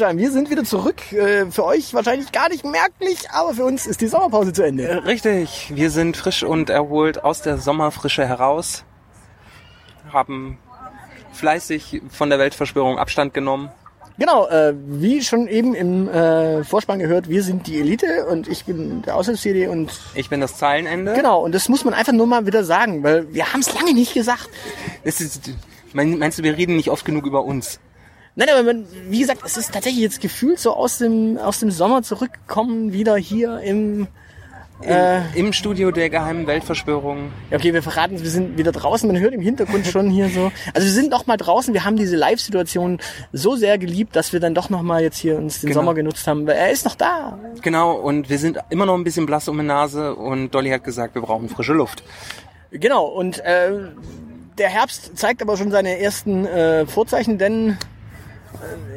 Sonnenschein. 0.00 0.18
Wir 0.18 0.30
sind 0.32 0.50
wieder 0.50 0.64
zurück. 0.64 1.12
Äh, 1.12 1.46
für 1.50 1.64
euch 1.64 1.92
wahrscheinlich 1.94 2.32
gar 2.32 2.48
nicht 2.48 2.64
merklich, 2.64 3.30
aber 3.32 3.52
für 3.54 3.64
uns 3.64 3.86
ist 3.86 4.00
die 4.00 4.06
Sommerpause 4.06 4.52
zu 4.52 4.62
Äh, 4.62 4.68
Ende. 4.68 5.02
Richtig, 5.04 5.70
wir 5.74 5.90
sind 5.90 6.16
frisch 6.16 6.42
und 6.42 6.70
erholt 6.70 7.22
aus 7.22 7.42
der 7.42 7.58
Sommerfrische 7.58 8.26
heraus, 8.26 8.84
haben 10.12 10.58
fleißig 11.32 12.00
von 12.10 12.30
der 12.30 12.38
Weltverschwörung 12.38 12.98
Abstand 12.98 13.34
genommen. 13.34 13.70
Genau, 14.18 14.48
äh, 14.48 14.74
wie 14.86 15.22
schon 15.22 15.46
eben 15.48 15.74
im 15.74 16.08
äh, 16.08 16.62
Vorspann 16.64 16.98
gehört, 16.98 17.28
wir 17.28 17.42
sind 17.42 17.66
die 17.66 17.78
Elite 17.80 18.26
und 18.26 18.48
ich 18.48 18.64
bin 18.64 19.02
der 19.02 19.16
Aushilfs-CD 19.16 19.68
und 19.68 19.90
Ich 20.14 20.28
bin 20.28 20.40
das 20.40 20.56
Zeilenende. 20.56 21.12
genau, 21.14 21.42
und 21.42 21.54
das 21.54 21.68
muss 21.68 21.84
man 21.84 21.94
einfach 21.94 22.12
nur 22.12 22.26
mal 22.26 22.44
wieder 22.46 22.64
sagen, 22.64 23.02
weil 23.02 23.32
wir 23.32 23.52
haben 23.52 23.60
es 23.60 23.72
lange 23.74 23.94
nicht 23.94 24.12
gesagt. 24.14 24.48
Es 25.04 25.20
ist, 25.20 25.50
mein- 25.92 26.18
meinst 26.18 26.38
du, 26.38 26.42
wir 26.42 26.56
reden 26.56 26.76
nicht 26.76 26.90
oft 26.90 27.04
genug 27.04 27.24
über 27.26 27.44
uns? 27.44 27.80
Nein, 28.40 28.48
aber 28.54 28.62
man, 28.62 28.86
wie 29.10 29.20
gesagt, 29.20 29.42
es 29.44 29.58
ist 29.58 29.70
tatsächlich 29.74 30.00
jetzt 30.00 30.22
gefühlt 30.22 30.58
so 30.58 30.74
aus 30.74 30.96
dem, 30.96 31.36
aus 31.36 31.60
dem 31.60 31.70
Sommer 31.70 32.02
zurückgekommen, 32.02 32.90
wieder 32.90 33.16
hier 33.16 33.60
im... 33.60 34.06
Äh, 34.82 35.38
Im 35.38 35.52
Studio 35.52 35.90
der 35.90 36.08
geheimen 36.08 36.46
Weltverschwörung. 36.46 37.32
Ja, 37.50 37.58
okay, 37.58 37.74
wir 37.74 37.82
verraten 37.82 38.14
es, 38.14 38.22
wir 38.22 38.30
sind 38.30 38.56
wieder 38.56 38.72
draußen, 38.72 39.06
man 39.12 39.20
hört 39.20 39.34
im 39.34 39.42
Hintergrund 39.42 39.86
schon 39.86 40.08
hier 40.08 40.30
so. 40.30 40.50
Also 40.72 40.86
wir 40.86 40.92
sind 40.94 41.10
noch 41.10 41.26
mal 41.26 41.36
draußen, 41.36 41.74
wir 41.74 41.84
haben 41.84 41.96
diese 41.96 42.16
Live-Situation 42.16 42.98
so 43.30 43.56
sehr 43.56 43.76
geliebt, 43.76 44.16
dass 44.16 44.32
wir 44.32 44.40
dann 44.40 44.54
doch 44.54 44.70
noch 44.70 44.80
mal 44.80 45.02
jetzt 45.02 45.18
hier 45.18 45.36
uns 45.36 45.60
den 45.60 45.68
Genau. 45.68 45.80
Sommer 45.82 45.92
genutzt 45.92 46.26
haben. 46.26 46.46
weil 46.46 46.56
Er 46.56 46.70
ist 46.70 46.86
noch 46.86 46.94
da. 46.94 47.38
Genau, 47.60 47.92
und 47.92 48.30
wir 48.30 48.38
sind 48.38 48.58
immer 48.70 48.86
noch 48.86 48.94
ein 48.94 49.04
bisschen 49.04 49.26
blass 49.26 49.48
um 49.48 49.58
die 49.58 49.64
Nase 49.64 50.14
und 50.14 50.54
Dolly 50.54 50.70
hat 50.70 50.82
gesagt, 50.82 51.14
wir 51.14 51.20
brauchen 51.20 51.50
frische 51.50 51.74
Luft. 51.74 52.02
Genau, 52.70 53.04
und 53.04 53.38
äh, 53.40 53.72
der 54.56 54.70
Herbst 54.70 55.18
zeigt 55.18 55.42
aber 55.42 55.58
schon 55.58 55.70
seine 55.70 55.98
ersten 55.98 56.46
äh, 56.46 56.86
Vorzeichen, 56.86 57.36
denn 57.36 57.76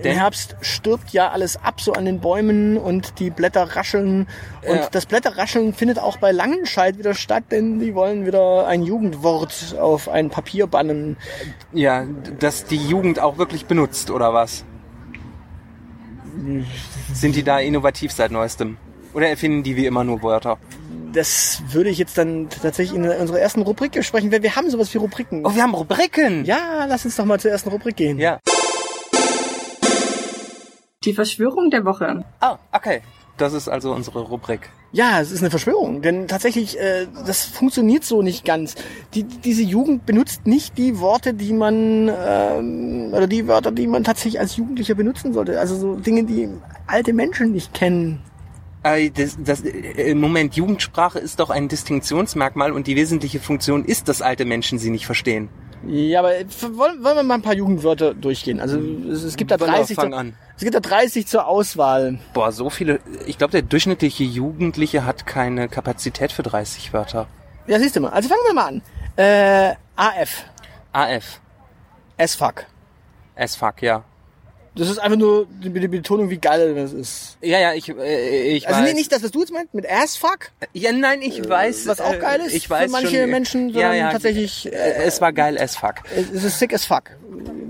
Der- 0.03 0.15
Herbst 0.15 0.55
stirbt 0.61 1.11
ja 1.13 1.29
alles 1.31 1.57
ab 1.57 1.79
so 1.79 1.93
an 1.93 2.05
den 2.05 2.19
Bäumen 2.19 2.77
und 2.77 3.19
die 3.19 3.29
Blätter 3.29 3.63
rascheln. 3.75 4.27
Und 4.67 4.75
Ja. 4.75 4.89
das 4.91 5.05
Blätterrascheln 5.05 5.73
findet 5.73 5.99
auch 5.99 6.17
bei 6.17 6.31
Langenscheid 6.31 6.97
wieder 6.97 7.13
statt, 7.13 7.45
denn 7.51 7.79
die 7.79 7.95
wollen 7.95 8.25
wieder 8.25 8.67
ein 8.67 8.83
Jugendwort 8.83 9.75
auf 9.79 10.09
ein 10.09 10.29
Papier 10.29 10.67
bannen. 10.67 11.17
Ja, 11.71 12.05
dass 12.39 12.65
die 12.65 12.77
Jugend 12.77 13.19
auch 13.19 13.37
wirklich 13.37 13.65
benutzt, 13.65 14.09
oder 14.11 14.33
was? 14.33 14.65
Sind 17.13 17.35
die 17.35 17.43
da 17.43 17.59
innovativ 17.59 18.11
seit 18.11 18.31
neuestem? 18.31 18.77
Oder 19.13 19.29
erfinden 19.29 19.63
die 19.63 19.75
wie 19.75 19.85
immer 19.85 20.03
nur 20.03 20.21
Wörter? 20.23 20.57
Das 21.13 21.61
würde 21.69 21.91
ich 21.91 21.99
jetzt 21.99 22.17
dann 22.17 22.49
tatsächlich 22.49 22.95
in 22.97 23.07
unserer 23.07 23.39
ersten 23.39 23.61
Rubrik 23.61 23.91
besprechen, 23.91 24.31
weil 24.31 24.41
wir 24.41 24.55
haben 24.55 24.69
sowas 24.71 24.91
wie 24.93 24.97
Rubriken. 24.97 25.45
Oh, 25.45 25.53
wir 25.53 25.61
haben 25.61 25.75
Rubriken! 25.75 26.43
Ja, 26.43 26.85
lass 26.87 27.05
uns 27.05 27.15
doch 27.15 27.25
mal 27.25 27.39
zur 27.39 27.51
ersten 27.51 27.69
Rubrik 27.69 27.95
gehen. 27.95 28.17
Ja. 28.17 28.39
Die 31.05 31.13
Verschwörung 31.13 31.69
der 31.69 31.85
Woche. 31.85 32.23
Ah, 32.39 32.57
okay. 32.71 33.01
Das 33.37 33.53
ist 33.53 33.67
also 33.67 33.93
unsere 33.93 34.21
Rubrik. 34.21 34.69
Ja, 34.91 35.19
es 35.19 35.31
ist 35.31 35.39
eine 35.39 35.49
Verschwörung, 35.49 36.03
denn 36.03 36.27
tatsächlich, 36.27 36.79
äh, 36.79 37.07
das 37.25 37.43
funktioniert 37.43 38.03
so 38.03 38.21
nicht 38.21 38.45
ganz. 38.45 38.75
Die, 39.15 39.23
diese 39.23 39.63
Jugend 39.63 40.05
benutzt 40.05 40.45
nicht 40.45 40.77
die 40.77 40.99
Worte, 40.99 41.33
die 41.33 41.51
man, 41.51 42.11
ähm, 42.15 43.09
oder 43.11 43.25
die 43.25 43.47
Wörter, 43.47 43.71
die 43.71 43.87
man 43.87 44.03
tatsächlich 44.03 44.39
als 44.39 44.55
Jugendlicher 44.55 44.93
benutzen 44.93 45.33
sollte. 45.33 45.59
Also 45.59 45.75
so 45.75 45.95
Dinge, 45.95 46.25
die 46.25 46.47
alte 46.85 47.11
Menschen 47.11 47.53
nicht 47.53 47.73
kennen. 47.73 48.21
Äh, 48.83 49.09
das, 49.09 49.35
das, 49.43 49.63
äh, 49.63 50.13
Moment, 50.13 50.55
Jugendsprache 50.55 51.17
ist 51.17 51.39
doch 51.39 51.49
ein 51.49 51.69
Distinktionsmerkmal 51.69 52.71
und 52.71 52.85
die 52.85 52.95
wesentliche 52.95 53.39
Funktion 53.39 53.85
ist, 53.85 54.09
dass 54.09 54.21
alte 54.21 54.45
Menschen 54.45 54.77
sie 54.77 54.91
nicht 54.91 55.07
verstehen. 55.07 55.49
Ja, 55.87 56.19
aber 56.19 56.35
f- 56.37 56.69
wollen, 56.73 57.03
wollen 57.03 57.17
wir 57.17 57.23
mal 57.23 57.35
ein 57.35 57.41
paar 57.41 57.53
Jugendwörter 57.55 58.13
durchgehen? 58.13 58.59
Also 58.59 58.79
es, 58.79 59.23
es 59.23 59.35
gibt 59.35 59.51
da 59.51 59.59
Wunderbar, 59.59 59.79
30 59.81 59.95
fang 59.95 60.11
zur, 60.11 60.19
an. 60.19 60.33
es 60.55 60.63
gibt 60.63 60.75
da 60.75 60.79
30 60.79 61.27
zur 61.27 61.45
Auswahl. 61.47 62.19
Boah, 62.33 62.51
so 62.51 62.69
viele. 62.69 62.99
Ich 63.25 63.37
glaube, 63.37 63.51
der 63.51 63.61
durchschnittliche 63.63 64.23
Jugendliche 64.23 65.05
hat 65.05 65.25
keine 65.25 65.67
Kapazität 65.67 66.31
für 66.31 66.43
30 66.43 66.93
Wörter. 66.93 67.27
Ja, 67.67 67.79
siehst 67.79 67.95
du 67.95 67.99
mal. 68.01 68.09
Also 68.09 68.29
fangen 68.29 68.41
wir 68.47 68.53
mal 68.53 68.67
an. 68.67 68.81
Äh, 69.15 69.75
AF. 69.95 70.45
AF. 70.91 71.39
S-Fuck. 72.17 72.65
As 73.35 73.55
fuck, 73.55 73.81
ja. 73.81 74.03
Das 74.75 74.89
ist 74.89 74.97
einfach 74.97 75.19
nur 75.19 75.45
die, 75.63 75.69
die 75.69 75.87
Betonung, 75.87 76.31
wie 76.31 76.37
geil 76.39 76.73
das 76.73 76.93
ist. 76.93 77.37
Ja, 77.41 77.59
ja, 77.59 77.73
ich, 77.73 77.89
äh, 77.89 78.53
ich 78.53 78.67
Also 78.67 78.79
weiß. 78.81 78.87
nee, 78.87 78.93
nicht 78.95 79.11
das, 79.11 79.21
was 79.21 79.29
du 79.29 79.41
jetzt 79.41 79.53
meinst, 79.53 79.73
mit 79.75 79.87
Ass-Fuck, 79.87 80.49
Ja, 80.73 80.91
nein, 80.91 81.21
ich 81.21 81.47
weiß. 81.47 81.85
was 81.85 82.01
auch 82.01 82.13
äh, 82.13 82.17
geil 82.17 82.41
ist 82.41 82.53
ich 82.55 82.67
weiß 82.69 82.85
für 82.85 82.91
manche 82.91 83.21
schon, 83.21 83.29
Menschen, 83.29 83.69
ja, 83.69 83.73
sondern 83.81 83.97
ja, 83.97 84.11
tatsächlich, 84.11 84.65
Äh, 84.73 85.03
es 85.03 85.21
war 85.21 85.31
geil 85.31 85.59
as 85.59 85.75
fuck. 85.75 85.95
es 86.15 86.43
ist 86.43 86.57
sick 86.57 86.73
as 86.73 86.85
fuck, 86.85 87.03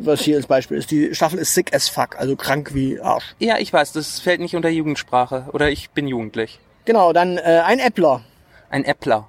was 0.02 0.22
hier 0.22 0.38
als 0.38 0.48
Beispiel 0.48 0.78
ist. 0.78 0.92
Die 0.92 1.14
Staffel 1.14 1.40
ist 1.40 1.54
sick 1.54 1.74
as 1.76 1.90
fuck, 1.90 2.18
also 2.18 2.38
krank 2.38 2.74
wie 2.74 3.02
Arsch. 3.02 3.36
Ja, 3.40 3.58
ich 3.58 3.74
weiß, 3.74 3.92
das 3.92 4.22
fällt 4.22 4.40
nicht 4.40 4.56
unter 4.56 4.70
Jugendsprache. 4.70 5.48
Oder 5.52 5.70
ich 5.72 5.90
bin 5.90 6.08
jugendlich. 6.08 6.60
Genau, 6.86 7.12
dann 7.12 7.38
äh, 7.38 7.62
ein 7.66 7.80
Äppler. 7.80 8.22
Ein 8.70 8.86
Äppler. 8.86 9.28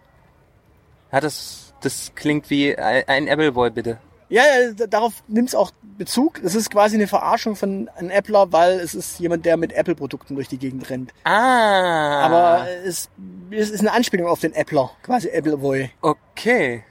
Ja, 1.12 1.20
das, 1.20 1.72
das 1.80 2.12
klingt 2.14 2.50
wie 2.50 2.76
ein, 2.76 3.02
ein 3.08 3.28
Appleboy, 3.28 3.70
bitte. 3.70 3.98
Ja, 4.34 4.42
darauf 4.88 5.12
nimmt's 5.28 5.54
auch 5.54 5.70
Bezug. 5.96 6.40
Das 6.42 6.56
ist 6.56 6.68
quasi 6.68 6.96
eine 6.96 7.06
Verarschung 7.06 7.54
von 7.54 7.88
einem 7.96 8.10
Äppler, 8.10 8.50
weil 8.52 8.80
es 8.80 8.92
ist 8.96 9.20
jemand, 9.20 9.46
der 9.46 9.56
mit 9.56 9.72
Apple-Produkten 9.72 10.34
durch 10.34 10.48
die 10.48 10.58
Gegend 10.58 10.90
rennt. 10.90 11.12
Ah. 11.22 12.20
Aber 12.22 12.66
es, 12.84 13.10
es 13.52 13.70
ist 13.70 13.78
eine 13.78 13.92
Anspielung 13.92 14.26
auf 14.26 14.40
den 14.40 14.52
Äppler, 14.52 14.90
quasi 15.04 15.28
Appleboy. 15.30 15.88
Okay. 16.00 16.82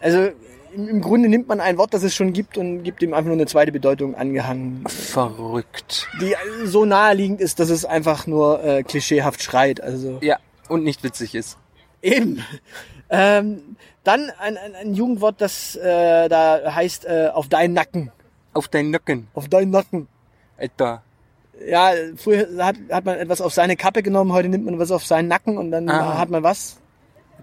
Also 0.00 0.30
im, 0.74 0.88
im 0.88 1.02
Grunde 1.02 1.28
nimmt 1.28 1.48
man 1.48 1.60
ein 1.60 1.76
Wort, 1.76 1.92
das 1.92 2.02
es 2.02 2.14
schon 2.14 2.32
gibt 2.32 2.56
und 2.56 2.82
gibt 2.82 3.02
ihm 3.02 3.12
einfach 3.12 3.26
nur 3.26 3.34
eine 3.34 3.46
zweite 3.46 3.72
Bedeutung 3.72 4.14
angehangen. 4.14 4.82
Verrückt. 4.88 6.08
die 6.22 6.34
so 6.64 6.86
naheliegend 6.86 7.42
ist, 7.42 7.60
dass 7.60 7.68
es 7.68 7.84
einfach 7.84 8.26
nur 8.26 8.64
äh, 8.64 8.82
klischeehaft 8.82 9.42
schreit. 9.42 9.82
Also 9.82 10.16
Ja, 10.22 10.38
und 10.70 10.82
nicht 10.82 11.02
witzig 11.02 11.34
ist. 11.34 11.58
eben. 12.00 12.42
Ähm, 13.10 13.76
dann 14.06 14.30
ein, 14.38 14.56
ein, 14.56 14.74
ein 14.74 14.94
Jugendwort, 14.94 15.40
das 15.40 15.76
äh, 15.76 16.28
da 16.28 16.74
heißt 16.74 17.04
äh, 17.06 17.28
auf 17.32 17.48
deinen 17.48 17.74
Nacken. 17.74 18.12
Auf 18.54 18.68
deinen 18.68 18.90
Nacken, 18.90 19.28
Auf 19.34 19.48
deinen 19.48 19.70
Nacken. 19.70 20.08
Alter. 20.58 21.02
Ja, 21.68 21.90
früher 22.16 22.46
hat, 22.64 22.76
hat 22.90 23.04
man 23.04 23.18
etwas 23.18 23.40
auf 23.40 23.52
seine 23.52 23.76
Kappe 23.76 24.02
genommen, 24.02 24.32
heute 24.32 24.48
nimmt 24.48 24.64
man 24.66 24.78
was 24.78 24.90
auf 24.90 25.04
seinen 25.06 25.28
Nacken 25.28 25.58
und 25.58 25.70
dann 25.70 25.88
Ah. 25.88 26.18
hat 26.18 26.28
man 26.30 26.42
was. 26.42 26.78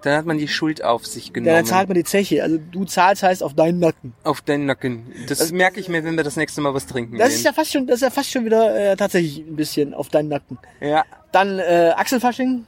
Dann 0.04 0.18
hat 0.18 0.26
man 0.26 0.38
die 0.38 0.48
Schuld 0.50 0.84
auf 0.84 1.06
sich 1.08 1.28
Ja, 1.28 1.34
genommen. 1.34 1.56
dann 1.56 1.66
zahlt 1.66 1.88
man 1.88 1.96
die 1.96 2.04
Zeche. 2.04 2.44
Also 2.44 2.58
du 2.58 2.84
zahlst 2.86 3.24
heißt 3.24 3.42
auf 3.42 3.54
deinen 3.54 3.80
Nacken. 3.80 4.14
auf 4.24 4.42
deinen 4.42 4.66
Nacken. 4.66 5.14
Das 5.30 5.52
merke 5.52 5.80
ich 5.80 5.88
mir, 5.88 6.04
wenn 6.04 6.18
wir 6.18 6.24
das 6.26 6.36
nächste 6.36 6.60
Mal 6.62 6.74
was 6.74 6.86
trinken 6.88 7.18
Das 7.18 7.30
gehen. 7.30 7.38
ist 7.38 7.44
ja 7.46 7.54
fast 7.54 7.72
schon, 7.72 7.88
das 7.88 7.96
ist 7.98 8.02
ja 8.02 8.10
fast 8.10 8.30
schon 8.32 8.44
wieder 8.46 8.92
äh, 8.92 8.96
tatsächlich 8.98 9.40
ein 9.40 9.56
bisschen 9.56 9.94
auf 9.94 10.10
deinen 10.10 10.30
Nacken. 10.30 10.58
ja. 10.82 11.06
Dann 11.32 11.58
äh, 11.60 11.94
Achselfasching. 11.96 12.66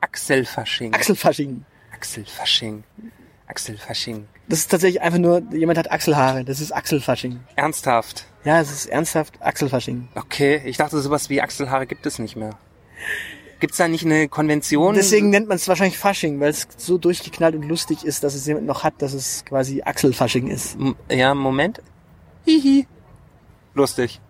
Achselfasching. 0.00 0.94
Achselfasching. 0.94 1.64
Achselfasching. 1.94 2.84
Achselfasching. 3.48 4.26
Das 4.48 4.60
ist 4.60 4.68
tatsächlich 4.70 5.02
einfach 5.02 5.18
nur, 5.18 5.42
jemand 5.52 5.78
hat 5.78 5.90
Achselhaare. 5.90 6.44
Das 6.44 6.60
ist 6.60 6.72
Achselfasching. 6.72 7.40
Ernsthaft. 7.56 8.26
Ja, 8.44 8.60
es 8.60 8.70
ist 8.72 8.86
ernsthaft 8.86 9.34
Achselfasching. 9.42 10.08
Okay, 10.14 10.62
ich 10.64 10.76
dachte, 10.76 11.00
sowas 11.00 11.28
wie 11.30 11.40
Achselhaare 11.42 11.86
gibt 11.86 12.06
es 12.06 12.18
nicht 12.18 12.36
mehr. 12.36 12.50
Gibt's 13.58 13.78
da 13.78 13.88
nicht 13.88 14.04
eine 14.04 14.28
Konvention? 14.28 14.94
Deswegen 14.94 15.30
nennt 15.30 15.48
man 15.48 15.56
es 15.56 15.66
wahrscheinlich 15.66 15.96
Fasching, 15.98 16.38
weil 16.40 16.50
es 16.50 16.68
so 16.76 16.98
durchgeknallt 16.98 17.54
und 17.54 17.62
lustig 17.62 18.04
ist, 18.04 18.22
dass 18.22 18.34
es 18.34 18.46
jemand 18.46 18.66
noch 18.66 18.84
hat, 18.84 19.00
dass 19.00 19.14
es 19.14 19.44
quasi 19.46 19.82
Achselfasching 19.82 20.48
ist. 20.48 20.76
M- 20.76 20.94
Ja, 21.10 21.34
Moment. 21.34 21.80
Hihi. 22.44 22.86
Lustig. 23.74 24.20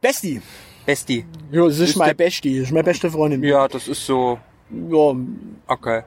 Besti. 0.00 0.40
Bestie. 0.86 1.24
Ja, 1.50 1.64
das 1.64 1.78
ist, 1.78 1.90
Ist 1.90 1.96
meine 1.96 2.14
Bestie, 2.14 2.58
das 2.58 2.68
ist 2.68 2.72
meine 2.72 2.84
beste 2.84 3.10
Freundin. 3.10 3.42
Ja, 3.42 3.66
das 3.68 3.88
ist 3.88 4.04
so. 4.04 4.38
Ja, 4.70 5.14
Okay. 5.66 6.02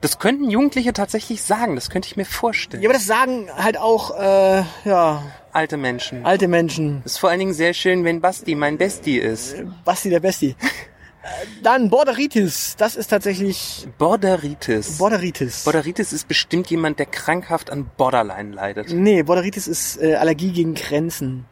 Das 0.00 0.18
könnten 0.18 0.48
Jugendliche 0.50 0.92
tatsächlich 0.92 1.42
sagen. 1.42 1.74
Das 1.74 1.90
könnte 1.90 2.06
ich 2.08 2.16
mir 2.16 2.24
vorstellen. 2.24 2.82
Ja, 2.82 2.88
aber 2.88 2.94
das 2.98 3.06
sagen 3.06 3.48
halt 3.54 3.76
auch, 3.76 4.18
äh, 4.18 4.62
ja, 4.84 5.22
Alte 5.52 5.76
Menschen. 5.76 6.24
alte 6.24 6.48
Menschen. 6.48 7.02
ist 7.04 7.18
vor 7.18 7.28
allen 7.30 7.40
Dingen 7.40 7.52
sehr 7.52 7.74
schön, 7.74 8.04
wenn 8.04 8.20
Basti 8.20 8.54
mein 8.54 8.78
Bestie 8.78 9.18
ist. 9.18 9.56
Basti 9.84 10.08
der 10.08 10.20
Besti. 10.20 10.50
Äh, 10.50 11.26
Dann 11.62 11.90
Borderitis. 11.90 12.76
Das 12.78 12.96
ist 12.96 13.08
tatsächlich 13.08 13.86
Borderitis. 13.98 14.96
Borderitis. 14.96 15.64
Borderitis 15.64 16.12
ist 16.14 16.28
bestimmt 16.28 16.70
jemand, 16.70 16.98
der 16.98 17.06
krankhaft 17.06 17.70
an 17.70 17.90
Borderline 17.98 18.54
leidet. 18.54 18.90
nee, 18.92 19.22
Borderitis 19.22 19.68
ist 19.68 20.00
äh, 20.00 20.14
Allergie 20.14 20.52
gegen 20.52 20.74
Grenzen. 20.74 21.44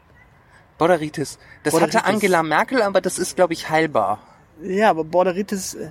Borderitis. 0.78 1.38
Das 1.64 1.72
Borderitis. 1.72 2.00
hatte 2.00 2.08
Angela 2.08 2.42
Merkel, 2.42 2.80
aber 2.82 3.00
das 3.02 3.18
ist, 3.18 3.36
glaube 3.36 3.52
ich, 3.52 3.68
heilbar. 3.68 4.20
Ja, 4.62 4.88
aber 4.90 5.04
Borderitis. 5.04 5.74
Äh, 5.74 5.90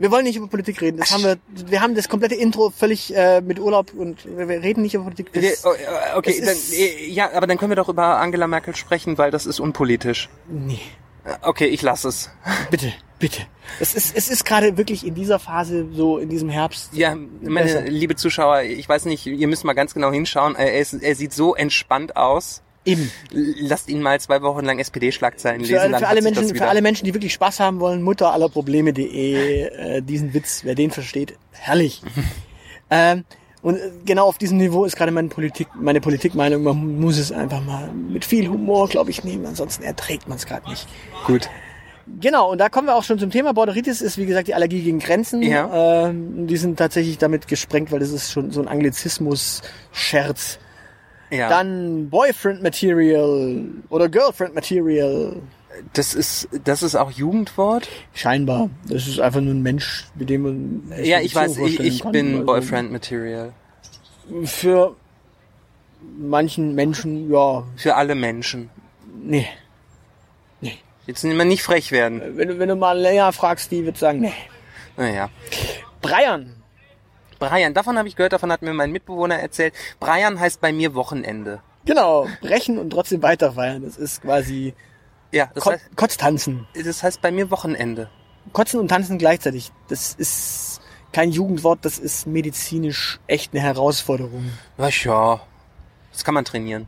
wir 0.00 0.10
wollen 0.10 0.24
nicht 0.24 0.36
über 0.36 0.46
Politik 0.46 0.80
reden. 0.80 0.96
Das 0.96 1.12
haben 1.12 1.24
wir. 1.24 1.36
Wir 1.54 1.82
haben 1.82 1.94
das 1.94 2.08
komplette 2.08 2.34
Intro 2.34 2.70
völlig 2.70 3.14
äh, 3.14 3.42
mit 3.42 3.60
Urlaub 3.60 3.92
und 3.92 4.24
wir, 4.24 4.48
reden 4.48 4.80
nicht 4.80 4.94
über 4.94 5.04
Politik. 5.04 5.30
Das, 5.34 5.66
oh, 5.66 5.72
äh, 5.72 6.16
okay, 6.16 6.40
dann, 6.42 6.56
äh, 6.72 7.06
ja, 7.10 7.30
aber 7.34 7.46
dann 7.46 7.58
können 7.58 7.70
wir 7.70 7.76
doch 7.76 7.90
über 7.90 8.18
Angela 8.18 8.46
Merkel 8.46 8.74
sprechen, 8.74 9.18
weil 9.18 9.30
das 9.30 9.44
ist 9.44 9.60
unpolitisch. 9.60 10.30
nee, 10.48 10.80
Äh, 11.24 11.34
Okay, 11.42 11.66
ich 11.66 11.82
lasse 11.82 12.08
es. 12.08 12.30
bitte, 12.70 12.94
bitte. 13.18 13.42
Es 13.78 13.94
ist, 13.94 14.16
es 14.16 14.30
ist 14.30 14.46
gerade 14.46 14.78
wirklich 14.78 15.06
in 15.06 15.14
dieser 15.14 15.38
Phase, 15.38 15.86
so 15.92 16.16
in 16.16 16.30
diesem 16.30 16.48
Herbst. 16.48 16.94
Ja, 16.94 17.14
meine 17.42 17.66
Besser. 17.66 17.82
liebe 17.82 18.16
Zuschauer, 18.16 18.62
ich 18.62 18.88
weiß 18.88 19.04
nicht, 19.04 19.26
ihr 19.26 19.48
müsst 19.48 19.64
mal 19.64 19.74
ganz 19.74 19.92
genau 19.92 20.10
hinschauen. 20.10 20.56
Er, 20.56 20.78
ist, 20.78 20.94
er 20.94 21.14
sieht 21.14 21.34
so 21.34 21.54
entspannt 21.54 22.16
aus. 22.16 22.62
Eben. 22.84 23.10
Lasst 23.30 23.88
ihn 23.90 24.00
mal 24.00 24.18
zwei 24.20 24.40
Wochen 24.40 24.64
lang 24.64 24.78
SPD-Schlagzeilen 24.78 25.60
lesen. 25.60 25.76
Für, 25.76 25.88
dann 25.88 26.00
für, 26.00 26.08
alle 26.08 26.22
Menschen, 26.22 26.54
für 26.54 26.68
alle 26.68 26.80
Menschen, 26.80 27.04
die 27.04 27.12
wirklich 27.12 27.34
Spaß 27.34 27.60
haben 27.60 27.78
wollen, 27.78 28.02
Mutter 28.02 28.32
aller 28.32 28.48
Probleme.de, 28.48 29.64
äh, 29.64 30.02
diesen 30.02 30.32
Witz, 30.32 30.62
wer 30.64 30.74
den 30.74 30.90
versteht, 30.90 31.34
herrlich. 31.52 32.02
ähm, 32.90 33.24
und 33.62 33.76
äh, 33.76 33.90
genau 34.06 34.26
auf 34.26 34.38
diesem 34.38 34.56
Niveau 34.56 34.86
ist 34.86 34.96
gerade 34.96 35.12
meine 35.12 35.28
Politik, 35.28 35.68
meine 35.74 36.00
Politikmeinung. 36.00 36.62
Man 36.62 37.00
muss 37.00 37.18
es 37.18 37.32
einfach 37.32 37.62
mal 37.62 37.92
mit 37.92 38.24
viel 38.24 38.48
Humor, 38.48 38.88
glaube 38.88 39.10
ich, 39.10 39.24
nehmen. 39.24 39.44
Ansonsten 39.44 39.82
erträgt 39.82 40.26
man 40.26 40.38
es 40.38 40.46
gerade 40.46 40.68
nicht. 40.70 40.88
Gut. 41.26 41.50
Genau, 42.18 42.50
und 42.50 42.58
da 42.58 42.68
kommen 42.68 42.88
wir 42.88 42.96
auch 42.96 43.04
schon 43.04 43.18
zum 43.18 43.30
Thema. 43.30 43.52
Borderitis 43.52 44.00
ist, 44.00 44.18
wie 44.18 44.26
gesagt, 44.26 44.48
die 44.48 44.54
Allergie 44.54 44.82
gegen 44.82 44.98
Grenzen. 44.98 45.42
Ja. 45.42 46.06
Ähm, 46.08 46.46
die 46.46 46.56
sind 46.56 46.78
tatsächlich 46.78 47.18
damit 47.18 47.46
gesprengt, 47.46 47.92
weil 47.92 48.00
das 48.00 48.10
ist 48.10 48.32
schon 48.32 48.50
so 48.50 48.60
ein 48.62 48.68
Anglizismus-Scherz. 48.68 50.58
Ja, 51.30 51.48
Dann 51.48 52.10
Boyfriend 52.10 52.62
Material 52.62 53.64
oder 53.88 54.08
Girlfriend 54.08 54.54
Material. 54.54 55.36
das 55.92 56.14
ist 56.14 56.48
das 56.64 56.82
ist 56.82 56.96
auch 56.96 57.10
Jugendwort. 57.12 57.88
Scheinbar. 58.14 58.68
Das 58.88 59.06
ist 59.06 59.20
einfach 59.20 59.40
nur 59.40 59.54
ein 59.54 59.62
Mensch, 59.62 60.06
mit 60.16 60.28
dem 60.28 60.42
man. 60.42 60.92
Ja, 61.02 61.20
ich 61.20 61.34
weiß, 61.34 61.56
ich, 61.58 61.78
ich 61.80 62.02
kann. 62.02 62.12
bin 62.12 62.32
Also, 62.34 62.46
Boyfriend 62.46 62.90
Material 62.92 63.52
Für 64.44 64.96
manchen 66.18 66.74
Menschen, 66.74 67.30
ja, 67.30 67.62
für 67.76 67.94
alle 67.94 68.14
Menschen. 68.14 68.70
nee. 69.22 69.46
Jetzt 71.06 71.24
immer 71.24 71.44
nicht 71.44 71.62
frech 71.62 71.90
werden. 71.92 72.20
Wenn, 72.36 72.48
du- 72.48 72.58
wenn 72.60 72.68
du 72.68 72.76
mal 72.76 72.96
länger 72.96 73.32
fragst, 73.32 73.72
die 73.72 73.84
wird 73.84 73.98
sagen, 73.98 74.20
nee. 74.20 74.32
Naja. 74.96 75.28
Breiern. 76.02 76.54
Brian, 77.40 77.74
davon 77.74 77.98
habe 77.98 78.06
ich 78.06 78.14
gehört, 78.14 78.32
davon 78.34 78.52
hat 78.52 78.62
mir 78.62 78.72
mein 78.72 78.92
Mitbewohner 78.92 79.40
erzählt. 79.40 79.74
Brian 79.98 80.38
heißt 80.38 80.60
bei 80.60 80.72
mir 80.72 80.94
Wochenende. 80.94 81.60
Genau, 81.86 82.28
brechen 82.42 82.78
und 82.78 82.90
trotzdem 82.90 83.22
weiterfeiern. 83.22 83.82
Das 83.82 83.96
ist 83.96 84.22
quasi 84.22 84.74
Ja, 85.32 85.50
das 85.54 85.64
Ko 85.64 85.72
heißt, 85.72 85.96
Kotztanzen. 85.96 86.68
das 86.74 87.02
heißt 87.02 87.20
bei 87.22 87.32
mir 87.32 87.50
Wochenende. 87.50 88.08
Kotzen 88.52 88.78
und 88.78 88.88
tanzen 88.88 89.18
gleichzeitig. 89.18 89.72
Das 89.88 90.14
ist 90.14 90.80
kein 91.12 91.30
Jugendwort, 91.32 91.80
das 91.82 91.98
ist 91.98 92.26
medizinisch 92.26 93.18
echt 93.26 93.52
eine 93.52 93.62
Herausforderung. 93.62 94.50
Ach 94.78 94.90
ja, 94.90 95.40
das 96.12 96.22
kann 96.24 96.34
man 96.34 96.44
trainieren. 96.44 96.86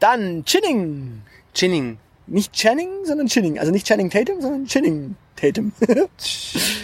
Dann 0.00 0.44
Chinning. 0.44 1.22
Chinning. 1.54 1.98
Nicht 2.26 2.52
Channing, 2.52 2.90
sondern 3.04 3.28
Chinning. 3.28 3.58
Also 3.58 3.70
nicht 3.70 3.86
Channing 3.86 4.10
Tatum, 4.10 4.40
sondern 4.40 4.66
Chinning 4.66 5.16
Tatum. 5.36 5.72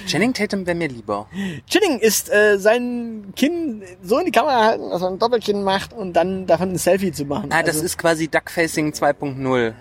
Channing 0.06 0.32
Tatum 0.34 0.66
wäre 0.66 0.76
mir 0.76 0.88
lieber. 0.88 1.26
Chinning 1.66 1.98
ist 1.98 2.30
äh, 2.30 2.58
sein 2.58 3.32
Kinn 3.34 3.82
so 4.02 4.18
in 4.18 4.26
die 4.26 4.32
Kamera 4.32 4.64
halten, 4.64 4.90
dass 4.90 5.02
er 5.02 5.08
ein 5.08 5.18
Doppelkinn 5.18 5.62
macht 5.64 5.92
und 5.92 6.12
dann 6.12 6.46
davon 6.46 6.70
ein 6.70 6.78
Selfie 6.78 7.12
zu 7.12 7.24
machen. 7.24 7.50
Ah, 7.52 7.62
das 7.62 7.76
also, 7.76 7.86
ist 7.86 7.98
quasi 7.98 8.28
Duckfacing 8.28 8.92
2.0. 8.92 9.72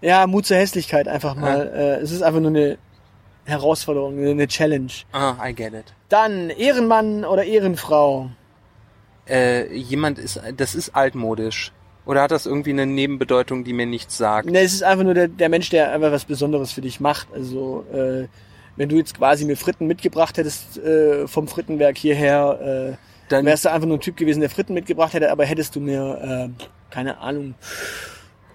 ja 0.00 0.26
Mut 0.26 0.46
zur 0.46 0.56
Hässlichkeit 0.56 1.08
einfach 1.08 1.34
mal. 1.34 1.68
Äh, 1.68 2.02
es 2.02 2.10
ist 2.10 2.22
einfach 2.22 2.40
nur 2.40 2.50
eine 2.50 2.78
Herausforderung, 3.44 4.18
eine 4.18 4.46
Challenge. 4.48 4.92
Ah, 5.12 5.36
I 5.44 5.54
get 5.54 5.72
it. 5.72 5.94
Dann 6.08 6.50
Ehrenmann 6.50 7.24
oder 7.24 7.44
Ehrenfrau. 7.44 8.30
Äh, 9.28 9.72
jemand 9.74 10.18
ist, 10.18 10.40
das 10.56 10.74
ist 10.74 10.94
altmodisch. 10.94 11.72
Oder 12.10 12.22
hat 12.22 12.32
das 12.32 12.44
irgendwie 12.44 12.70
eine 12.70 12.86
Nebenbedeutung, 12.86 13.62
die 13.62 13.72
mir 13.72 13.86
nichts 13.86 14.16
sagt? 14.16 14.50
Ne, 14.50 14.62
es 14.62 14.74
ist 14.74 14.82
einfach 14.82 15.04
nur 15.04 15.14
der, 15.14 15.28
der 15.28 15.48
Mensch, 15.48 15.70
der 15.70 15.92
einfach 15.92 16.10
was 16.10 16.24
Besonderes 16.24 16.72
für 16.72 16.80
dich 16.80 16.98
macht. 16.98 17.28
Also 17.32 17.84
äh, 17.92 18.26
wenn 18.74 18.88
du 18.88 18.96
jetzt 18.96 19.16
quasi 19.16 19.44
mir 19.44 19.56
Fritten 19.56 19.86
mitgebracht 19.86 20.36
hättest 20.36 20.76
äh, 20.78 21.28
vom 21.28 21.46
Frittenwerk 21.46 21.96
hierher, 21.96 22.96
äh, 22.96 22.96
Dann, 23.28 23.46
wärst 23.46 23.64
du 23.64 23.70
einfach 23.70 23.86
nur 23.86 23.98
ein 23.98 24.00
Typ 24.00 24.16
gewesen, 24.16 24.40
der 24.40 24.50
Fritten 24.50 24.74
mitgebracht 24.74 25.14
hätte, 25.14 25.30
aber 25.30 25.44
hättest 25.44 25.76
du 25.76 25.80
mir, 25.80 26.50
äh, 26.50 26.64
keine 26.92 27.18
Ahnung, 27.18 27.54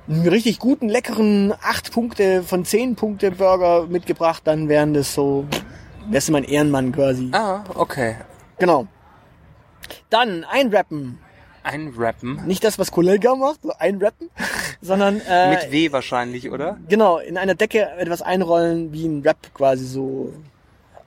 einen 0.09 0.27
richtig 0.27 0.59
guten, 0.59 0.89
leckeren 0.89 1.53
8 1.61 1.93
Punkte 1.93 2.43
von 2.43 2.65
10 2.65 2.97
Punkte 2.97 3.31
Burger 3.31 3.87
mitgebracht, 3.87 4.41
dann 4.43 4.67
wären 4.67 4.93
das 4.93 5.13
so, 5.13 5.45
wärst 6.09 6.27
du 6.27 6.33
mein 6.33 6.43
Ehrenmann 6.43 6.91
quasi. 6.91 7.29
ah, 7.31 7.63
okay. 7.73 8.17
Genau. 8.59 8.85
Dann 10.09 10.43
einrappen. 10.43 11.19
Einrappen. 11.65 12.45
Nicht 12.45 12.63
das, 12.63 12.77
was 12.79 12.91
Kollega 12.91 13.35
macht, 13.35 13.61
so 13.63 13.71
einrappen, 13.77 14.29
sondern 14.81 15.19
äh, 15.27 15.49
Mit 15.51 15.71
W 15.71 15.91
wahrscheinlich, 15.91 16.51
oder? 16.51 16.77
genau, 16.87 17.17
in 17.19 17.37
einer 17.37 17.55
Decke 17.55 17.89
etwas 17.97 18.21
einrollen, 18.21 18.93
wie 18.93 19.05
ein 19.07 19.21
Rap 19.23 19.37
quasi 19.53 19.85
so 19.85 20.31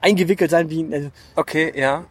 eingewickelt 0.01 0.51
sein, 0.51 0.69
wie 0.69 0.83
ein, 0.83 0.93
also, 0.93 1.09
Okay, 1.35 1.71
ja. 1.75 2.05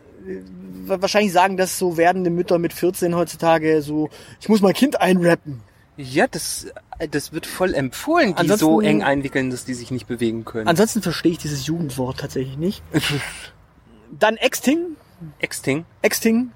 wa- 0.87 1.01
wahrscheinlich 1.01 1.33
sagen 1.33 1.57
das 1.57 1.79
so 1.79 1.97
werdende 1.97 2.31
Mütter 2.31 2.59
mit 2.59 2.73
14 2.73 3.15
heutzutage 3.15 3.83
so, 3.83 4.09
ich 4.41 4.49
muss 4.49 4.61
mein 4.61 4.75
Kind 4.75 5.01
einrappen. 5.01 5.61
Ja, 5.97 6.27
das, 6.29 6.67
das 7.11 7.33
wird 7.33 7.45
voll 7.47 7.75
empfohlen, 7.75 8.29
die 8.29 8.35
Ansonsten- 8.37 8.65
so 8.67 8.81
eng 8.81 9.03
einwickeln, 9.03 9.51
dass 9.51 9.65
die 9.65 9.75
sich 9.75 9.91
nicht 9.91 10.07
bewegen 10.07 10.45
können. 10.45 10.69
Ansonsten 10.69 11.03
verstehe 11.03 11.33
ich 11.33 11.39
dieses 11.39 11.67
Jugendwort 11.67 12.21
tatsächlich 12.21 12.57
nicht. 12.57 12.83
Dann 14.19 14.37
Exting. 14.37 14.97
Exting. 15.41 15.85
Exting. 16.03 16.51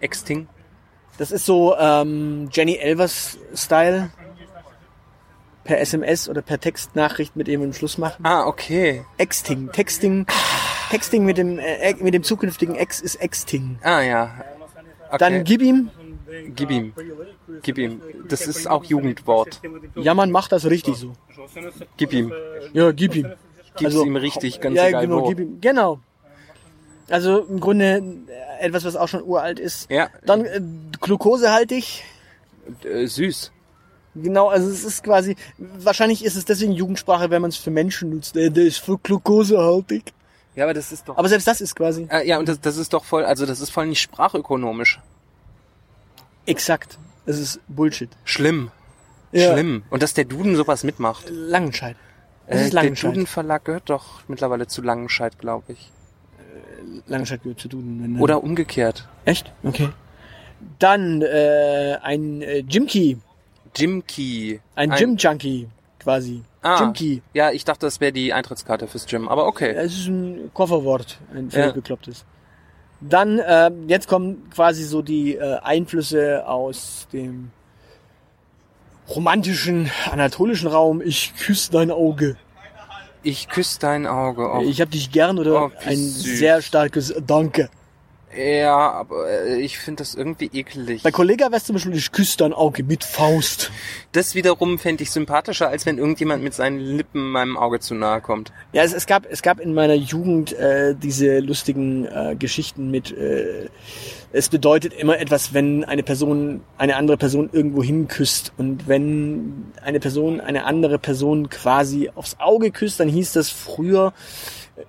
Exting. 0.00 0.46
Das 1.18 1.30
ist 1.30 1.46
so 1.46 1.76
ähm, 1.78 2.48
Jenny 2.52 2.76
Elvers-Style. 2.76 4.10
Per 5.64 5.80
SMS 5.80 6.28
oder 6.28 6.42
per 6.42 6.60
Textnachricht 6.60 7.36
mit 7.36 7.48
jemandem 7.48 7.72
Schluss 7.72 7.96
machen. 7.96 8.22
Ah, 8.26 8.44
okay. 8.46 9.02
Exting. 9.16 9.72
Texting. 9.72 10.26
Texting 10.90 11.24
mit 11.24 11.38
dem, 11.38 11.58
äh, 11.58 11.94
mit 12.00 12.12
dem 12.12 12.22
zukünftigen 12.22 12.74
Ex 12.74 13.00
ist 13.00 13.14
Exting. 13.14 13.78
Ah, 13.82 14.02
ja. 14.02 14.30
Okay. 15.08 15.16
Dann 15.18 15.44
gib 15.44 15.62
ihm. 15.62 15.90
gib 16.54 16.70
ihm. 16.70 16.92
Gib 17.62 17.78
ihm. 17.78 18.02
Das 18.28 18.46
ist 18.46 18.68
auch 18.68 18.84
Jugendwort. 18.84 19.62
Ja, 19.94 20.12
man 20.12 20.30
macht 20.30 20.52
das 20.52 20.66
richtig 20.66 20.96
so. 20.96 21.12
Gib 21.96 22.12
ihm. 22.12 22.30
Ja, 22.74 22.92
gib 22.92 23.14
ihm. 23.14 23.32
Gib's 23.76 23.84
Also, 23.86 24.04
ihm 24.04 24.16
richtig, 24.16 24.60
ganz 24.60 24.76
ja, 24.76 24.88
egal 24.88 25.06
genau, 25.06 25.22
wo. 25.22 25.28
gib 25.28 25.40
ihm. 25.40 25.60
Genau. 25.62 26.00
Also 27.10 27.40
im 27.40 27.60
Grunde 27.60 28.02
äh, 28.60 28.64
etwas, 28.66 28.84
was 28.84 28.96
auch 28.96 29.08
schon 29.08 29.22
uralt 29.22 29.58
ist. 29.60 29.90
Ja, 29.90 30.08
Dann 30.24 30.44
äh, 30.46 30.60
glukosehaltig. 31.00 32.04
äh, 32.84 33.06
süß. 33.06 33.50
Genau, 34.16 34.48
also 34.48 34.70
es 34.70 34.84
ist 34.84 35.02
quasi, 35.02 35.34
wahrscheinlich 35.58 36.24
ist 36.24 36.36
es 36.36 36.44
deswegen 36.44 36.72
Jugendsprache, 36.72 37.30
wenn 37.30 37.42
man 37.42 37.48
es 37.50 37.56
für 37.56 37.70
Menschen 37.72 38.10
nutzt. 38.10 38.36
Äh, 38.36 38.50
der 38.50 38.64
ist 38.64 38.78
für 38.78 38.96
glukosehaltig. 38.98 40.12
Ja, 40.54 40.64
aber 40.64 40.74
das 40.74 40.92
ist 40.92 41.08
doch... 41.08 41.16
Aber 41.18 41.28
selbst 41.28 41.48
das 41.48 41.60
ist 41.60 41.74
quasi 41.74 42.06
Äh, 42.10 42.26
ja, 42.28 42.38
und 42.38 42.48
das, 42.48 42.60
das 42.60 42.76
ist 42.76 42.92
doch 42.92 43.04
voll, 43.04 43.24
also 43.24 43.44
das 43.44 43.60
ist 43.60 43.70
voll 43.70 43.86
nicht 43.86 44.00
sprachökonomisch. 44.00 45.00
exakt. 46.46 46.98
Es 47.26 47.38
ist 47.38 47.60
Bullshit. 47.68 48.10
Schlimm. 48.24 48.70
Ja. 49.32 49.52
Schlimm. 49.54 49.82
Und 49.90 50.02
dass 50.02 50.12
der 50.14 50.26
Duden 50.26 50.56
sowas 50.56 50.84
mitmacht. 50.84 51.24
Langenscheid. 51.30 51.96
Es 52.46 52.60
Äh, 52.60 52.64
ist 52.64 52.72
der 52.74 52.82
Langenscheid. 52.82 53.10
Duden 53.12 53.26
Verlag 53.26 53.64
gehört 53.64 53.88
doch 53.90 54.20
mittlerweile 54.28 54.66
zu 54.66 54.82
Langenscheid, 54.82 55.38
glaube 55.38 55.72
ich. 55.72 55.90
Langenscheid 57.06 57.42
gehört 57.42 57.60
zu 57.60 57.68
Duden. 57.68 58.02
wenn- 58.02 58.20
Oder 58.20 58.42
umgekehrt. 58.42 59.08
Echt? 59.24 59.52
Okay. 59.62 59.88
Dann 60.78 61.22
äh, 61.22 61.96
ein 62.02 62.40
äh, 62.42 62.58
Jimkey. 62.68 63.18
Jim 63.76 64.06
Key. 64.06 64.58
Ein, 64.76 64.90
Gym 64.90 65.16
Junkie 65.16 65.66
quasi. 65.98 66.42
Ah. 66.62 66.80
Jimkey. 66.80 67.22
Ja, 67.32 67.50
ich 67.50 67.64
dachte, 67.64 67.86
das 67.86 68.00
wäre 68.00 68.12
die 68.12 68.32
Eintrittskarte 68.32 68.86
fürs 68.86 69.06
Gym, 69.06 69.28
aber 69.28 69.46
okay. 69.46 69.72
Es 69.74 69.92
ist 69.98 70.06
ein 70.06 70.50
Kofferwort, 70.54 71.18
ein 71.34 71.50
völlig 71.50 71.66
Ja. 71.68 71.72
beklopptes. 71.72 72.24
Dann, 73.00 73.40
ähm, 73.46 73.88
jetzt 73.88 74.06
kommen 74.08 74.48
quasi 74.50 74.84
so 74.84 75.02
die 75.02 75.34
äh, 75.34 75.58
Einflüsse 75.58 76.46
aus 76.46 77.08
dem 77.12 77.50
romantischen, 79.08 79.90
anatolischen 80.10 80.68
Raum. 80.68 81.02
Ich 81.02 81.34
küsse 81.36 81.70
dein 81.72 81.90
Auge. 81.90 82.36
Ich 83.24 83.48
küsse 83.48 83.80
dein 83.80 84.06
Auge. 84.06 84.50
Oh. 84.52 84.60
Ich 84.62 84.80
hab 84.80 84.90
dich 84.90 85.10
gern 85.10 85.38
oder 85.38 85.64
Oh, 85.64 85.70
ein 85.86 85.96
süß. 85.96 86.38
sehr 86.38 86.62
starkes 86.62 87.14
Danke. 87.26 87.70
Ja, 88.36 88.90
aber 88.90 89.30
äh, 89.30 89.60
ich 89.60 89.78
finde 89.78 90.02
das 90.02 90.14
irgendwie 90.14 90.50
eklig. 90.52 91.02
Bei 91.02 91.10
Kollega 91.10 91.52
wär's 91.52 91.64
zum 91.64 91.74
Beispiel, 91.74 91.94
ich 91.94 92.10
küsse 92.12 92.38
dein 92.38 92.52
Auge 92.52 92.82
mit 92.82 93.04
Faust. 93.04 93.70
Das 94.12 94.34
wiederum 94.34 94.78
fände 94.78 95.02
ich 95.02 95.10
sympathischer, 95.10 95.68
als 95.68 95.86
wenn 95.86 95.98
irgendjemand 95.98 96.42
mit 96.42 96.54
seinen 96.54 96.78
Lippen 96.78 97.30
meinem 97.30 97.56
Auge 97.56 97.80
zu 97.80 97.94
nahe 97.94 98.20
kommt. 98.20 98.52
Ja, 98.72 98.82
es, 98.82 98.92
es 98.92 99.06
gab 99.06 99.26
es 99.30 99.42
gab 99.42 99.60
in 99.60 99.74
meiner 99.74 99.94
Jugend 99.94 100.52
äh, 100.52 100.94
diese 100.94 101.38
lustigen 101.38 102.06
äh, 102.06 102.34
Geschichten 102.38 102.90
mit 102.90 103.16
äh, 103.16 103.68
es 104.32 104.48
bedeutet 104.48 104.92
immer 104.94 105.20
etwas, 105.20 105.54
wenn 105.54 105.84
eine 105.84 106.02
Person 106.02 106.62
eine 106.76 106.96
andere 106.96 107.16
Person 107.16 107.50
irgendwo 107.52 107.84
hinküsst 107.84 108.52
und 108.56 108.88
wenn 108.88 109.72
eine 109.80 110.00
Person 110.00 110.40
eine 110.40 110.64
andere 110.64 110.98
Person 110.98 111.48
quasi 111.50 112.10
aufs 112.16 112.36
Auge 112.40 112.72
küsst, 112.72 112.98
dann 112.98 113.08
hieß 113.08 113.32
das 113.34 113.50
früher 113.50 114.12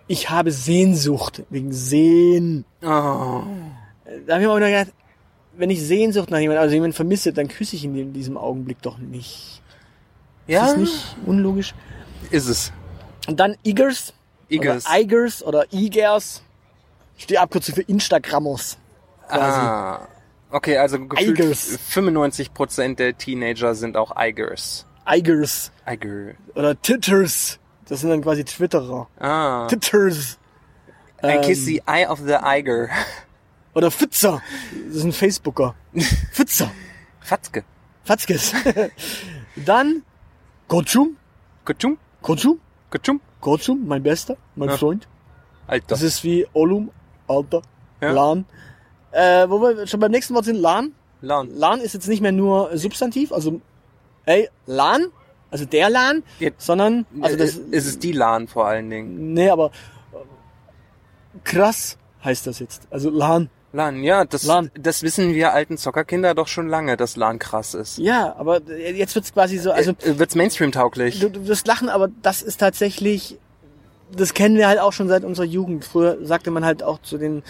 ich 0.08 0.30
habe 0.30 0.52
Sehnsucht 0.52 1.44
wegen 1.50 1.72
Sehen. 1.72 2.66
Oh. 2.82 2.86
Da 2.86 4.34
habe 4.34 4.42
ich 4.42 4.48
mir 4.48 4.52
auch 4.52 4.60
gedacht, 4.60 4.94
wenn 5.58 5.70
ich 5.70 5.82
Sehnsucht 5.82 6.30
nach 6.32 6.40
jemandem, 6.40 6.62
also 6.64 6.74
jemanden 6.74 6.96
vermisse, 6.96 7.34
dann 7.34 7.48
küsse 7.48 7.76
ich 7.76 7.84
ihn 7.86 7.96
in 7.96 8.14
diesem 8.14 8.38
Augenblick 8.38 8.82
doch 8.82 8.98
nicht. 8.98 9.62
Ja, 10.48 10.66
Ist 10.66 10.72
das 10.72 10.78
nicht 10.78 11.16
unlogisch? 11.26 11.74
ist 12.32 12.48
es. 12.48 12.72
Und 13.28 13.40
dann 13.40 13.56
Igers. 13.64 14.14
Igers. 14.50 14.86
Oder 14.86 15.00
Igers 15.00 15.44
oder 15.44 15.66
Igers. 15.74 16.44
Die 17.30 17.38
Abkürzung 17.38 17.76
für 17.76 17.82
Instagrammers. 17.84 18.78
Quasi. 19.28 19.42
Ah. 19.42 20.08
Okay, 20.52 20.78
also 20.78 21.00
gefühlt 21.08 21.40
Igers. 21.40 21.80
95% 21.92 22.96
der 22.96 23.18
Teenager 23.18 23.74
sind 23.76 23.98
auch 23.98 24.14
Igers. 24.20 24.86
Igers. 25.08 25.72
Iger. 25.88 26.34
Oder 26.56 26.80
Titters. 26.82 27.60
Das 27.88 28.02
sind 28.02 28.10
dann 28.10 28.22
quasi 28.22 28.44
Twitterer. 28.44 29.08
Ah. 29.20 29.68
Titters. 29.68 30.38
I 31.24 31.28
Ähm, 31.28 31.42
kiss 31.42 31.66
the 31.66 31.82
eye 31.88 32.08
of 32.08 32.20
the 32.20 32.36
Iger. 32.44 32.90
Oder 33.74 33.92
Fitzer. 33.92 34.42
Das 34.88 35.02
sind 35.02 35.14
Facebooker. 35.16 35.76
Fitzer. 36.32 36.72
Fatzke. 37.20 37.64
Fatzkes. 38.04 38.54
dann 39.56 40.04
Gochum. 40.68 41.18
Kutschum. 41.66 41.98
Gochum. 42.22 42.60
Kutschum. 42.90 43.22
Gochum, 43.42 43.86
mein 43.88 44.02
Bester, 44.04 44.38
mein 44.56 44.70
Ja. 44.70 44.78
Freund. 44.78 45.08
Alter. 45.68 45.86
Das 45.88 46.02
ist 46.02 46.24
wie 46.24 46.48
Olum, 46.54 46.92
Alter, 47.28 47.62
Ja. 48.02 48.12
Lan. 48.12 48.46
Äh, 49.12 49.48
wo 49.50 49.62
wir 49.62 49.86
schon 49.88 50.00
beim 50.00 50.12
nächsten 50.12 50.34
Wort 50.34 50.46
sind, 50.46 50.56
Lan. 50.58 50.94
Lan. 51.22 51.50
Lan 51.56 51.80
ist 51.82 51.94
jetzt 51.94 52.08
nicht 52.08 52.22
mehr 52.22 52.32
nur 52.32 52.76
Substantiv, 52.78 53.32
also 53.32 53.62
ey, 54.26 54.50
Lan, 54.66 55.06
also 55.56 55.66
der 55.66 55.90
Lan, 55.90 56.22
Ja. 56.40 56.50
sondern, 56.58 57.06
also 57.22 57.38
das, 57.38 57.56
Äh, 57.56 57.62
es 57.72 57.86
ist 57.86 58.04
die 58.04 58.12
Lan 58.12 58.48
vor 58.50 58.68
allen 58.68 58.90
Dingen. 58.90 59.34
nee, 59.34 59.50
aber 59.50 59.68
äh, 60.14 60.18
krass 61.46 61.98
heißt 62.24 62.46
das 62.48 62.60
jetzt. 62.60 62.88
Also 62.92 63.10
Lan. 63.10 63.50
Lan, 63.72 64.04
ja, 64.04 64.26
das, 64.26 64.44
Lan. 64.44 64.70
das 64.78 65.02
wissen 65.04 65.34
wir 65.34 65.54
alten 65.54 65.78
Zockerkinder 65.78 66.34
doch 66.34 66.48
schon 66.48 66.68
lange, 66.68 66.98
dass 66.98 67.16
Lan 67.16 67.40
krass 67.40 67.74
ist. 67.74 67.98
Ja, 67.98 68.36
aber 68.38 68.62
jetzt 68.70 69.16
wird's 69.16 69.34
quasi 69.34 69.58
so, 69.58 69.72
also 69.72 69.92
äh, 70.04 70.18
wird's 70.20 70.36
Mainstream-tauglich? 70.36 71.20
du, 71.22 71.30
du 71.30 71.48
wirst 71.48 71.68
lachen, 71.68 71.88
aber 71.90 72.10
das 72.22 72.42
ist 72.42 72.58
tatsächlich, 72.60 73.38
das 74.16 74.34
kennen 74.34 74.58
wir 74.58 74.68
halt 74.68 74.80
auch 74.80 74.92
schon 74.94 75.08
seit 75.08 75.24
unserer 75.24 75.46
Jugend. 75.46 75.86
Früher 75.86 76.18
sagte 76.26 76.52
man 76.52 76.66
halt 76.66 76.84
auch 76.84 77.02
zu 77.02 77.18
den 77.18 77.44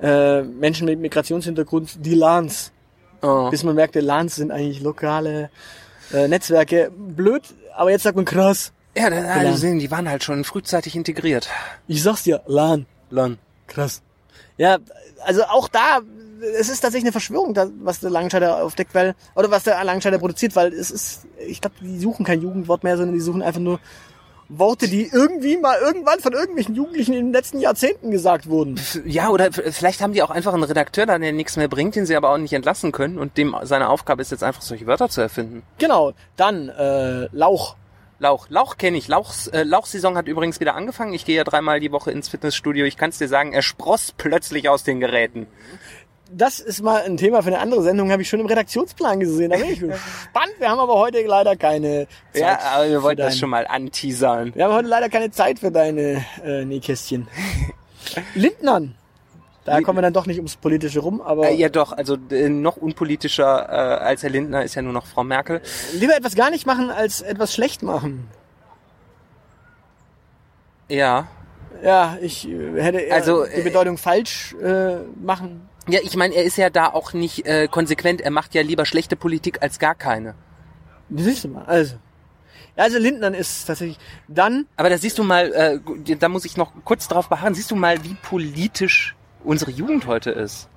äh, 0.00 0.42
Menschen 0.42 0.86
mit 0.86 0.98
Migrationshintergrund 0.98 2.04
die 2.04 2.14
Lans. 2.14 2.72
Oh. 3.24 3.50
bis 3.50 3.62
man 3.62 3.76
merkte, 3.76 4.00
LANs 4.00 4.34
sind 4.34 4.50
eigentlich 4.50 4.80
lokale 4.80 5.48
äh, 6.12 6.28
Netzwerke. 6.28 6.90
Blöd, 6.94 7.42
aber 7.74 7.90
jetzt 7.90 8.02
sagt 8.02 8.16
man 8.16 8.24
krass. 8.24 8.72
Ja, 8.96 9.08
da, 9.08 9.20
Lan. 9.20 9.46
also 9.46 9.56
sehen, 9.56 9.78
die 9.78 9.90
waren 9.90 10.08
halt 10.08 10.22
schon 10.22 10.44
frühzeitig 10.44 10.94
integriert. 10.96 11.48
Ich 11.88 12.02
sag's 12.02 12.24
dir, 12.24 12.42
LAN. 12.46 12.86
Lan. 13.10 13.38
Krass. 13.66 14.02
Ja, 14.58 14.78
also 15.24 15.44
auch 15.44 15.68
da, 15.68 16.00
es 16.58 16.68
ist 16.68 16.80
tatsächlich 16.80 17.04
eine 17.04 17.12
Verschwörung, 17.12 17.54
da, 17.54 17.68
was 17.80 18.00
der 18.00 18.10
Langenscheider 18.10 18.62
aufdeckt, 18.62 18.94
weil, 18.94 19.14
oder 19.34 19.50
was 19.50 19.64
der 19.64 19.82
Langenscheider 19.82 20.18
produziert, 20.18 20.54
weil 20.56 20.72
es 20.72 20.90
ist, 20.90 21.26
ich 21.46 21.60
glaube, 21.60 21.76
die 21.80 21.98
suchen 21.98 22.24
kein 22.24 22.42
Jugendwort 22.42 22.84
mehr, 22.84 22.96
sondern 22.96 23.14
die 23.14 23.20
suchen 23.20 23.42
einfach 23.42 23.60
nur 23.60 23.80
Worte, 24.58 24.88
die 24.88 25.08
irgendwie 25.12 25.56
mal 25.56 25.78
irgendwann 25.80 26.20
von 26.20 26.32
irgendwelchen 26.32 26.74
Jugendlichen 26.74 27.14
in 27.14 27.26
den 27.26 27.32
letzten 27.32 27.60
Jahrzehnten 27.60 28.10
gesagt 28.10 28.48
wurden. 28.48 28.80
Ja, 29.04 29.30
oder 29.30 29.50
vielleicht 29.52 30.00
haben 30.00 30.12
die 30.12 30.22
auch 30.22 30.30
einfach 30.30 30.52
einen 30.52 30.64
Redakteur 30.64 31.06
da, 31.06 31.18
der 31.18 31.32
nichts 31.32 31.56
mehr 31.56 31.68
bringt, 31.68 31.96
den 31.96 32.06
sie 32.06 32.16
aber 32.16 32.30
auch 32.30 32.38
nicht 32.38 32.52
entlassen 32.52 32.92
können 32.92 33.18
und 33.18 33.36
dem 33.38 33.56
seine 33.62 33.88
Aufgabe 33.88 34.22
ist 34.22 34.30
jetzt 34.30 34.44
einfach 34.44 34.62
solche 34.62 34.86
Wörter 34.86 35.08
zu 35.08 35.20
erfinden. 35.20 35.62
Genau, 35.78 36.12
dann 36.36 36.68
äh, 36.68 37.28
Lauch. 37.32 37.76
Lauch, 38.18 38.48
Lauch 38.50 38.76
kenne 38.76 38.98
ich. 38.98 39.08
Lauchs, 39.08 39.48
äh, 39.48 39.64
Lauchsaison 39.64 40.16
hat 40.16 40.28
übrigens 40.28 40.60
wieder 40.60 40.76
angefangen. 40.76 41.12
Ich 41.12 41.24
gehe 41.24 41.36
ja 41.36 41.42
dreimal 41.42 41.80
die 41.80 41.90
Woche 41.90 42.12
ins 42.12 42.28
Fitnessstudio. 42.28 42.84
Ich 42.84 42.96
kann 42.96 43.10
es 43.10 43.18
dir 43.18 43.26
sagen, 43.26 43.52
er 43.52 43.62
spross 43.62 44.12
plötzlich 44.16 44.68
aus 44.68 44.84
den 44.84 45.00
Geräten. 45.00 45.48
Das 46.34 46.60
ist 46.60 46.82
mal 46.82 47.02
ein 47.02 47.18
Thema 47.18 47.42
für 47.42 47.48
eine 47.48 47.58
andere 47.58 47.82
Sendung, 47.82 48.10
habe 48.10 48.22
ich 48.22 48.28
schon 48.28 48.40
im 48.40 48.46
Redaktionsplan 48.46 49.20
gesehen. 49.20 49.50
Da 49.50 49.56
bin 49.58 49.66
ich 49.66 49.80
gespannt. 49.80 50.52
Wir 50.58 50.70
haben 50.70 50.78
aber 50.78 50.94
heute 50.94 51.20
leider 51.26 51.56
keine 51.56 52.06
Zeit. 52.32 52.40
Ja, 52.42 52.58
aber 52.74 52.88
wir 52.88 53.02
wollten 53.02 53.18
das 53.20 53.34
dein- 53.34 53.38
schon 53.40 53.50
mal 53.50 53.66
anteasern. 53.66 54.54
Wir 54.54 54.64
haben 54.64 54.72
heute 54.74 54.88
leider 54.88 55.08
keine 55.10 55.30
Zeit 55.30 55.58
für 55.58 55.70
deine 55.70 56.24
äh, 56.42 56.64
Nähkästchen. 56.64 57.28
Lindnern. 58.34 58.94
Da 59.64 59.80
kommen 59.80 59.98
wir 59.98 60.02
dann 60.02 60.12
doch 60.12 60.26
nicht 60.26 60.38
ums 60.38 60.56
Politische 60.56 60.98
rum, 61.00 61.20
aber 61.20 61.50
Äh, 61.50 61.54
ja 61.54 61.68
doch, 61.68 61.92
also 61.92 62.16
äh, 62.30 62.48
noch 62.48 62.76
unpolitischer 62.78 63.68
äh, 63.68 64.04
als 64.04 64.22
Herr 64.24 64.30
Lindner 64.30 64.64
ist 64.64 64.74
ja 64.74 64.82
nur 64.82 64.92
noch 64.92 65.06
Frau 65.06 65.22
Merkel. 65.22 65.60
lieber 65.94 66.16
etwas 66.16 66.34
gar 66.34 66.50
nicht 66.50 66.66
machen, 66.66 66.90
als 66.90 67.20
etwas 67.20 67.54
schlecht 67.54 67.82
machen. 67.82 68.26
Ja. 70.88 71.28
Ja, 71.82 72.16
ich 72.20 72.48
äh, 72.48 72.80
hätte 72.82 72.98
eher 72.98 73.14
Also, 73.14 73.44
die 73.44 73.60
äh, 73.60 73.62
Bedeutung 73.62 73.98
falsch 73.98 74.54
äh, 74.62 74.96
machen. 75.22 75.68
Ja, 75.88 76.00
ich 76.02 76.16
meine, 76.16 76.34
er 76.34 76.44
ist 76.44 76.56
ja 76.56 76.70
da 76.70 76.86
auch 76.86 77.12
nicht 77.12 77.44
äh, 77.46 77.66
konsequent. 77.68 78.20
Er 78.20 78.30
macht 78.30 78.54
ja 78.54 78.62
lieber 78.62 78.86
schlechte 78.86 79.16
Politik 79.16 79.62
als 79.62 79.78
gar 79.78 79.94
keine. 79.94 80.34
Siehst 81.10 81.44
du 81.44 81.48
mal, 81.48 81.64
also. 81.64 81.96
Also 82.76 82.98
Lindnern 82.98 83.34
ist 83.34 83.66
tatsächlich. 83.66 83.98
Dann, 84.28 84.66
Aber 84.76 84.88
da 84.88 84.96
siehst 84.96 85.18
du 85.18 85.24
mal, 85.24 85.52
äh, 85.52 86.16
da 86.16 86.28
muss 86.28 86.44
ich 86.44 86.56
noch 86.56 86.72
kurz 86.84 87.08
drauf 87.08 87.28
beharren, 87.28 87.54
siehst 87.54 87.70
du 87.70 87.76
mal, 87.76 88.02
wie 88.04 88.14
politisch 88.22 89.14
unsere 89.44 89.70
Jugend 89.72 90.06
heute 90.06 90.30
ist. 90.30 90.68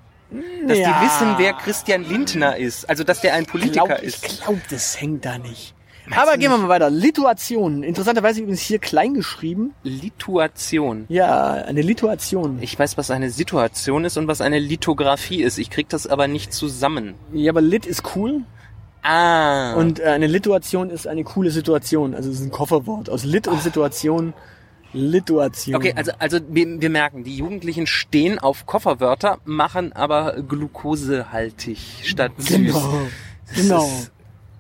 Dass 0.68 0.78
Ja. 0.78 1.00
die 1.00 1.06
wissen, 1.06 1.36
wer 1.38 1.54
Christian 1.54 2.04
Lindner 2.04 2.58
ist. 2.58 2.90
Also, 2.90 3.04
dass 3.04 3.22
der 3.22 3.36
ein 3.36 3.46
Politiker 3.46 3.86
glaub, 3.86 4.02
ist. 4.02 4.26
ich 4.26 4.42
glaube, 4.42 4.62
das 4.70 5.00
hängt 5.00 5.24
da 5.24 5.38
nicht. 5.38 5.75
Aber 6.12 6.38
gehen 6.38 6.52
wir 6.52 6.58
mal 6.58 6.70
weiter. 6.70 6.90
Lituation. 6.90 7.84
Interessanterweise 7.84 8.42
übrigens 8.42 8.62
hier 8.62 8.80
klein 8.80 9.14
geschrieben. 9.14 9.74
Lituation. 9.84 11.06
Ja, 11.10 11.54
eine 11.54 11.82
Lituation. 11.82 12.60
Ich 12.62 12.78
weiß, 12.78 12.98
was 12.98 13.12
eine 13.12 13.30
Situation 13.30 14.06
ist 14.06 14.18
und 14.18 14.28
was 14.28 14.42
eine 14.42 14.60
Lithografie 14.60 15.42
ist. 15.42 15.58
Ich 15.58 15.70
krieg 15.70 15.90
das 15.90 16.08
aber 16.08 16.28
nicht 16.28 16.54
zusammen. 16.54 17.16
Ja, 17.34 17.52
aber 17.52 17.62
Lit 17.62 17.86
ist 17.86 18.16
cool. 18.16 18.42
Ah. 19.02 19.74
Und 19.76 20.00
äh, 20.00 20.06
eine 20.06 20.28
Lituation 20.28 20.90
ist 20.90 21.08
eine 21.08 21.24
coole 21.24 21.52
Situation. 21.52 22.16
Also 22.16 22.30
es 22.30 22.40
ist 22.40 22.46
ein 22.46 22.52
Kofferwort. 22.52 23.10
Aus 23.10 23.24
Lit 23.24 23.48
und 23.48 23.62
Situation. 23.62 24.34
Lituation. 24.94 25.76
Okay, 25.76 25.94
also, 25.96 26.12
also 26.20 26.40
wir, 26.50 26.82
wir 26.82 26.90
merken, 26.90 27.24
die 27.24 27.36
Jugendlichen 27.36 27.86
stehen 27.86 28.40
auf 28.40 28.66
Kofferwörter, 28.66 29.40
machen 29.44 29.92
aber 29.94 30.42
glukosehaltig 30.42 32.00
statt 32.04 32.32
süß. 32.38 32.48
Genau. 32.48 33.02
Das 33.48 33.56
Genau. 33.58 33.86
Ist, 33.86 34.12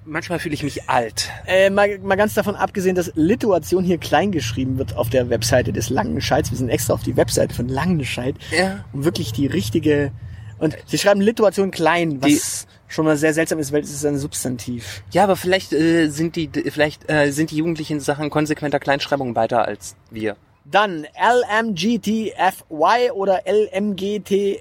manchmal 0.05 0.39
fühle 0.39 0.53
ich 0.55 0.63
mich 0.63 0.89
alt. 0.89 1.29
Äh, 1.47 1.69
mal, 1.69 1.99
mal 1.99 2.15
ganz 2.15 2.33
davon 2.33 2.55
abgesehen, 2.55 2.95
dass 2.95 3.11
Lituation 3.15 3.83
hier 3.83 3.97
klein 3.97 4.31
geschrieben 4.31 4.77
wird 4.77 4.95
auf 4.95 5.09
der 5.09 5.29
Webseite 5.29 5.73
des 5.73 5.89
Langenscheids. 5.89 6.51
Wir 6.51 6.57
sind 6.57 6.69
extra 6.69 6.93
auf 6.93 7.03
die 7.03 7.17
Webseite 7.17 7.53
von 7.53 7.67
Langenscheid, 7.67 8.35
Ja. 8.55 8.85
um 8.93 9.03
wirklich 9.05 9.33
die 9.33 9.47
richtige... 9.47 10.11
Und 10.57 10.77
sie 10.85 10.97
schreiben 10.97 11.19
Lituation 11.19 11.69
klein, 11.69 12.21
was 12.21 12.65
schon 12.87 13.03
mal 13.03 13.17
sehr 13.17 13.33
seltsam 13.33 13.59
ist, 13.59 13.73
weil 13.73 13.81
es 13.81 13.91
ist 13.91 14.05
ein 14.05 14.17
Substantiv. 14.17 15.03
Ja, 15.11 15.23
aber 15.25 15.35
vielleicht 15.35 15.73
äh, 15.73 16.07
sind 16.07 16.37
die 16.37 16.49
vielleicht 16.69 17.11
äh, 17.11 17.31
sind 17.31 17.51
die 17.51 17.57
Jugendlichen 17.57 17.93
in 17.93 17.99
Sachen 17.99 18.29
konsequenter 18.29 18.79
Kleinschreibung 18.79 19.35
weiter 19.35 19.65
als 19.67 19.97
wir. 20.11 20.37
Dann 20.63 21.05
LMGTFY 21.21 23.11
oder 23.13 23.41
LMGTFY. 23.45 24.59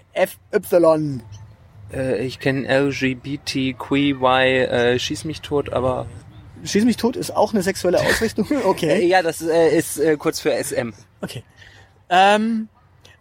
Äh, 1.94 2.24
ich 2.24 2.38
kenne 2.38 2.66
LGBTQY, 2.66 4.58
äh, 4.60 4.98
schieß 4.98 5.24
mich 5.24 5.40
tot, 5.40 5.72
aber 5.72 6.06
Schieß 6.64 6.84
mich 6.84 6.96
tot 6.96 7.14
ist 7.16 7.30
auch 7.36 7.52
eine 7.52 7.62
sexuelle 7.62 8.00
Ausrichtung. 8.00 8.46
äh, 8.50 8.64
Okay. 8.64 9.06
ja, 9.06 9.22
das 9.22 9.42
äh, 9.42 9.76
ist 9.76 9.98
äh, 9.98 10.16
kurz 10.16 10.40
für 10.40 10.52
SM. 10.52 10.92
Okay. 11.20 11.44
Ähm, 12.08 12.68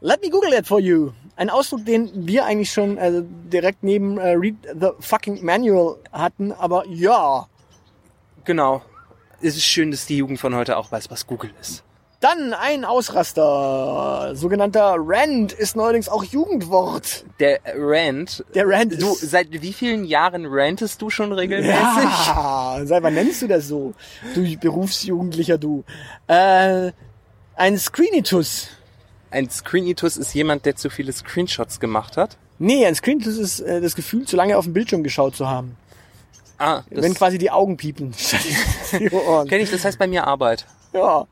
let 0.01 0.22
me 0.22 0.30
Google 0.30 0.53
it 0.53 0.65
for 0.65 0.80
you. 0.80 1.12
Ein 1.36 1.50
Ausdruck, 1.50 1.86
den 1.86 2.12
wir 2.27 2.46
eigentlich 2.46 2.72
schon 2.72 2.98
also 3.00 3.24
direkt 3.51 3.84
neben 3.84 4.18
äh, 4.18 4.30
Read 4.30 4.56
the 4.80 4.89
fucking 5.00 5.44
Manual 5.44 5.98
hatten, 6.12 6.51
aber 6.51 6.86
ja. 6.88 7.48
Genau. 8.46 8.82
Es 9.42 9.58
ist 9.58 9.65
schön, 9.65 9.92
dass 9.92 10.06
die 10.06 10.18
Jugend 10.18 10.39
von 10.39 10.56
heute 10.56 10.77
auch 10.77 10.92
weiß, 10.92 11.12
was 11.12 11.27
Google 11.27 11.51
ist. 11.60 11.84
Dann 12.24 12.53
ein 12.53 12.86
Ausraster. 12.86 14.32
Sogenannter 14.34 14.96
Rant 14.98 15.51
ist 15.51 15.75
neuerdings 15.75 16.08
auch 16.08 16.24
Jugendwort. 16.24 17.25
Der 17.42 17.60
Rant. 17.75 18.46
Der 18.56 18.65
Rant 18.65 18.94
Du, 19.01 19.12
ist... 19.12 19.30
seit 19.30 19.51
wie 19.51 19.74
vielen 19.74 20.06
Jahren 20.06 20.46
rantest 20.48 21.01
du 21.01 21.10
schon 21.10 21.34
regelmäßig? 21.34 21.74
Ja, 21.74 22.80
seit 22.86 23.03
wann 23.03 23.15
nennst 23.15 23.42
du 23.42 23.48
das 23.48 23.68
so? 23.68 23.94
Du 24.36 24.58
Berufsjugendlicher, 24.58 25.58
du. 25.58 25.84
Äh, 26.27 26.94
ein 27.58 27.77
Screenitus. 27.77 28.70
Ein 29.30 29.50
Screenitus 29.50 30.15
ist 30.15 30.34
jemand, 30.34 30.65
der 30.65 30.77
zu 30.77 30.89
viele 30.89 31.12
Screenshots 31.12 31.82
gemacht 31.82 32.15
hat. 32.15 32.38
Nee, 32.58 32.86
ein 32.86 32.96
Screenitus 32.96 33.38
ist 33.38 33.60
äh, 33.60 33.82
das 33.82 33.96
Gefühl, 33.96 34.25
zu 34.25 34.38
lange 34.38 34.58
auf 34.58 34.63
den 34.63 34.74
Bildschirm 34.74 35.03
geschaut 35.03 35.36
zu 35.36 35.50
haben. 35.50 35.75
Ah, 36.58 36.84
Wenn 36.89 37.01
das 37.01 37.15
quasi 37.15 37.38
die 37.38 37.51
Augen 37.51 37.75
piepen. 37.75 38.13
Kenne 38.92 39.60
ich, 39.60 39.72
das 39.72 39.84
heißt 39.84 40.00
bei 40.00 40.08
mir 40.08 40.25
Arbeit. 40.25 40.65
Ja. 40.94 41.27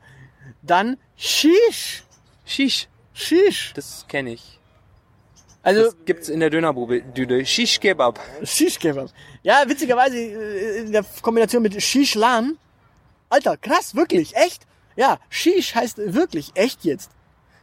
Dann 0.62 0.96
Shish. 1.16 2.04
Shish, 2.44 2.88
Shish. 3.12 3.72
das 3.74 4.04
kenne 4.08 4.32
ich. 4.32 4.58
Also 5.62 5.84
Das 5.84 5.96
gibt's 6.04 6.28
in 6.28 6.40
der 6.40 6.50
Dönerbude. 6.50 7.02
Shish 7.46 7.78
Kebab. 7.78 8.18
Shish 8.42 8.78
Kebab. 8.78 9.10
Ja, 9.42 9.62
witzigerweise 9.66 10.16
äh, 10.16 10.78
in 10.80 10.92
der 10.92 11.04
Kombination 11.22 11.62
mit 11.62 11.80
Shish 11.80 12.14
Lan. 12.16 12.58
Alter, 13.28 13.56
krass, 13.56 13.94
wirklich, 13.94 14.34
echt? 14.36 14.66
Ja, 14.96 15.18
Shish 15.30 15.74
heißt 15.74 15.98
wirklich, 15.98 16.50
echt 16.54 16.84
jetzt. 16.84 17.10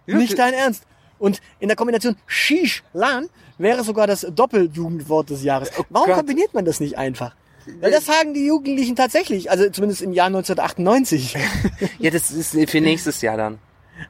Wirklich? 0.06 0.30
Nicht 0.30 0.40
dein 0.40 0.54
Ernst. 0.54 0.86
Und 1.20 1.42
in 1.60 1.68
der 1.68 1.76
Kombination 1.76 2.16
Shish 2.26 2.84
Lan 2.94 3.30
wäre 3.58 3.84
sogar 3.84 4.08
das 4.08 4.26
Doppeljugendwort 4.32 5.30
des 5.30 5.44
Jahres. 5.44 5.70
Warum 5.90 6.08
Gott. 6.08 6.18
kombiniert 6.18 6.54
man 6.54 6.64
das 6.66 6.80
nicht 6.80 6.98
einfach? 6.98 7.36
Weil 7.82 7.92
das 7.92 8.06
sagen 8.06 8.34
die 8.34 8.46
Jugendlichen 8.46 8.96
tatsächlich, 8.96 9.50
also 9.52 9.70
zumindest 9.70 10.02
im 10.02 10.14
Jahr 10.14 10.28
1998. 10.28 11.36
Ja, 12.00 12.10
das 12.12 12.32
ist 12.32 12.58
für 12.70 12.82
nächstes 12.82 13.22
Jahr 13.22 13.38
dann. 13.38 13.60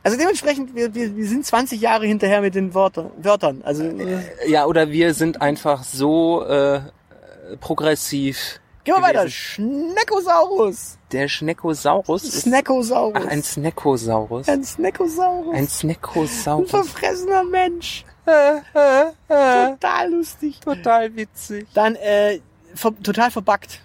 Also 0.03 0.17
dementsprechend, 0.17 0.75
wir, 0.75 0.93
wir, 0.93 1.15
wir 1.15 1.27
sind 1.27 1.45
20 1.45 1.81
Jahre 1.81 2.05
hinterher 2.05 2.41
mit 2.41 2.53
den 2.55 2.73
Wörtern. 2.75 3.09
Wörtern. 3.17 3.61
Also 3.63 3.83
äh, 3.83 4.19
Ja, 4.47 4.65
oder 4.67 4.91
wir 4.91 5.13
sind 5.15 5.41
einfach 5.41 5.83
so 5.83 6.43
äh, 6.45 6.81
progressiv. 7.59 8.59
gehen 8.83 8.95
wir 8.95 9.01
weiter. 9.01 9.21
gewesen. 9.25 9.93
Schneckosaurus. 9.95 10.97
Der 11.11 11.27
Schneckosaurus 11.27 12.23
ist... 12.23 12.41
Snackosaurus. 12.41 13.23
Ach, 13.25 13.29
ein 13.31 13.43
Sneckosaurus. 13.43 14.47
Ein 14.47 14.63
Snackosaurus. 14.63 15.53
Ein 15.53 15.59
Ein 15.59 15.67
Sneckosaurus. 15.67 16.69
verfressener 16.69 17.43
Mensch. 17.43 18.05
Äh, 18.27 18.57
äh, 18.57 19.71
Total 19.71 20.11
lustig. 20.11 20.59
total 20.59 21.15
witzig. 21.15 21.65
Dann 21.73 21.95
äh, 21.95 22.39
ver 22.79 22.93
total 23.03 23.31
verbackt. 23.31 23.81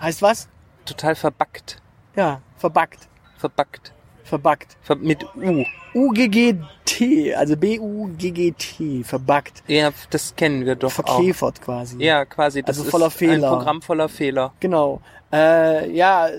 Heißt 0.00 0.22
was? 0.22 0.48
Total 0.84 1.14
verbackt. 1.14 1.80
Ja, 2.16 2.40
verbackt. 2.56 3.08
Verbackt. 3.38 3.92
Verbackt. 4.24 4.76
Ver 4.82 4.96
mit 4.96 5.24
U. 5.36 5.64
UGGT, 5.94 7.34
also 7.36 7.56
B-U-G-G-T, 7.56 9.04
verbackt. 9.04 9.62
Ja, 9.66 9.90
das 10.10 10.34
kennen 10.36 10.64
wir 10.64 10.74
doch 10.74 10.90
auch. 10.90 11.16
Verkäfert 11.16 11.60
quasi. 11.60 12.02
Ja, 12.02 12.24
quasi. 12.24 12.62
Das 12.62 12.78
Also 12.78 12.90
voller 12.90 13.08
ist 13.08 13.16
Fehler. 13.16 13.50
Ein 13.50 13.56
Programm 13.58 13.82
voller 13.82 14.08
Fehler. 14.08 14.52
Genau. 14.60 15.00
Äh, 15.32 15.90
ja, 15.94 16.28
äh, 16.28 16.32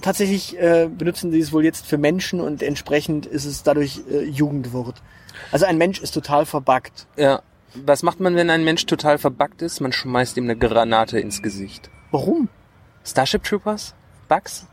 tatsächlich 0.00 0.58
äh, 0.58 0.88
benutzen 0.88 1.30
sie 1.30 1.40
es 1.40 1.52
wohl 1.52 1.64
jetzt 1.64 1.86
für 1.86 1.98
Menschen 1.98 2.40
und 2.40 2.62
entsprechend 2.62 3.26
ist 3.26 3.44
es 3.44 3.62
dadurch 3.62 4.00
äh, 4.10 4.24
Jugendwort. 4.24 5.02
Also 5.52 5.66
ein 5.66 5.78
Mensch 5.78 6.00
ist 6.00 6.12
total 6.12 6.46
verbackt. 6.46 7.06
Ja. 7.16 7.42
Was 7.74 8.04
macht 8.04 8.20
man, 8.20 8.36
wenn 8.36 8.50
ein 8.50 8.62
Mensch 8.64 8.86
total 8.86 9.18
verbackt 9.18 9.60
ist? 9.60 9.80
Man 9.80 9.92
schmeißt 9.92 10.36
ihm 10.36 10.44
eine 10.44 10.56
Granate 10.56 11.18
ins 11.18 11.42
Gesicht. 11.42 11.90
Warum? 12.12 12.48
Starship 13.04 13.42
Troopers? 13.42 13.96
Bugs? 14.28 14.66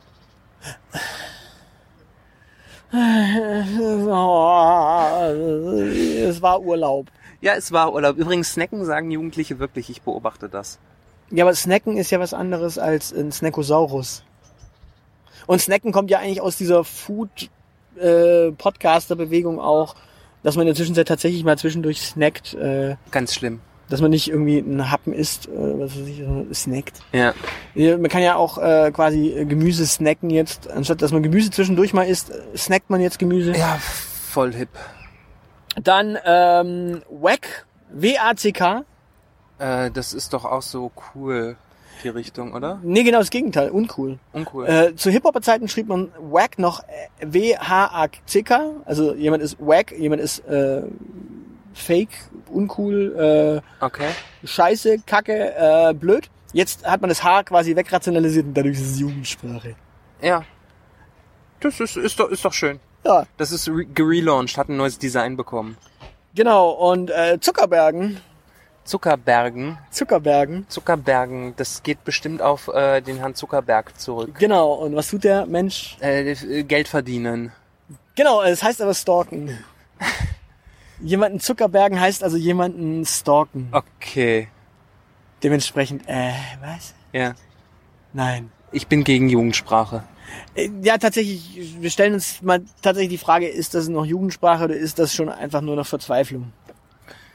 Es 2.92 4.06
war 6.42 6.62
Urlaub. 6.62 7.08
Ja, 7.42 7.56
es 7.56 7.72
war 7.72 7.94
Urlaub. 7.94 8.18
Übrigens, 8.18 8.54
Snacken 8.54 8.86
sagen 8.86 9.10
Jugendliche 9.10 9.58
wirklich. 9.60 9.90
Ich 9.90 10.04
beobachte 10.04 10.50
das. 10.50 10.78
Ja, 11.32 11.46
aber 11.46 11.56
Snacken 11.56 11.98
ist 11.98 12.12
ja 12.12 12.20
was 12.20 12.34
anderes 12.34 12.78
als 12.78 13.14
ein 13.14 13.32
Snackosaurus. 13.32 14.24
Und 15.48 15.60
Snacken 15.60 15.92
kommt 15.92 16.12
ja 16.12 16.20
eigentlich 16.20 16.42
aus 16.42 16.58
dieser 16.58 16.84
Food-Podcaster-Bewegung 16.84 19.60
auch, 19.60 19.96
dass 20.44 20.56
man 20.56 20.64
in 20.64 20.68
der 20.68 20.76
Zwischenzeit 20.76 21.08
tatsächlich 21.08 21.44
mal 21.44 21.58
zwischendurch 21.58 22.02
snackt, 22.02 22.54
äh, 22.56 22.96
Ganz 23.12 23.34
schlimm. 23.36 23.60
dass 23.90 24.02
man 24.02 24.12
nicht 24.12 24.30
irgendwie 24.30 24.58
einen 24.60 24.90
Happen 24.92 25.14
isst, 25.14 25.48
äh, 25.48 25.52
was 25.52 26.00
weiß 26.00 26.08
ich, 26.08 26.18
sondern 26.20 26.54
snackt. 26.54 27.00
Ja. 27.14 27.34
Ja, 27.76 27.98
Man 27.98 28.10
kann 28.10 28.22
ja 28.24 28.36
auch 28.36 28.58
äh, 28.58 28.92
quasi 28.94 29.30
äh, 29.30 29.46
Gemüse 29.46 29.86
snacken 29.86 30.30
jetzt, 30.30 30.70
anstatt 30.70 31.02
dass 31.02 31.12
man 31.12 31.24
Gemüse 31.24 31.52
zwischendurch 31.52 31.94
mal 31.94 32.04
isst, 32.08 32.32
äh, 32.32 32.58
snackt 32.58 32.90
man 32.90 33.02
jetzt 33.02 33.20
Gemüse. 33.20 33.52
Ja, 33.54 33.78
voll 33.80 34.54
hip. 34.54 34.70
Dann 35.82 36.18
ähm, 36.26 37.02
WAC, 37.10 37.66
W-A-C-K. 37.92 38.84
Äh, 39.60 39.92
das 39.92 40.14
ist 40.14 40.34
doch 40.34 40.44
auch 40.46 40.62
so 40.62 40.92
cool, 41.16 41.56
die 42.04 42.10
Richtung, 42.10 42.54
oder? 42.54 42.80
Nee, 42.84 43.04
genau 43.04 43.20
das 43.20 43.30
Gegenteil, 43.30 43.70
uncool. 43.72 44.20
Uncool. 44.34 44.68
Äh, 44.68 44.96
zu 44.96 45.10
Hip-Hop-Zeiten 45.10 45.68
schrieb 45.68 45.88
man 45.88 46.12
Wack 46.20 46.60
noch 46.60 46.84
W-H-A-C-K. 47.22 48.72
Also 48.86 49.14
jemand 49.14 49.44
ist 49.44 49.58
Wack, 49.60 49.92
jemand 49.98 50.22
ist 50.22 50.40
äh, 50.48 50.84
Fake, 51.74 52.10
uncool, 52.50 53.62
Okay. 53.80 54.08
äh, 54.44 54.48
Scheiße, 54.48 55.00
Kacke, 55.06 55.54
äh, 55.56 55.94
blöd. 55.94 56.30
Jetzt 56.54 56.86
hat 56.86 57.00
man 57.02 57.10
das 57.10 57.24
H 57.24 57.44
quasi 57.44 57.76
wegrationalisiert 57.76 58.46
und 58.48 58.54
dadurch 58.54 58.76
ist 58.78 58.92
es 58.94 59.00
Jugendsprache. 59.00 59.76
Ja. 60.22 60.44
Das 61.62 61.80
ist, 61.80 61.96
ist, 61.96 62.20
doch, 62.20 62.30
ist 62.30 62.44
doch 62.44 62.54
schön. 62.54 62.80
Ja, 63.06 63.26
Das 63.38 63.52
ist 63.52 63.70
re 63.70 63.86
gelauncht, 63.86 64.58
hat 64.58 64.68
ein 64.70 64.78
neues 64.78 65.00
Design 65.00 65.38
bekommen. 65.38 65.78
genau. 66.36 66.72
Und 66.72 67.10
äh, 67.10 67.40
Zuckerbergen, 67.40 68.18
Zuckerbergen. 68.84 69.78
Zuckerbergen, 69.92 70.66
Zuckerbergen, 70.68 71.54
das 71.56 71.84
geht 71.84 72.04
bestimmt 72.04 72.42
auf 72.42 72.68
äh, 72.68 73.02
den 73.02 73.18
Herrn 73.18 73.36
Zuckerberg 73.36 74.00
zurück. 74.00 74.36
genau. 74.40 74.74
Und 74.74 74.96
was 74.96 75.10
tut 75.10 75.24
der 75.24 75.46
Mensch? 75.46 75.98
Äh, 76.02 76.32
äh, 76.32 76.64
Geld 76.64 76.88
verdienen. 76.88 77.52
Genau, 78.16 78.42
es 78.42 78.64
heißt 78.64 78.82
aber 78.82 78.94
stalken. 78.94 79.58
Jemanden 81.00 81.40
Zuckerbergen 81.40 82.00
heißt 82.00 82.24
also 82.24 82.38
jemanden 82.38 83.06
stalken. 83.06 83.70
Okay. 83.72 84.50
Dementsprechend, 85.44 86.04
äh, 86.08 86.34
was? 86.62 86.94
Ja. 87.14 87.34
Nein. 88.14 88.52
Ich 88.72 88.88
bin 88.88 89.04
gegen 89.04 89.28
Jugendsprache. 89.30 90.04
Äh, 90.54 90.70
Ja, 90.84 90.98
tatsächlich, 90.98 91.76
wir 91.80 91.90
stellen 91.90 92.14
uns 92.14 92.42
mal 92.42 92.62
tatsächlich 92.82 93.20
die 93.20 93.24
Frage, 93.24 93.48
ist 93.48 93.74
das 93.74 93.88
noch 93.88 94.06
Jugendsprache 94.06 94.66
oder 94.66 94.76
ist 94.76 95.00
das 95.00 95.14
schon 95.16 95.30
einfach 95.30 95.62
nur 95.62 95.76
noch 95.76 95.88
Verzweiflung? 95.88 96.54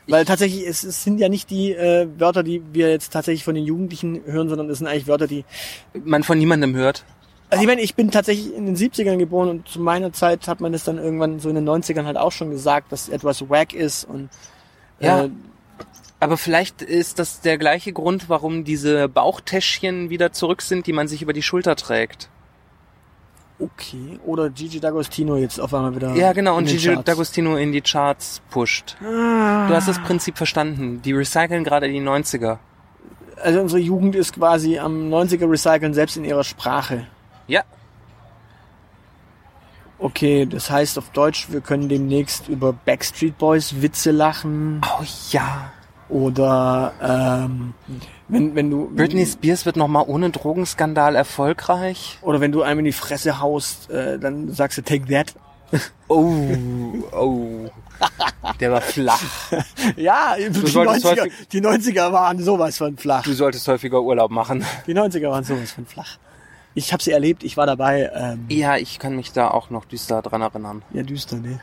Weil 0.08 0.24
tatsächlich, 0.24 0.66
es, 0.66 0.84
es 0.84 1.02
sind 1.02 1.18
ja 1.18 1.28
nicht 1.28 1.50
die 1.50 1.72
äh, 1.72 2.06
Wörter, 2.18 2.42
die 2.42 2.62
wir 2.72 2.90
jetzt 2.90 3.12
tatsächlich 3.12 3.44
von 3.44 3.54
den 3.54 3.64
Jugendlichen 3.64 4.22
hören, 4.24 4.48
sondern 4.48 4.70
es 4.70 4.78
sind 4.78 4.86
eigentlich 4.86 5.08
Wörter, 5.08 5.26
die... 5.26 5.44
Man 6.04 6.22
von 6.22 6.38
niemandem 6.38 6.76
hört. 6.76 7.04
Also 7.50 7.62
ich 7.62 7.68
meine, 7.68 7.80
ich 7.80 7.94
bin 7.94 8.10
tatsächlich 8.10 8.54
in 8.54 8.66
den 8.66 8.76
70ern 8.76 9.18
geboren 9.18 9.48
und 9.48 9.68
zu 9.68 9.80
meiner 9.80 10.12
Zeit 10.12 10.46
hat 10.48 10.60
man 10.60 10.72
das 10.72 10.84
dann 10.84 10.98
irgendwann 10.98 11.40
so 11.40 11.48
in 11.48 11.56
den 11.56 11.68
90ern 11.68 12.04
halt 12.04 12.16
auch 12.16 12.32
schon 12.32 12.50
gesagt, 12.50 12.92
dass 12.92 13.08
etwas 13.08 13.48
wack 13.48 13.72
ist 13.72 14.04
und... 14.04 14.28
Ja. 15.00 15.24
Äh, 15.24 15.30
Aber 16.20 16.36
vielleicht 16.36 16.82
ist 16.82 17.18
das 17.18 17.40
der 17.40 17.58
gleiche 17.58 17.92
Grund, 17.92 18.28
warum 18.28 18.64
diese 18.64 19.08
Bauchtäschchen 19.08 20.08
wieder 20.08 20.32
zurück 20.32 20.62
sind, 20.62 20.86
die 20.86 20.92
man 20.92 21.08
sich 21.08 21.20
über 21.22 21.32
die 21.32 21.42
Schulter 21.42 21.76
trägt. 21.76 22.30
Okay. 23.58 24.18
Oder 24.24 24.50
Gigi 24.50 24.78
D'Agostino 24.78 25.36
jetzt 25.36 25.60
auf 25.60 25.72
einmal 25.74 25.94
wieder... 25.94 26.14
Ja, 26.14 26.32
genau, 26.32 26.56
und 26.56 26.66
Gigi. 26.66 26.90
D'Agostino 26.90 27.56
in 27.56 27.72
die 27.72 27.80
Charts 27.80 28.42
pusht. 28.50 28.96
Ah. 29.00 29.66
Du 29.68 29.74
hast 29.74 29.88
das 29.88 29.98
Prinzip 30.00 30.36
verstanden. 30.36 31.02
Die 31.02 31.12
recyceln 31.12 31.64
gerade 31.64 31.88
die 31.88 32.00
90er. 32.00 32.58
Also 33.42 33.60
unsere 33.60 33.80
Jugend 33.80 34.14
ist 34.14 34.34
quasi 34.34 34.78
am 34.78 35.08
90er 35.12 35.50
Recyceln 35.50 35.94
selbst 35.94 36.16
in 36.16 36.24
ihrer 36.24 36.44
Sprache. 36.44 37.06
Ja. 37.46 37.62
Okay, 39.98 40.46
das 40.46 40.70
heißt 40.70 40.98
auf 40.98 41.10
Deutsch, 41.10 41.48
wir 41.50 41.60
können 41.60 41.88
demnächst 41.88 42.48
über 42.48 42.72
Backstreet 42.72 43.38
Boys 43.38 43.80
Witze 43.80 44.10
lachen 44.10 44.82
Oh 44.84 45.02
ja. 45.30 45.72
oder 46.10 46.92
ähm, 47.00 47.72
wenn 48.28 48.54
wenn 48.54 48.70
du 48.70 48.90
Britney 48.94 49.24
Spears 49.26 49.66
wird 49.66 49.76
nochmal 49.76 50.04
ohne 50.06 50.30
Drogenskandal 50.30 51.14
erfolgreich. 51.16 52.18
oder 52.22 52.40
wenn 52.40 52.52
du 52.52 52.62
einem 52.62 52.80
in 52.80 52.84
die 52.86 52.92
Fresse 52.92 53.40
haust, 53.40 53.90
äh, 53.90 54.18
dann 54.18 54.52
sagst 54.52 54.78
du 54.78 54.82
Take 54.82 55.06
That. 55.06 55.34
Oh, 56.08 56.32
oh. 57.12 57.70
Der 58.60 58.70
war 58.72 58.80
flach. 58.80 59.20
Ja, 59.96 60.36
die 60.36 60.52
solltest 60.68 61.04
90er, 61.06 61.20
häufig- 61.22 61.48
die 61.52 61.60
90er 61.60 62.12
waren 62.12 62.38
sowas 62.42 62.76
von 62.78 62.96
flach. 62.96 63.22
Du 63.24 63.32
solltest 63.32 63.66
häufiger 63.68 64.00
Urlaub 64.02 64.30
machen. 64.30 64.64
Die 64.86 64.94
90er 64.94 65.30
waren 65.30 65.44
sowas 65.44 65.72
von 65.72 65.86
flach. 65.86 66.18
Ich 66.74 66.92
habe 66.92 67.02
sie 67.02 67.10
erlebt, 67.12 67.42
ich 67.42 67.56
war 67.56 67.64
dabei. 67.66 68.10
Ähm, 68.14 68.44
Ja, 68.48 68.76
ich 68.76 68.98
kann 68.98 69.16
mich 69.16 69.32
da 69.32 69.48
auch 69.50 69.70
noch 69.70 69.86
düster 69.86 70.20
dran 70.22 70.42
erinnern. 70.42 70.82
ja, 70.92 71.02
düster, 71.02 71.36
ne? 71.36 71.58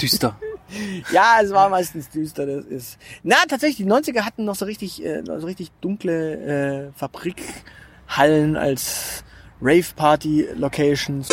Düster. 0.00 0.36
Ja, 1.12 1.38
es 1.42 1.50
war 1.52 1.68
meistens 1.68 2.08
düster, 2.10 2.46
das 2.46 2.64
ist. 2.64 2.98
Na, 3.22 3.36
tatsächlich, 3.48 3.78
die 3.86 3.92
90er 3.92 4.22
hatten 4.22 4.44
noch 4.44 4.54
so 4.54 4.64
richtig, 4.64 5.04
äh, 5.04 5.22
so 5.24 5.46
richtig 5.46 5.70
dunkle 5.80 6.90
äh, 6.90 6.98
Fabrikhallen 6.98 8.56
als 8.56 9.24
Rave-Party-Locations. 9.60 11.28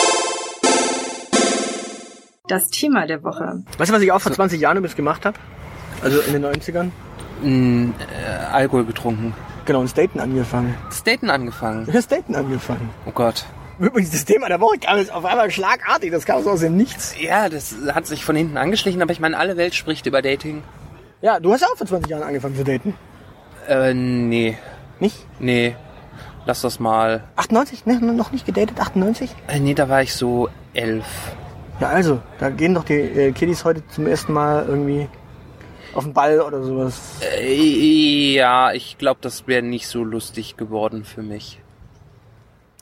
Das 2.48 2.70
Thema 2.70 3.06
der 3.06 3.24
Woche. 3.24 3.64
Weißt 3.78 3.90
du, 3.90 3.96
was 3.96 4.02
ich 4.02 4.12
auch 4.12 4.22
vor 4.22 4.32
20 4.32 4.60
Jahren 4.60 4.78
übrigens 4.78 4.96
gemacht 4.96 5.26
habe? 5.26 5.38
Also 6.02 6.20
in 6.22 6.34
den 6.34 6.46
90ern? 6.46 6.92
Mm, 7.42 7.92
äh, 8.00 8.46
Alkohol 8.52 8.86
getrunken. 8.86 9.34
Genau, 9.66 9.82
in 9.82 9.88
Staten 9.90 10.20
angefangen. 10.20 10.76
Staten 10.92 11.30
angefangen. 11.30 11.88
In 11.88 12.02
Staten 12.02 12.36
angefangen. 12.36 12.90
Oh 13.06 13.12
Gott. 13.12 13.46
Übrigens, 13.80 14.12
das 14.12 14.26
Thema 14.26 14.48
der 14.48 14.60
Woche 14.60 14.80
kam 14.80 14.98
jetzt 14.98 15.12
auf 15.12 15.24
einmal 15.24 15.52
schlagartig. 15.52 16.12
Das 16.12 16.26
kam 16.26 16.44
so 16.44 16.52
aus 16.52 16.62
dem 16.62 16.78
Nichts. 16.78 17.16
Ja, 17.22 17.48
das 17.48 17.76
hat 17.94 18.08
sich 18.08 18.26
von 18.26 18.36
hinten 18.36 18.58
angeschlichen, 18.58 19.02
aber 19.02 19.12
ich 19.12 19.20
meine, 19.20 19.38
alle 19.38 19.56
Welt 19.58 19.76
spricht 19.76 20.06
über 20.08 20.22
Dating. 20.22 20.64
Ja, 21.22 21.40
du 21.40 21.52
hast 21.54 21.62
ja 21.62 21.68
auch 21.68 21.78
vor 21.78 21.88
20 21.88 22.10
Jahren 22.10 22.24
angefangen 22.24 22.56
zu 22.56 22.64
daten. 22.64 22.96
Äh, 23.68 23.94
nee. 23.94 24.58
Nicht? 25.00 25.26
Nee. 25.40 25.76
Lass 26.46 26.62
das 26.62 26.80
mal. 26.80 27.24
98? 27.36 27.86
Ne, 27.86 28.00
noch 28.00 28.32
nicht 28.32 28.46
gedatet? 28.46 28.80
98? 28.80 29.30
Äh, 29.48 29.60
nee, 29.60 29.74
da 29.74 29.90
war 29.90 30.02
ich 30.02 30.14
so 30.14 30.50
elf. 30.74 31.06
Ja, 31.80 31.90
also, 31.90 32.20
da 32.40 32.50
gehen 32.50 32.74
doch 32.74 32.84
die 32.84 32.94
äh, 32.94 33.32
Kiddies 33.32 33.64
heute 33.64 33.86
zum 33.90 34.08
ersten 34.08 34.34
Mal 34.34 34.66
irgendwie 34.68 35.08
auf 35.94 36.04
den 36.04 36.14
Ball 36.14 36.42
oder 36.42 36.64
sowas. 36.64 37.20
Äh, 37.22 38.34
ja, 38.34 38.72
ich 38.72 38.98
glaube, 38.98 39.20
das 39.22 39.48
wäre 39.48 39.62
nicht 39.62 39.88
so 39.88 40.04
lustig 40.04 40.58
geworden 40.58 41.04
für 41.04 41.22
mich. 41.22 41.60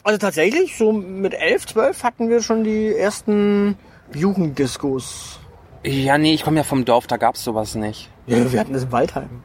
Also 0.06 0.20
tatsächlich, 0.20 0.78
so 0.78 0.92
mit 0.94 1.34
11, 1.34 1.66
12 1.66 2.04
hatten 2.04 2.30
wir 2.30 2.44
schon 2.44 2.64
die 2.64 2.94
ersten 2.96 3.76
Jugenddiskos. 4.14 5.40
Ja, 5.84 6.20
nee, 6.20 6.36
ich 6.36 6.44
komme 6.44 6.58
ja 6.58 6.64
vom 6.64 6.86
Dorf, 6.86 7.08
da 7.08 7.18
gab's 7.18 7.44
sowas 7.44 7.74
nicht. 7.74 8.12
Ja, 8.28 8.52
wir 8.52 8.60
hatten 8.60 8.74
das 8.74 8.84
im 8.84 8.92
Waldheim. 8.92 9.42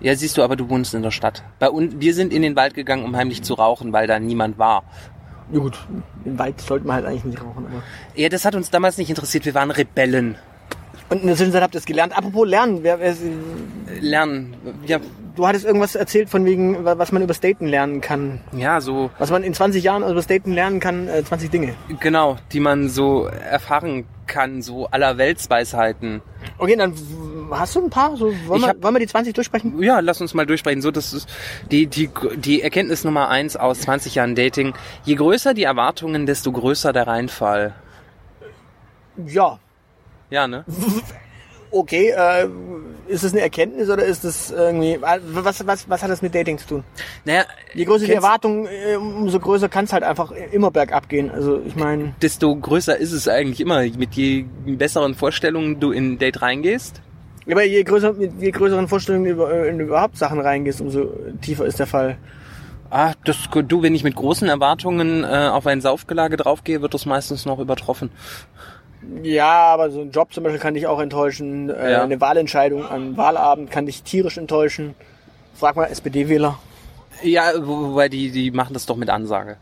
Ja, 0.00 0.16
siehst 0.16 0.38
du, 0.38 0.42
aber 0.42 0.56
du 0.56 0.70
wohnst 0.70 0.94
in 0.94 1.02
der 1.02 1.10
Stadt. 1.10 1.44
Bei 1.58 1.68
uns, 1.68 1.96
wir 1.98 2.14
sind 2.14 2.32
in 2.32 2.40
den 2.40 2.56
Wald 2.56 2.72
gegangen, 2.72 3.04
um 3.04 3.14
heimlich 3.14 3.42
zu 3.42 3.52
rauchen, 3.52 3.92
weil 3.92 4.06
da 4.06 4.18
niemand 4.18 4.56
war. 4.58 4.82
Ja 5.52 5.58
gut, 5.58 5.78
im 6.24 6.38
Wald 6.38 6.58
sollte 6.62 6.86
man 6.86 6.96
halt 6.96 7.04
eigentlich 7.04 7.24
nicht 7.24 7.42
rauchen. 7.42 7.66
Aber 7.66 7.82
Ja, 8.14 8.30
das 8.30 8.46
hat 8.46 8.54
uns 8.54 8.70
damals 8.70 8.96
nicht 8.96 9.10
interessiert. 9.10 9.44
Wir 9.44 9.54
waren 9.54 9.70
Rebellen. 9.70 10.36
Und 11.10 11.20
in 11.20 11.26
der 11.26 11.36
Zwischenzeit 11.36 11.62
habt 11.62 11.74
ihr 11.74 11.80
es 11.80 11.84
gelernt. 11.84 12.16
Apropos 12.16 12.48
Lernen, 12.48 12.82
wer, 12.82 12.98
wer, 12.98 13.14
Lernen. 14.00 14.56
Ja, 14.86 15.00
du 15.36 15.46
hattest 15.46 15.64
irgendwas 15.64 15.94
erzählt 15.94 16.28
von 16.30 16.44
wegen, 16.44 16.84
wa- 16.84 16.98
was 16.98 17.12
man 17.12 17.22
über 17.22 17.34
Daten 17.34 17.66
lernen 17.66 18.00
kann. 18.00 18.40
ja, 18.52 18.80
so, 18.80 19.10
Was 19.18 19.30
man 19.30 19.42
in 19.42 19.54
20 19.54 19.82
Jahren 19.84 20.02
über 20.02 20.20
Daten 20.22 20.52
lernen 20.52 20.80
kann, 20.80 21.08
äh, 21.08 21.24
20 21.24 21.50
Dinge. 21.50 21.74
genau, 22.00 22.36
die 22.52 22.60
man 22.60 22.88
so 22.88 23.24
erfahren 23.26 24.04
kann, 24.26 24.62
so 24.62 24.86
aller 24.86 25.18
Weltsweisheiten. 25.18 26.22
Okay, 26.58 26.76
dann 26.76 26.94
hast 27.50 27.74
du 27.76 27.84
ein 27.84 27.90
paar? 27.90 28.16
So, 28.16 28.26
wollen, 28.46 28.60
Ich 28.60 28.62
wir, 28.62 28.68
hab- 28.68 28.82
wollen 28.82 28.94
wir 28.94 29.00
die 29.00 29.06
20 29.06 29.34
durchsprechen? 29.34 29.82
Ja, 29.82 30.00
lass 30.00 30.20
uns 30.20 30.32
mal 30.32 30.46
durchsprechen. 30.46 30.80
So, 30.80 30.90
das 30.90 31.12
ist 31.12 31.28
die, 31.70 31.86
die, 31.86 32.08
die 32.36 32.62
Erkenntnis 32.62 33.04
Nummer 33.04 33.28
eins 33.28 33.56
aus 33.56 33.80
20 33.80 34.14
Jahren 34.14 34.34
Dating. 34.34 34.74
Je 35.04 35.14
größer 35.16 35.52
die 35.54 35.64
Erwartungen, 35.64 36.24
desto 36.26 36.50
größer 36.52 36.92
der 36.92 37.06
Reinfall. 37.06 37.74
Ja. 39.26 39.58
Ja, 40.30 40.46
ne? 40.46 40.64
Okay, 41.72 42.10
äh, 42.10 42.48
ist 43.08 43.24
das 43.24 43.32
eine 43.32 43.40
Erkenntnis 43.40 43.88
oder 43.90 44.04
ist 44.04 44.24
das 44.24 44.50
irgendwie, 44.50 44.92
äh, 44.92 45.20
was, 45.24 45.66
was, 45.66 45.88
was 45.88 46.02
hat 46.02 46.10
das 46.10 46.22
mit 46.22 46.34
Dating 46.34 46.58
zu 46.58 46.66
tun? 46.66 46.84
Naja, 47.24 47.44
Je 47.74 47.84
größer 47.84 48.06
die 48.06 48.12
Erwartung, 48.12 48.66
äh, 48.66 48.96
umso 48.96 49.40
größer 49.40 49.68
kann 49.68 49.86
es 49.86 49.92
halt 49.92 50.02
einfach 50.02 50.32
immer 50.52 50.70
bergab 50.70 51.08
gehen. 51.08 51.30
Also 51.30 51.60
ich 51.66 51.74
meine, 51.74 52.14
desto 52.20 52.54
größer 52.54 52.96
ist 52.96 53.12
es 53.12 53.28
eigentlich 53.28 53.60
immer. 53.60 53.82
Mit 53.82 54.14
je 54.14 54.44
besseren 54.66 55.14
Vorstellungen 55.14 55.80
du 55.80 55.90
in 55.92 56.12
ein 56.12 56.18
Date 56.18 56.42
reingehst. 56.42 57.00
aber 57.50 57.64
je 57.64 57.82
größer, 57.82 58.12
mit 58.12 58.32
je 58.40 58.50
größeren 58.50 58.88
Vorstellungen 58.88 59.26
über, 59.26 59.52
äh, 59.52 59.68
in 59.68 59.80
überhaupt 59.80 60.16
Sachen 60.18 60.40
reingehst, 60.40 60.80
umso 60.80 61.06
tiefer 61.40 61.64
ist 61.64 61.78
der 61.78 61.86
Fall. 61.86 62.18
Ah, 62.90 63.14
das, 63.24 63.48
du, 63.68 63.82
wenn 63.82 63.94
ich 63.94 64.04
mit 64.04 64.14
großen 64.14 64.48
Erwartungen 64.48 65.24
äh, 65.24 65.48
auf 65.50 65.66
ein 65.66 65.80
Saufgelage 65.80 66.36
draufgehe, 66.36 66.82
wird 66.82 66.92
das 66.92 67.06
meistens 67.06 67.46
noch 67.46 67.58
übertroffen. 67.58 68.10
Ja, 69.22 69.50
aber 69.72 69.90
so 69.90 70.00
ein 70.02 70.10
Job 70.10 70.32
zum 70.32 70.44
Beispiel 70.44 70.60
kann 70.60 70.74
dich 70.74 70.86
auch 70.86 71.00
enttäuschen. 71.00 71.70
Äh, 71.70 71.92
Ja. 71.92 72.02
Eine 72.02 72.20
Wahlentscheidung 72.20 72.84
an 72.86 73.16
Wahlabend 73.16 73.70
kann 73.70 73.86
dich 73.86 74.02
tierisch 74.02 74.38
enttäuschen. 74.38 74.94
Frag 75.54 75.76
mal 75.76 75.86
SPD-Wähler. 75.86 76.58
Ja, 77.22 77.52
wo- 77.58 77.90
wobei 77.90 78.08
die, 78.08 78.30
die 78.30 78.50
machen 78.50 78.74
das 78.74 78.86
doch 78.86 78.96
mit 78.96 79.10
Ansage. 79.10 79.56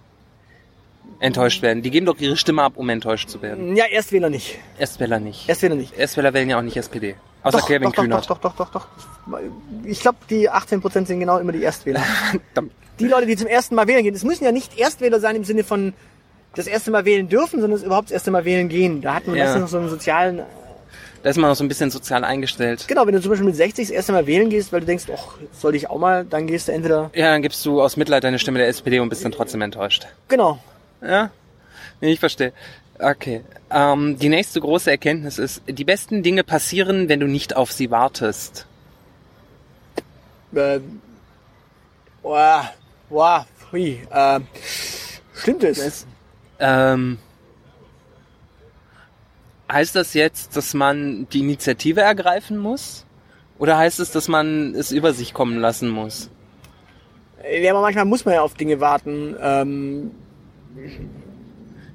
Enttäuscht 1.19 1.61
werden. 1.63 1.83
Die 1.83 1.91
geben 1.91 2.07
doch 2.07 2.19
ihre 2.19 2.37
Stimme 2.37 2.63
ab, 2.63 2.75
um 2.77 2.89
enttäuscht 2.89 3.29
zu 3.29 3.43
werden. 3.43 3.77
Ja, 3.77 3.85
Erstwähler 3.87 4.31
nicht. 4.31 4.59
Erstwähler 4.79 5.19
nicht. 5.21 5.49
Erstwähler 5.49 5.75
nicht. 5.75 5.99
Erstwähler 5.99 6.33
wählen 6.33 6.49
ja 6.49 6.59
auch 6.59 6.63
nicht 6.63 6.77
SPD. 6.77 7.15
Außer 7.43 7.59
doch, 7.59 7.67
Kevin 7.67 7.83
doch, 7.89 7.93
doch, 7.95 8.03
Kühnert. 8.03 8.31
doch, 8.31 8.39
doch, 8.39 8.55
doch, 8.55 8.71
doch, 8.71 8.87
doch. 9.27 9.41
Ich 9.85 10.01
glaube, 10.01 10.19
die 10.31 10.51
18% 10.51 11.07
sind 11.07 11.21
genau 11.21 11.39
immer 11.39 11.53
die 11.53 11.63
Erstwähler. 11.63 12.03
Die 12.99 13.07
Leute, 13.09 13.25
die 13.27 13.35
zum 13.35 13.47
ersten 13.47 13.75
Mal 13.77 13.87
wählen 13.89 14.03
gehen, 14.03 14.15
es 14.15 14.25
müssen 14.25 14.45
ja 14.45 14.53
nicht 14.53 14.79
Erstwähler 14.79 15.21
sein 15.21 15.35
im 15.35 15.45
Sinne 15.45 15.65
von 15.65 15.95
das 16.55 16.67
erste 16.67 16.91
Mal 16.91 17.05
wählen 17.05 17.29
dürfen, 17.29 17.61
sondern 17.61 17.79
es 17.79 17.85
überhaupt 17.85 18.09
das 18.09 18.13
erste 18.15 18.31
Mal 18.31 18.45
wählen 18.45 18.69
gehen. 18.69 19.01
Da 19.03 19.15
hat 19.15 19.27
man 19.27 19.37
Ja. 19.37 19.45
meistens 19.45 19.63
noch 19.63 19.69
so 19.69 19.79
einen 19.79 19.89
sozialen... 19.89 20.43
Da 21.23 21.29
ist 21.29 21.37
man 21.37 21.51
noch 21.51 21.57
so 21.57 21.63
ein 21.65 21.69
bisschen 21.69 21.91
sozial 21.91 22.25
eingestellt. 22.25 22.87
Genau, 22.89 23.07
wenn 23.07 23.13
du 23.15 23.21
zum 23.21 23.29
Beispiel 23.31 23.47
mit 23.47 23.55
60 23.57 23.89
das 23.89 23.95
erste 23.95 24.13
Mal 24.13 24.27
wählen 24.27 24.49
gehst, 24.49 24.73
weil 24.73 24.81
du 24.81 24.87
denkst, 24.87 25.05
ach, 25.15 25.37
soll 25.53 25.75
ich 25.75 25.91
auch 25.91 25.99
mal, 25.99 26.25
dann 26.25 26.47
gehst 26.47 26.69
du 26.69 26.73
entweder... 26.73 27.11
Ja, 27.15 27.33
dann 27.33 27.43
gibst 27.43 27.65
du 27.67 27.83
aus 27.83 27.97
Mitleid 27.99 28.25
deine 28.25 28.39
Stimme 28.39 28.59
der 28.59 28.69
SPD 28.69 29.01
und 29.01 29.11
bist 29.11 29.23
dann 29.25 29.33
trotzdem 29.33 29.61
enttäuscht. 29.61 30.07
Genau. 30.29 30.59
Ja? 31.03 31.31
Nee, 32.01 32.13
ich 32.13 32.21
verstehe. 32.21 32.53
Okay. 32.99 33.43
Ähm, 33.71 34.19
die 34.19 34.31
nächste 34.31 34.61
große 34.61 34.91
Erkenntnis 34.91 35.39
ist, 35.39 35.61
die 35.69 35.85
besten 35.85 36.23
Dinge 36.23 36.43
passieren, 36.43 37.09
wenn 37.11 37.21
du 37.21 37.27
nicht 37.27 37.55
auf 37.55 37.71
sie 37.71 37.91
wartest. 37.91 38.67
Äh, 40.55 40.81
boah, 42.23 42.71
boah, 43.09 43.47
hui, 43.73 44.01
äh, 44.11 44.41
stimmt 45.35 45.65
es? 45.65 46.07
Ähm, 46.61 47.19
heißt 49.71 49.95
das 49.97 50.15
jetzt, 50.15 50.57
dass 50.57 50.75
man 50.75 51.27
die 51.33 51.41
Initiative 51.41 52.01
ergreifen 52.01 52.59
muss? 52.59 53.05
Oder 53.59 53.77
heißt 53.79 54.01
es, 54.01 54.11
dass 54.11 54.29
man 54.29 54.75
es 54.75 54.91
über 54.93 55.13
sich 55.13 55.35
kommen 55.35 55.59
lassen 55.59 55.89
muss? 55.91 56.31
Ja, 57.61 57.73
aber 57.73 57.81
manchmal 57.83 58.05
muss 58.05 58.25
man 58.25 58.35
ja 58.35 58.43
auf 58.43 58.55
Dinge 58.55 58.81
warten. 58.81 59.37
Ähm, 59.41 60.11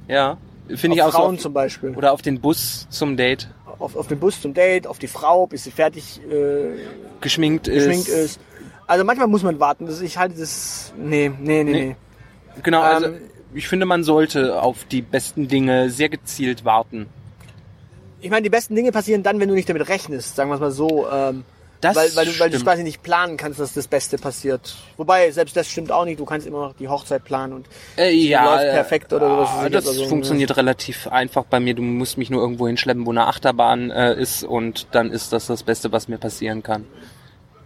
Ja, 0.08 0.38
finde 0.76 0.98
ich 0.98 1.04
auch 1.04 1.12
so. 1.12 1.18
Frauen 1.18 1.36
Auf, 1.36 1.42
zum 1.42 1.54
Beispiel. 1.54 1.90
oder 1.96 2.12
auf 2.14 2.22
den 2.22 2.40
Bus 2.40 2.88
zum 2.90 3.18
Date 3.18 3.50
Auf, 3.80 3.96
auf 3.96 4.08
den 4.08 4.20
Bus 4.20 4.42
zum 4.42 4.54
Date, 4.54 4.88
auf 4.88 5.00
die 5.00 5.08
Frau, 5.08 5.48
bis 5.48 5.64
sie 5.64 5.72
fertig 5.72 6.22
äh, 6.30 6.78
geschminkt 7.22 7.68
ist. 7.68 7.86
geschminkt 7.86 8.08
ist. 8.08 8.40
Also 8.88 9.04
manchmal 9.04 9.28
muss 9.28 9.42
man 9.44 9.60
warten. 9.60 9.88
Das, 9.88 10.02
ich 10.02 10.18
halte 10.18 10.36
das... 10.40 10.94
Nee, 10.98 11.32
nee, 11.40 11.64
nee, 11.64 11.72
Nee. 11.72 11.86
nee. 11.88 11.96
Genau, 12.64 12.82
also 12.82 13.08
Ähm, 13.08 13.22
ich 13.56 13.68
finde, 13.68 13.86
man 13.86 14.04
sollte 14.04 14.62
auf 14.62 14.86
die 14.86 15.02
besten 15.02 15.48
Dinge 15.48 15.90
sehr 15.90 16.10
gezielt 16.10 16.66
warten. 16.66 17.08
Ich 18.22 18.30
meine, 18.30 18.44
die 18.44 18.50
besten 18.50 18.76
Dinge 18.76 18.92
passieren 18.92 19.24
dann, 19.24 19.40
wenn 19.40 19.50
du 19.50 19.56
nicht 19.56 19.70
damit 19.70 19.88
rechnest, 19.88 20.36
sagen 20.36 20.50
wir 20.50 20.56
es 20.56 20.62
mal 20.62 20.72
so. 20.72 21.08
Ähm, 21.12 21.44
Das 21.82 21.96
weil, 21.96 22.16
weil, 22.16 22.26
du, 22.26 22.40
weil 22.40 22.50
du 22.50 22.60
quasi 22.60 22.82
nicht 22.84 23.04
planen 23.04 23.38
kannst, 23.38 23.60
dass 23.60 23.74
das 23.74 23.88
Beste 23.88 24.18
passiert. 24.18 24.76
Wobei, 24.98 25.30
selbst 25.32 25.56
das 25.56 25.70
stimmt 25.70 25.92
auch 25.92 26.06
nicht. 26.06 26.20
Du 26.20 26.26
kannst 26.26 26.48
immer 26.48 26.68
noch 26.70 26.74
die 26.76 26.88
Hochzeit 26.88 27.24
planen 27.24 27.54
und 27.54 27.68
Äh, 27.98 28.12
ja, 28.12 28.46
läuft 28.46 28.66
äh, 28.66 28.72
perfekt 28.72 29.14
oder 29.14 29.30
sowas. 29.30 29.50
ah, 29.54 29.70
Das 29.70 29.88
Also, 29.88 30.06
funktioniert 30.06 30.58
relativ 30.58 31.08
einfach 31.08 31.44
bei 31.44 31.60
mir. 31.60 31.76
Du 31.76 31.84
musst 31.84 32.18
mich 32.18 32.30
nur 32.32 32.42
irgendwo 32.42 32.66
hinschleppen, 32.68 33.06
wo 33.06 33.12
eine 33.12 33.28
Achterbahn 33.28 33.92
äh, 33.92 34.16
ist 34.20 34.44
und 34.44 34.88
dann 34.92 35.12
ist 35.12 35.32
das 35.34 35.46
das 35.48 35.62
Beste, 35.64 35.92
was 35.92 36.08
mir 36.08 36.18
passieren 36.18 36.64
kann. 36.64 36.86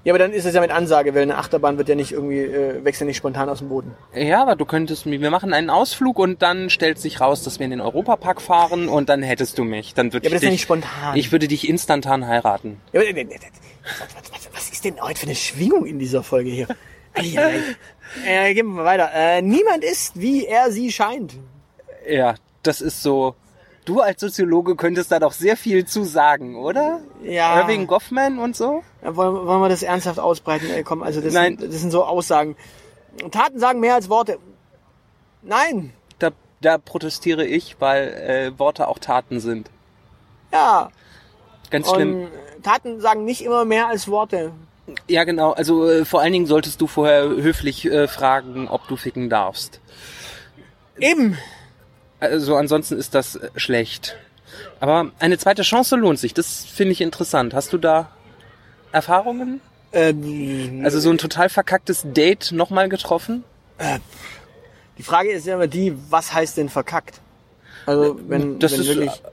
Ja, 0.05 0.13
aber 0.13 0.19
dann 0.19 0.31
ist 0.31 0.45
es 0.45 0.53
ja 0.55 0.61
mit 0.61 0.71
Ansage, 0.71 1.13
weil 1.13 1.23
eine 1.23 1.37
Achterbahn 1.37 1.77
wird 1.77 1.89
ja 1.89 1.95
nicht 1.95 2.13
irgendwie, 2.13 2.39
äh, 2.39 2.83
wächst 2.85 3.01
ja 3.01 3.05
nicht 3.05 3.17
spontan 3.17 3.49
aus 3.49 3.59
dem 3.59 3.67
Boden. 3.69 3.93
Ja, 4.15 4.41
aber 4.41 4.55
du 4.55 4.63
könntest 4.65 5.05
wir 5.05 5.29
machen 5.29 5.53
einen 5.53 5.69
Ausflug 5.69 6.19
und 6.19 6.41
dann 6.41 6.69
stellt 6.69 6.99
sich 6.99 7.19
raus, 7.19 7.43
dass 7.43 7.59
wir 7.59 7.65
in 7.65 7.71
den 7.71 7.81
Europapark 7.81 8.41
fahren 8.41 8.87
und 8.87 9.09
dann 9.09 9.21
hättest 9.21 9.57
du 9.57 9.63
mich. 9.65 9.93
Dann 9.93 10.13
würde 10.13 10.25
Ja, 10.25 10.29
aber 10.29 10.35
ich 10.35 10.41
das 10.41 10.41
ist 10.41 10.45
ja 10.45 10.51
nicht 10.51 10.61
spontan. 10.61 11.17
ich 11.17 11.31
würde 11.33 11.47
dich 11.49 11.67
instantan 11.67 12.27
heiraten. 12.27 12.79
Ja, 12.93 13.01
aber, 13.01 13.09
äh, 13.09 13.11
äh, 13.11 13.23
äh, 13.23 13.27
was, 13.33 14.33
was, 14.33 14.49
was 14.53 14.69
ist 14.69 14.85
denn 14.85 15.01
heute 15.01 15.19
für 15.19 15.25
eine 15.25 15.35
Schwingung 15.35 15.85
in 15.85 15.99
dieser 15.99 16.23
Folge 16.23 16.49
hier? 16.49 16.67
Äh, 18.25 18.53
gehen 18.55 18.65
wir 18.67 18.73
mal 18.73 18.85
weiter. 18.85 19.11
Äh, 19.13 19.41
niemand 19.43 19.83
ist, 19.83 20.19
wie 20.19 20.45
er 20.45 20.71
sie 20.71 20.91
scheint. 20.91 21.35
Ja, 22.09 22.35
das 22.63 22.81
ist 22.81 23.03
so. 23.03 23.35
Du 23.85 24.01
als 24.01 24.21
Soziologe 24.21 24.75
könntest 24.75 25.11
da 25.11 25.19
doch 25.19 25.31
sehr 25.31 25.55
viel 25.57 25.85
zu 25.85 26.03
sagen, 26.03 26.55
oder? 26.55 27.01
Ja. 27.23 27.61
Irving 27.61 27.87
Goffman 27.87 28.39
und 28.39 28.55
so? 28.55 28.83
Ja, 29.03 29.15
wollen, 29.15 29.45
wollen 29.45 29.61
wir 29.61 29.69
das 29.69 29.83
ernsthaft 29.83 30.19
ausbreiten? 30.19 30.69
Ey, 30.69 30.83
komm, 30.83 31.03
also 31.03 31.21
das, 31.21 31.33
Nein. 31.33 31.57
Sind, 31.57 31.73
das 31.73 31.81
sind 31.81 31.91
so 31.91 32.03
Aussagen. 32.03 32.55
Taten 33.31 33.59
sagen 33.59 33.79
mehr 33.79 33.95
als 33.95 34.09
Worte. 34.09 34.37
Nein. 35.41 35.93
Da, 36.19 36.31
da 36.61 36.77
protestiere 36.77 37.45
ich, 37.45 37.77
weil 37.79 38.07
äh, 38.09 38.59
Worte 38.59 38.87
auch 38.87 38.99
Taten 38.99 39.39
sind. 39.39 39.69
Ja. 40.51 40.89
Ganz 41.69 41.89
schlimm. 41.89 42.23
Und 42.23 42.63
Taten 42.63 42.99
sagen 42.99 43.25
nicht 43.25 43.43
immer 43.43 43.65
mehr 43.65 43.87
als 43.87 44.07
Worte. 44.07 44.51
Ja, 45.07 45.23
genau. 45.23 45.51
Also 45.51 45.87
äh, 45.87 46.05
vor 46.05 46.21
allen 46.21 46.33
Dingen 46.33 46.45
solltest 46.45 46.81
du 46.81 46.87
vorher 46.87 47.23
höflich 47.23 47.85
äh, 47.85 48.07
fragen, 48.07 48.67
ob 48.67 48.87
du 48.87 48.95
ficken 48.95 49.29
darfst. 49.29 49.79
Eben. 50.99 51.37
Also 52.19 52.55
ansonsten 52.55 52.97
ist 52.97 53.15
das 53.15 53.39
schlecht. 53.55 54.17
Aber 54.79 55.11
eine 55.19 55.37
zweite 55.37 55.61
Chance 55.61 55.95
lohnt 55.95 56.19
sich. 56.19 56.33
Das 56.33 56.65
finde 56.65 56.91
ich 56.91 57.01
interessant. 57.01 57.53
Hast 57.53 57.71
du 57.71 57.77
da 57.77 58.09
Erfahrungen? 58.91 59.61
Ähm, 59.91 60.81
Also 60.83 60.99
so 60.99 61.09
ein 61.09 61.17
total 61.17 61.49
verkacktes 61.49 62.03
Date 62.05 62.51
nochmal 62.51 62.89
getroffen? 62.89 63.43
die 64.97 65.03
Frage 65.03 65.31
ist 65.31 65.45
ja 65.47 65.55
immer 65.55 65.67
die, 65.67 65.95
was 66.09 66.33
heißt 66.33 66.57
denn 66.57 66.67
verkackt? 66.69 67.21
Also 67.85 68.19
wenn, 68.27 68.59
Das 68.59 68.73
wenn 68.73 68.81
ist, 68.81 68.87
wirklich... 68.87 69.23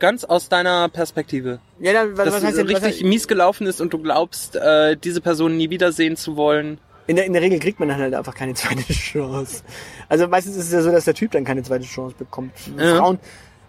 ganz 0.00 0.24
aus 0.24 0.48
deiner 0.48 0.88
Perspektive. 0.88 1.60
Ja, 1.78 1.92
dann, 1.92 2.16
was, 2.16 2.24
Dass 2.26 2.34
was 2.34 2.44
heißt 2.44 2.58
denn, 2.58 2.66
was 2.66 2.74
richtig 2.82 2.94
heißt, 2.94 3.02
mies 3.04 3.28
gelaufen 3.28 3.66
ist 3.68 3.80
und 3.80 3.92
du 3.92 3.98
glaubst, 3.98 4.56
äh, 4.56 4.96
diese 4.96 5.20
Person 5.20 5.56
nie 5.56 5.70
wiedersehen 5.70 6.16
zu 6.16 6.36
wollen. 6.36 6.78
in, 7.06 7.14
der, 7.16 7.24
in 7.26 7.32
der 7.34 7.42
Regel 7.42 7.60
kriegt 7.60 7.78
man 7.78 7.88
dann 7.88 8.00
halt 8.00 8.14
einfach 8.14 8.34
keine 8.34 8.54
zweite 8.54 8.82
Chance. 8.92 9.62
Also 10.08 10.26
meistens 10.26 10.56
ist 10.56 10.66
es 10.66 10.72
ja 10.72 10.82
so, 10.82 10.90
dass 10.90 11.04
der 11.04 11.14
Typ 11.14 11.30
dann 11.30 11.44
keine 11.44 11.62
zweite 11.62 11.84
Chance 11.84 12.16
bekommt. 12.18 12.52
Ja. 12.76 12.96
Frauen, 12.96 13.18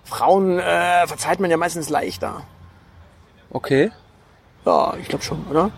Frauen 0.05 0.57
äh, 0.59 1.05
verzeiht 1.05 1.39
man 1.39 1.51
ja 1.51 1.57
meistens 1.57 1.89
leichter. 1.89 2.41
Okay. 3.51 3.91
Ja, 4.67 4.93
ich 5.01 5.07
glaube 5.07 5.23
schon, 5.23 5.45
oder? 5.49 5.71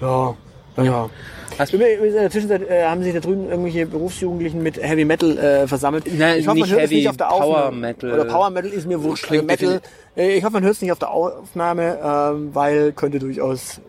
Ja, 0.00 0.36
ja, 0.76 0.82
ja. 0.84 1.10
Hast- 1.58 1.72
In 1.74 1.80
der 1.80 2.30
Zwischenzeit 2.30 2.62
äh, 2.70 2.84
haben 2.84 3.02
sich 3.02 3.14
da 3.14 3.18
drüben 3.20 3.48
irgendwelche 3.48 3.84
Berufsjugendlichen 3.86 4.62
mit 4.62 4.76
Heavy 4.80 5.04
Metal 5.04 5.36
äh, 5.38 5.66
versammelt. 5.66 6.04
Nein, 6.06 6.38
ich 6.38 6.46
hoffe, 6.46 6.60
man 6.60 6.68
hört 6.68 6.78
es 6.78 6.84
Heavy, 6.84 6.94
nicht 6.96 7.08
auf 7.08 7.16
der 7.16 7.24
Power 7.24 7.56
Aufnahme. 7.64 7.76
Metal. 7.78 8.12
Oder 8.12 8.24
Power 8.26 8.50
Metal 8.50 8.70
ist 8.70 8.86
mir 8.86 9.02
wurscht. 9.02 9.24
Klingt 9.24 9.46
Metal. 9.48 9.80
Äh, 10.16 10.34
ich 10.36 10.44
hoffe, 10.44 10.52
man 10.52 10.62
hört 10.62 10.74
es 10.74 10.82
nicht 10.82 10.92
auf 10.92 10.98
der 11.00 11.10
Aufnahme, 11.10 11.98
ähm, 12.00 12.54
weil 12.54 12.92
könnte 12.92 13.18
durchaus 13.18 13.80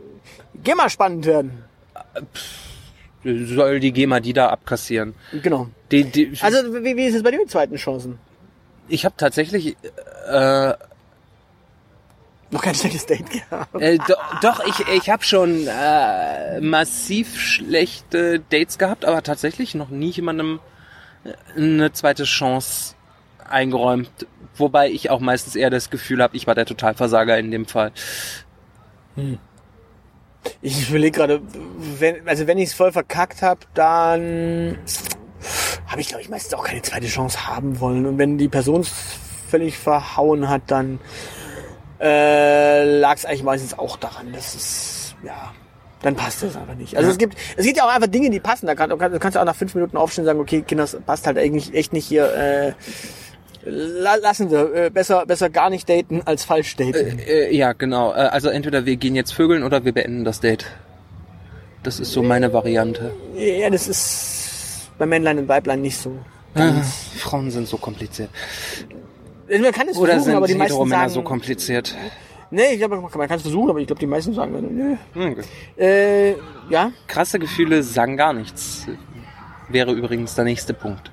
GEMA 0.64 0.90
spannend 0.90 1.26
werden. 1.28 1.64
Soll 3.24 3.80
die 3.82 3.92
GEMA 3.92 4.20
die 4.20 4.34
da 4.34 4.48
abkassieren. 4.50 5.14
Genau. 5.44 5.68
Die, 5.92 6.06
die, 6.06 6.32
Also 6.42 6.58
wie, 6.84 6.96
wie 6.96 7.06
ist 7.06 7.16
es 7.16 7.24
bei 7.24 7.32
dir 7.32 7.38
mit 7.38 7.52
zweiten 7.52 7.76
Chancen? 7.76 8.18
ich 8.90 9.04
habe 9.04 9.16
tatsächlich 9.18 9.76
äh, 10.32 10.74
Noch 12.50 12.62
kein 12.62 12.76
schlechtes 12.76 13.06
Date 13.06 13.30
gehabt. 13.30 13.76
Äh, 13.76 13.98
do, 13.98 14.14
doch, 14.42 14.66
ich, 14.66 14.88
ich 14.88 15.10
habe 15.10 15.24
schon 15.24 15.68
äh, 15.68 16.62
massiv 16.62 17.40
schlechte 17.40 18.40
Dates 18.40 18.78
gehabt, 18.78 19.04
aber 19.04 19.22
tatsächlich 19.22 19.76
noch 19.76 19.90
nie 19.90 20.12
jemandem 20.12 20.60
äh, 21.26 21.34
eine 21.58 21.92
zweite 21.92 22.24
Chance 22.24 22.96
eingeräumt. 23.50 24.10
Wobei 24.56 24.90
ich 24.90 25.10
auch 25.10 25.20
meistens 25.20 25.56
eher 25.56 25.70
das 25.70 25.90
Gefühl 25.90 26.24
habe, 26.24 26.36
ich 26.38 26.48
war 26.48 26.56
der 26.56 26.66
Totalversager 26.66 27.38
in 27.38 27.52
dem 27.52 27.66
Fall. 27.66 27.92
Ich 30.62 30.90
überlege 30.90 31.18
gerade, 31.18 31.42
wenn, 32.00 32.28
also 32.28 32.48
wenn 32.48 32.58
ich 32.58 32.70
es 32.70 32.74
voll 32.74 32.92
verkackt 32.92 33.42
habe, 33.42 33.62
dann 33.74 34.78
habe 35.88 36.02
ich, 36.02 36.08
glaube 36.08 36.22
ich, 36.22 36.30
meistens 36.30 36.54
auch 36.54 36.64
keine 36.64 36.82
zweite 36.82 37.08
Chance 37.08 37.48
haben 37.48 37.80
wollen. 37.80 38.06
Und 38.06 38.18
wenn 38.18 38.38
die 38.38 38.48
Person 38.48 38.82
es 38.82 38.92
völlig 39.50 39.78
verhauen 39.78 40.50
hat, 40.50 40.64
dann 40.68 41.00
äh, 42.00 43.00
lag 43.00 43.16
es 43.16 43.26
eigentlich 43.26 43.44
meistens 43.44 43.78
auch 43.78 43.98
daran. 43.98 44.32
Das 44.34 44.56
ist, 44.56 45.16
ja, 45.26 45.52
dann 46.02 46.16
passt 46.16 46.44
es 46.44 46.56
einfach 46.56 46.76
nicht. 46.76 46.96
Also 46.96 47.08
Ja. 47.08 47.12
es 47.12 47.18
gibt, 47.18 47.36
es 47.56 47.66
gibt 47.66 47.78
ja 47.78 47.84
auch 47.86 47.94
einfach 47.94 48.08
Dinge, 48.08 48.30
die 48.30 48.40
passen. 48.40 48.68
Da 48.68 48.76
kann, 48.76 48.90
du 48.90 48.98
kannst 48.98 49.16
du 49.16 49.20
kannst 49.20 49.38
auch 49.38 49.46
nach 49.46 49.56
fünf 49.56 49.74
Minuten 49.76 49.98
aufstehen 49.98 50.24
und 50.24 50.28
sagen, 50.28 50.40
okay, 50.40 50.62
Kinder, 50.62 50.84
das 50.84 50.98
passt 51.06 51.26
halt 51.28 51.38
eigentlich 51.38 51.74
echt 51.74 51.94
nicht 51.94 52.06
hier. 52.08 52.32
Äh, 52.34 52.74
la- 53.66 54.16
lassen 54.16 54.52
wir. 54.52 54.74
Äh, 54.74 54.90
besser, 54.90 55.26
besser 55.26 55.50
gar 55.50 55.70
nicht 55.70 55.90
daten 55.90 56.22
als 56.26 56.44
falsch 56.44 56.76
daten. 56.76 57.20
Äh, 57.20 57.54
ja, 57.56 57.74
genau. 57.74 58.12
Äh, 58.12 58.16
also 58.30 58.50
entweder 58.50 58.86
wir 58.86 58.96
gehen 58.98 59.16
jetzt 59.16 59.34
vögeln 59.34 59.64
oder 59.64 59.84
wir 59.86 59.94
beenden 59.94 60.24
das 60.24 60.40
Date. 60.40 60.66
Das 61.84 62.00
ist 62.00 62.12
so 62.12 62.22
meine 62.24 62.54
Variante. 62.54 63.14
ja, 63.36 63.70
das 63.70 63.88
ist 63.88 64.90
bei 64.98 65.06
Männlein 65.06 65.38
und 65.40 65.48
Weiblein 65.48 65.82
nicht 65.82 65.98
so. 65.98 66.18
Ah, 66.56 66.82
Frauen 67.18 67.52
sind 67.52 67.68
so 67.68 67.78
kompliziert. 67.78 68.30
Man 69.50 69.72
kann 69.72 69.88
es 69.88 69.98
Oder 69.98 70.14
versuchen, 70.14 70.24
sind 70.26 70.36
aber 70.36 70.48
die 70.48 70.56
meisten 70.56 70.90
sagen, 70.90 71.10
so 71.10 71.22
kompliziert? 71.22 71.96
nee, 72.52 72.74
ich 72.74 72.78
glaube, 72.80 73.00
man 73.00 73.10
kann 73.10 73.38
es 73.38 73.42
versuchen, 73.42 73.70
aber 73.70 73.80
ich 73.80 73.88
glaube, 73.88 74.00
die 74.00 74.08
meisten 74.08 74.34
sagen, 74.34 74.76
nö. 74.76 74.96
Hm. 75.14 75.36
Äh, 75.78 76.32
ja, 76.70 76.92
Krasse 77.08 77.40
Gefühle 77.40 77.84
sagen 77.84 78.18
gar 78.18 78.34
nichts. 78.34 78.88
Wäre 79.70 79.92
übrigens 79.92 80.36
der 80.36 80.46
nächste 80.46 80.74
Punkt. 80.74 81.12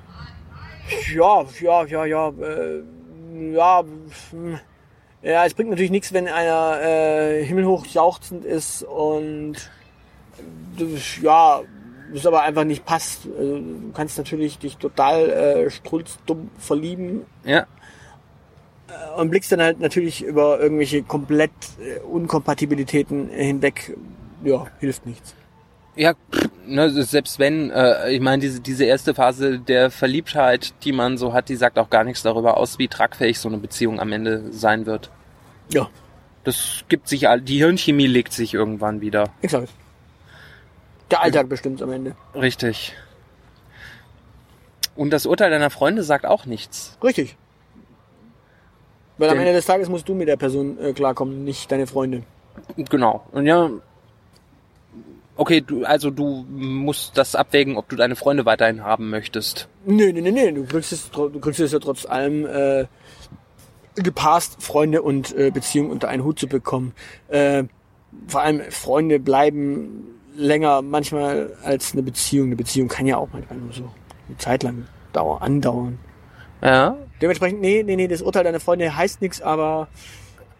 ja, 1.13 1.45
ja, 1.61 1.85
ja, 1.85 2.05
ja, 2.05 2.29
äh, 2.29 3.53
ja, 3.53 3.83
ja, 5.21 5.45
es 5.45 5.53
bringt 5.53 5.71
natürlich 5.71 5.91
nichts, 5.91 6.13
wenn 6.13 6.27
einer 6.27 6.79
äh, 6.81 7.43
himmelhoch 7.43 7.85
jauchzend 7.87 8.45
ist 8.45 8.83
und 8.83 9.55
ja, 11.21 11.61
das 12.13 12.25
aber 12.25 12.43
einfach 12.43 12.63
nicht 12.63 12.85
passt. 12.85 13.27
Also, 13.37 13.55
du 13.55 13.91
kannst 13.93 14.17
natürlich 14.17 14.59
dich 14.59 14.77
total 14.77 15.29
äh, 15.29 15.69
strunzdumm 15.71 16.49
verlieben 16.59 17.25
Ja, 17.43 17.65
und 19.17 19.29
blickst 19.29 19.51
dann 19.51 19.61
halt 19.61 19.79
natürlich 19.79 20.23
über 20.23 20.59
irgendwelche 20.59 21.03
komplett 21.03 21.51
äh, 21.79 21.99
Unkompatibilitäten 22.01 23.29
hinweg. 23.29 23.95
Ja, 24.43 24.67
hilft 24.79 25.05
nichts. 25.05 25.33
Ja, 25.95 26.13
ne, 26.67 26.89
selbst 27.03 27.39
wenn, 27.39 27.71
äh, 27.71 28.11
ich 28.11 28.19
meine, 28.19 28.41
diese, 28.41 28.59
diese 28.59 28.83
erste 28.83 29.13
Phase 29.13 29.59
der 29.59 29.89
Verliebtheit, 29.89 30.73
die 30.83 30.91
man 30.91 31.17
so 31.17 31.31
hat, 31.33 31.47
die 31.47 31.55
sagt 31.55 31.79
auch 31.79 31.89
gar 31.89 32.03
nichts 32.03 32.21
darüber 32.21 32.57
aus, 32.57 32.77
wie 32.77 32.87
tragfähig 32.89 33.39
so 33.39 33.47
eine 33.47 33.57
Beziehung 33.57 33.99
am 34.01 34.11
Ende 34.11 34.51
sein 34.51 34.85
wird. 34.85 35.09
Ja, 35.69 35.89
Das 36.43 36.83
gibt 36.89 37.07
sich, 37.07 37.25
die 37.43 37.57
Hirnchemie 37.57 38.07
legt 38.07 38.33
sich 38.33 38.53
irgendwann 38.53 38.99
wieder. 39.01 39.29
exakt. 39.41 39.69
Der 41.11 41.21
Alltag 41.21 41.47
bestimmt 41.49 41.81
am 41.81 41.91
Ende. 41.91 42.15
Richtig. 42.33 42.93
Und 44.95 45.11
das 45.11 45.25
Urteil 45.25 45.49
deiner 45.51 45.69
Freunde 45.69 46.03
sagt 46.03 46.25
auch 46.25 46.45
nichts. 46.45 46.97
Richtig. 47.03 47.37
Weil 49.17 49.29
am 49.29 49.39
Ende 49.39 49.53
des 49.53 49.65
Tages 49.65 49.89
musst 49.89 50.07
du 50.09 50.13
mit 50.13 50.27
der 50.27 50.37
Person 50.37 50.77
äh, 50.79 50.93
klarkommen, 50.93 51.43
nicht 51.43 51.71
deine 51.71 51.87
Freunde. 51.87 52.23
Genau. 52.75 53.23
Und 53.31 53.45
ja, 53.45 53.69
okay, 55.37 55.61
du, 55.61 55.85
also 55.85 56.09
du 56.09 56.45
musst 56.49 57.17
das 57.17 57.35
abwägen, 57.35 57.77
ob 57.77 57.89
du 57.89 57.95
deine 57.95 58.15
Freunde 58.15 58.45
weiterhin 58.45 58.83
haben 58.83 59.09
möchtest. 59.09 59.67
Nee, 59.85 60.11
nee, 60.11 60.21
nee, 60.21 60.31
nee. 60.31 60.51
Du 60.51 60.65
kriegst 60.65 60.91
es, 60.91 61.09
du 61.11 61.39
kriegst 61.39 61.59
es 61.59 61.71
ja 61.71 61.79
trotz 61.79 62.05
allem 62.05 62.45
äh, 62.45 62.85
gepasst, 63.95 64.61
Freunde 64.61 65.01
und 65.01 65.35
äh, 65.35 65.51
Beziehung 65.51 65.89
unter 65.89 66.09
einen 66.09 66.23
Hut 66.23 66.39
zu 66.39 66.47
bekommen. 66.47 66.93
Äh, 67.27 67.63
vor 68.27 68.41
allem 68.41 68.61
Freunde 68.69 69.19
bleiben 69.19 70.15
länger 70.35 70.81
manchmal 70.81 71.53
als 71.63 71.93
eine 71.93 72.03
Beziehung. 72.03 72.47
Eine 72.47 72.55
Beziehung 72.55 72.87
kann 72.87 73.05
ja 73.05 73.17
auch 73.17 73.29
manchmal 73.31 73.59
nur 73.59 73.73
so 73.73 73.89
eine 74.27 74.37
Zeit 74.37 74.63
lang 74.63 74.87
dauern, 75.13 75.41
andauern. 75.41 75.99
Ja, 76.61 76.97
Dementsprechend, 77.25 77.59
nee, 77.59 77.81
nee, 77.81 77.95
nee, 77.95 78.07
das 78.07 78.21
Urteil 78.21 78.43
deiner 78.43 78.59
Freunde 78.59 78.95
heißt 78.95 79.19
nichts, 79.19 79.41
aber 79.41 79.87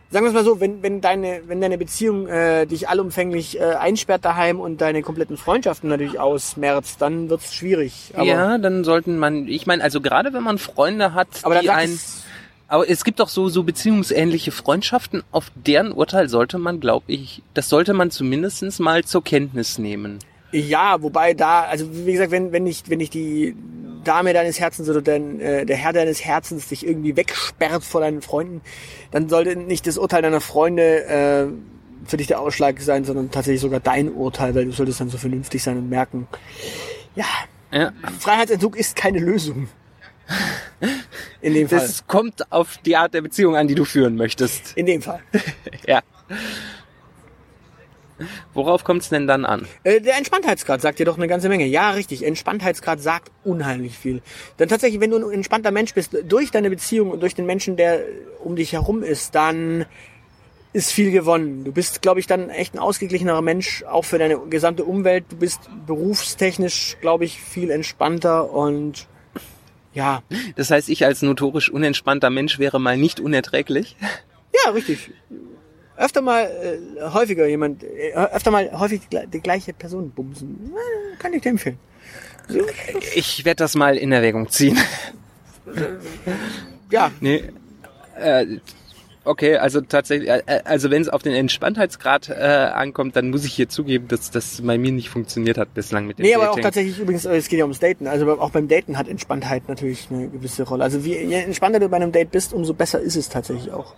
sagen 0.10 0.26
wir 0.26 0.30
es 0.30 0.34
mal 0.34 0.44
so, 0.44 0.60
wenn, 0.60 0.82
wenn 0.82 1.00
deine, 1.00 1.42
wenn 1.46 1.62
deine 1.62 1.78
Beziehung 1.78 2.28
äh, 2.28 2.66
dich 2.66 2.90
allumfänglich 2.90 3.60
äh, 3.60 3.76
einsperrt 3.76 4.26
daheim 4.26 4.60
und 4.60 4.82
deine 4.82 5.04
kompletten 5.04 5.38
Freundschaften 5.38 5.92
natürlich 5.92 6.18
ausmerzt, 6.20 7.04
dann 7.04 7.30
wird's 7.30 7.54
schwierig. 7.54 8.14
Aber, 8.16 8.26
ja, 8.26 8.58
dann 8.58 8.84
sollten 8.84 9.20
man, 9.20 9.48
ich 9.48 9.68
meine, 9.68 9.84
also 9.84 10.02
gerade 10.02 10.34
wenn 10.34 10.42
man 10.42 10.58
Freunde 10.58 11.14
hat, 11.14 11.28
aber 11.44 11.60
die 11.60 11.68
es, 11.68 12.24
aber 12.68 12.90
es 12.90 13.04
gibt 13.04 13.20
doch 13.20 13.30
so, 13.30 13.48
so 13.48 13.62
beziehungsähnliche 13.62 14.52
Freundschaften, 14.52 15.22
auf 15.32 15.52
deren 15.54 15.92
Urteil 15.92 16.30
sollte 16.30 16.58
man, 16.58 16.80
glaube 16.80 17.12
ich, 17.12 17.44
das 17.54 17.70
sollte 17.70 17.94
man 17.94 18.10
zumindestens 18.10 18.80
mal 18.80 19.04
zur 19.04 19.24
Kenntnis 19.24 19.78
nehmen. 19.78 20.18
Ja, 20.60 21.02
wobei 21.02 21.34
da, 21.34 21.64
also 21.64 21.86
wie 21.92 22.14
gesagt, 22.14 22.32
wenn, 22.32 22.52
wenn 22.52 22.64
nicht, 22.64 22.90
wenn 22.90 23.00
nicht 23.00 23.14
die 23.14 23.56
Dame 24.04 24.34
deines 24.34 24.60
Herzens 24.60 24.90
oder 24.90 25.02
dein, 25.02 25.40
äh, 25.40 25.66
der 25.66 25.76
Herr 25.76 25.94
deines 25.94 26.24
Herzens 26.24 26.70
dich 26.70 26.86
irgendwie 26.86 27.16
wegsperrt 27.16 27.84
vor 27.84 28.02
deinen 28.02 28.22
Freunden, 28.22 28.62
dann 29.12 29.30
sollte 29.30 29.56
nicht 29.56 29.88
das 29.88 29.98
Urteil 29.98 30.22
deiner 30.22 30.42
Freunde 30.42 31.06
äh, 31.06 32.08
für 32.08 32.18
dich 32.18 32.28
der 32.28 32.40
Ausschlag 32.40 32.80
sein, 32.82 33.04
sondern 33.04 33.32
tatsächlich 33.32 33.62
sogar 33.62 33.80
dein 33.80 34.12
Urteil, 34.14 34.54
weil 34.56 34.66
du 34.66 34.72
solltest 34.72 35.02
dann 35.02 35.10
so 35.10 35.18
vernünftig 35.18 35.64
sein 35.64 35.78
und 35.78 35.90
merken, 35.90 36.28
ja, 37.16 37.26
Ja, 37.72 37.92
Freiheitsentzug 38.20 38.78
ist 38.78 38.96
keine 38.96 39.20
Lösung. 39.20 39.68
In 41.42 41.54
dem 41.54 41.68
Fall. 41.70 41.80
das 41.80 42.08
kommt 42.08 42.52
auf 42.52 42.78
die 42.86 42.96
Art 42.96 43.14
der 43.14 43.22
Beziehung 43.22 43.56
an, 43.56 43.68
die 43.68 43.76
du 43.76 43.86
führen 43.86 44.16
möchtest. 44.16 44.74
In 44.76 44.86
dem 44.86 45.02
Fall. 45.02 45.20
Ja. 45.88 46.02
Worauf 48.54 48.84
kommt 48.84 49.02
es 49.02 49.10
denn 49.10 49.28
dann 49.28 49.46
an? 49.46 49.68
Äh, 49.84 50.02
der 50.02 50.18
Entspanntheitsgrad 50.18 50.82
sagt 50.82 51.00
dir 51.00 51.06
doch 51.06 51.18
eine 51.18 51.28
ganze 51.28 51.50
Menge. 51.50 51.66
Ja, 51.66 51.92
richtig. 51.92 52.24
Entspanntheitsgrad 52.24 53.02
sagt 53.02 53.32
unheimlich 53.44 53.98
viel. 53.98 54.22
Denn 54.60 54.70
tatsächlich, 54.70 55.02
wenn 55.02 55.12
du 55.12 55.18
ein 55.18 55.34
entspannter 55.34 55.72
Mensch 55.72 55.94
bist, 55.94 56.18
durch 56.24 56.52
deine 56.52 56.70
Beziehung 56.70 57.12
und 57.12 57.22
durch 57.22 57.36
den 57.36 57.46
Menschen, 57.46 57.76
der 57.78 58.02
um 58.44 58.56
dich 58.56 58.74
herum 58.74 59.04
ist, 59.04 59.36
dann 59.36 59.86
ist 60.74 60.92
viel 60.92 61.12
gewonnen. 61.12 61.64
Du 61.64 61.72
bist, 61.72 62.02
glaube 62.02 62.20
ich, 62.20 62.28
dann 62.28 62.50
echt 62.50 62.74
ein 62.74 62.80
ausgeglichenerer 62.80 63.42
Mensch, 63.42 63.84
auch 63.84 64.04
für 64.04 64.18
deine 64.18 64.38
gesamte 64.50 64.84
Umwelt. 64.84 65.24
Du 65.30 65.38
bist 65.38 65.62
berufstechnisch, 65.88 66.98
glaube 67.00 67.24
ich, 67.24 67.42
viel 67.42 67.72
entspannter 67.72 68.52
und 68.52 69.08
ja, 69.94 70.24
Das 70.58 70.72
heißt, 70.72 70.90
ich 70.90 71.06
als 71.06 71.22
notorisch 71.22 71.70
unentspannter 71.70 72.30
Mensch 72.30 72.60
wäre 72.60 72.80
mal 72.82 72.98
nicht 72.98 73.22
unerträglich. 73.22 73.96
Ja, 74.66 74.72
richtig. 74.72 75.12
Öfter 75.98 76.22
mal 76.22 76.44
äh, 76.46 77.02
häufiger 77.14 77.48
jemand, 77.48 77.84
äh, 77.84 78.14
öfter 78.14 78.52
mal 78.52 78.70
häufig 78.78 79.02
die, 79.10 79.18
gle- 79.18 79.28
die 79.28 79.40
gleiche 79.42 79.74
Person 79.74 80.12
bumsen. 80.12 80.72
Kann 81.20 81.34
ich 81.34 81.42
dir 81.42 81.50
empfehlen. 81.50 81.80
So, 82.48 82.60
Ich 83.16 83.46
werde 83.46 83.58
das 83.60 83.76
mal 83.76 83.98
in 83.98 84.12
Erwägung 84.12 84.50
ziehen. 84.50 84.78
ja, 86.92 87.12
Nee. 87.20 87.44
Äh, 88.20 88.46
Okay, 89.28 89.58
also 89.58 89.82
tatsächlich, 89.82 90.30
äh, 90.30 90.44
äh, 90.46 90.62
also 90.66 90.92
wenn 90.92 91.02
es 91.02 91.10
auf 91.10 91.24
den 91.24 91.34
Entspanntheitsgrad 91.34 92.30
äh, 92.30 92.34
ankommt, 92.44 93.16
dann 93.16 93.32
muss 93.32 93.44
ich 93.44 93.54
hier 93.56 93.68
zugeben, 93.68 94.08
dass 94.08 94.30
das 94.30 94.62
bei 94.64 94.78
mir 94.78 94.92
nicht 94.92 95.10
funktioniert 95.10 95.58
hat 95.58 95.74
bislang 95.74 96.06
mit 96.06 96.20
dem 96.20 96.28
Nee, 96.28 96.36
aber 96.36 96.44
auch 96.44 96.48
Dating. 96.50 96.64
tatsächlich 96.64 97.00
übrigens, 97.00 97.26
äh, 97.26 97.36
es 97.36 97.48
geht 97.50 97.58
ja 97.58 97.66
ums 97.66 97.80
Daten. 97.80 98.06
Also 98.06 98.32
auch 98.40 98.52
beim 98.52 98.68
Daten 98.68 99.00
hat 99.00 99.08
Entspanntheit 99.08 99.68
natürlich 99.68 100.10
eine 100.12 100.28
gewisse 100.30 100.62
Rolle. 100.62 100.84
Also 100.84 101.00
je 101.00 101.24
je 101.26 101.38
entspannter 101.42 101.80
du 101.80 101.90
bei 101.90 101.96
einem 101.98 102.12
Date 102.12 102.30
bist, 102.30 102.54
umso 102.54 102.76
besser 102.76 103.00
ist 103.00 103.16
es 103.16 103.28
tatsächlich 103.28 103.72
auch. 103.74 103.96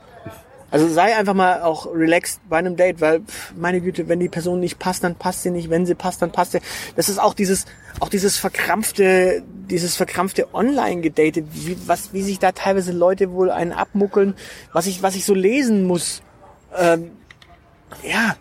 Also 0.69 0.87
sei 0.87 1.15
einfach 1.15 1.33
mal 1.33 1.61
auch 1.61 1.87
relaxed 1.93 2.41
bei 2.49 2.57
einem 2.57 2.75
Date, 2.75 2.99
weil 2.99 3.21
pff, 3.21 3.53
meine 3.55 3.79
Güte, 3.79 4.09
wenn 4.09 4.19
die 4.19 4.27
Person 4.27 4.59
nicht 4.59 4.79
passt, 4.79 5.03
dann 5.03 5.15
passt 5.15 5.43
sie 5.43 5.51
nicht. 5.51 5.69
Wenn 5.69 5.85
sie 5.85 5.95
passt, 5.95 6.21
dann 6.21 6.31
passt 6.31 6.51
sie. 6.51 6.59
Das 6.95 7.07
ist 7.07 7.19
auch 7.19 7.33
dieses, 7.33 7.65
auch 7.99 8.09
dieses 8.09 8.37
verkrampfte, 8.37 9.43
dieses 9.69 9.95
verkrampfte 9.95 10.53
Online-Gedate, 10.53 11.45
wie, 11.53 11.77
was, 11.85 12.13
wie 12.13 12.21
sich 12.21 12.39
da 12.39 12.51
teilweise 12.51 12.91
Leute 12.91 13.31
wohl 13.31 13.49
einen 13.49 13.71
abmuckeln, 13.71 14.35
was 14.73 14.87
ich, 14.87 15.01
was 15.01 15.15
ich 15.15 15.25
so 15.25 15.33
lesen 15.33 15.85
muss. 15.85 16.21
Ähm, 16.77 17.11
ja, 18.03 18.35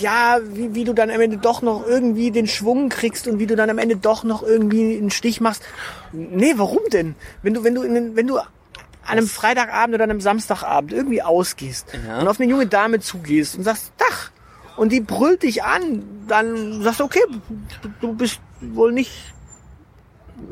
ja, 0.00 0.38
wie, 0.42 0.74
wie 0.74 0.84
du 0.84 0.92
dann 0.92 1.10
am 1.10 1.20
Ende 1.20 1.38
doch 1.38 1.62
noch 1.62 1.86
irgendwie 1.86 2.30
den 2.30 2.46
Schwung 2.46 2.90
kriegst 2.90 3.26
und 3.26 3.38
wie 3.38 3.46
du 3.46 3.56
dann 3.56 3.70
am 3.70 3.78
Ende 3.78 3.96
doch 3.96 4.22
noch 4.24 4.42
irgendwie 4.42 4.96
einen 4.96 5.10
Stich 5.10 5.40
machst. 5.40 5.62
Nee, 6.12 6.54
warum 6.56 6.80
denn? 6.92 7.14
Wenn 7.42 7.54
du, 7.54 7.64
wenn 7.64 7.74
du, 7.74 7.82
in, 7.82 8.14
wenn 8.16 8.26
du 8.26 8.38
an 9.08 9.18
einem 9.18 9.26
Freitagabend 9.26 9.94
oder 9.94 10.04
an 10.04 10.10
einem 10.10 10.20
Samstagabend 10.20 10.92
irgendwie 10.92 11.22
ausgehst 11.22 11.86
Ja. 12.06 12.20
und 12.20 12.28
auf 12.28 12.38
eine 12.40 12.48
junge 12.50 12.66
Dame 12.66 13.00
zugehst 13.00 13.56
und 13.56 13.64
sagst, 13.64 13.92
Dach, 13.98 14.30
und 14.76 14.92
die 14.92 15.00
brüllt 15.00 15.42
dich 15.42 15.64
an, 15.64 16.02
dann 16.28 16.82
sagst 16.82 17.00
du, 17.00 17.04
okay, 17.04 17.20
du, 18.00 18.14
bist 18.14 18.40
wohl 18.60 18.92
nicht 18.92 19.10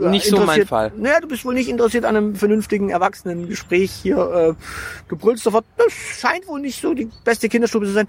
ja, 0.01 0.09
Nicht 0.11 0.27
so 0.27 0.37
mein 0.39 0.43
interessiert- 0.43 0.69
Fall. 0.69 0.93
Naja, 0.97 1.21
du 1.21 1.29
bist 1.29 1.45
wohl 1.45 1.55
nicht 1.55 1.69
interessiert 1.69 2.05
an 2.05 2.17
einem 2.17 2.35
vernünftigen, 2.35 2.91
erwachsenen 2.91 3.49
Gespräch 3.49 3.93
hier. 3.93 4.17
Äh, 4.19 4.55
du 5.09 5.17
brüllst 5.17 5.45
sofort, 5.45 5.65
das 5.77 5.93
scheint 5.93 6.49
wohl 6.49 6.61
nicht 6.61 6.81
so 6.83 6.93
die 6.93 7.09
beste 7.23 7.49
Kinderstube 7.49 7.87
zu 7.87 7.93
sein. 7.93 8.09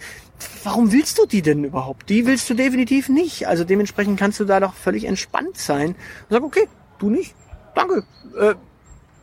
Warum 0.64 0.92
willst 0.92 1.20
du 1.20 1.28
die 1.28 1.44
denn 1.44 1.64
überhaupt? 1.66 2.10
Die 2.10 2.26
willst 2.26 2.50
du 2.50 2.56
definitiv 2.56 3.10
nicht. 3.10 3.48
Also 3.48 3.64
dementsprechend 3.64 4.18
kannst 4.20 4.40
du 4.40 4.46
da 4.46 4.60
doch 4.60 4.74
völlig 4.74 5.04
entspannt 5.06 5.56
sein. 5.60 5.90
Und 5.90 5.96
sag, 6.32 6.42
okay, 6.42 6.68
du 6.98 7.12
nicht? 7.12 7.36
Danke. 7.76 8.04
Äh, 8.40 8.56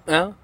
Ja. 0.08 0.34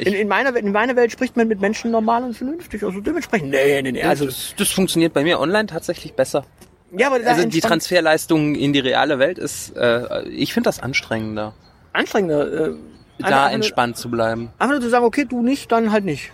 In, 0.00 0.12
in, 0.14 0.28
meiner, 0.28 0.54
Welt- 0.54 0.64
in 0.64 0.72
meiner 0.72 0.96
Welt 0.96 1.12
spricht 1.12 1.36
man 1.36 1.48
mit 1.48 1.60
Menschen 1.60 1.90
normal 1.90 2.22
und 2.24 2.36
vernünftig. 2.36 2.82
Also 2.84 3.00
dementsprechend, 3.00 3.50
nee, 3.50 3.82
nee, 3.82 3.92
nee. 3.92 4.02
Also, 4.02 4.26
das, 4.26 4.54
das 4.56 4.68
funktioniert 4.70 5.12
bei 5.14 5.22
mir 5.22 5.38
online 5.40 5.66
tatsächlich 5.66 6.14
besser. 6.14 6.44
ja, 6.92 7.08
aber 7.08 7.24
Also 7.26 7.46
die 7.48 7.60
Transferleistung 7.60 8.54
in 8.54 8.72
die 8.72 8.80
reale 8.80 9.18
Welt 9.18 9.38
ist, 9.38 9.76
äh, 9.76 10.22
ich 10.28 10.52
finde 10.54 10.68
das 10.68 10.80
anstrengender, 10.80 11.54
anstrengender. 11.92 12.46
Äh, 12.68 12.74
da 13.20 13.26
einfach 13.26 13.42
nur- 13.46 13.50
entspannt 13.54 13.96
zu 13.96 14.10
bleiben. 14.10 14.50
Einfach 14.58 14.74
nur 14.74 14.80
zu 14.82 14.90
sagen, 14.90 15.04
okay, 15.04 15.24
du 15.28 15.42
nicht, 15.42 15.72
dann 15.72 15.90
halt 15.90 16.04
nicht. 16.04 16.30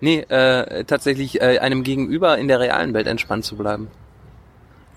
Nee, 0.00 0.18
äh, 0.28 0.84
tatsächlich 0.84 1.40
äh, 1.40 1.58
einem 1.58 1.82
Gegenüber 1.82 2.36
in 2.36 2.48
der 2.48 2.60
realen 2.60 2.92
Welt 2.92 3.06
entspannt 3.06 3.44
zu 3.46 3.56
bleiben. 3.56 3.88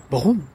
Warum? 0.10 0.48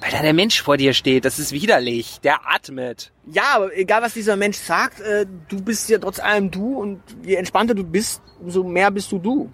Weil 0.00 0.10
da 0.12 0.22
der 0.22 0.32
Mensch 0.32 0.62
vor 0.62 0.76
dir 0.76 0.94
steht, 0.94 1.24
das 1.24 1.38
ist 1.38 1.52
widerlich, 1.52 2.20
der 2.22 2.48
atmet. 2.48 3.12
Ja, 3.26 3.54
aber 3.56 3.76
egal 3.76 4.00
was 4.02 4.14
dieser 4.14 4.36
Mensch 4.36 4.56
sagt, 4.56 5.00
äh, 5.00 5.26
du 5.48 5.60
bist 5.60 5.88
ja 5.88 5.98
trotz 5.98 6.20
allem 6.20 6.50
du 6.50 6.78
und 6.78 7.00
je 7.24 7.34
entspannter 7.34 7.74
du 7.74 7.82
bist, 7.82 8.22
umso 8.40 8.62
mehr 8.62 8.90
bist 8.90 9.10
du 9.10 9.18
du. 9.18 9.50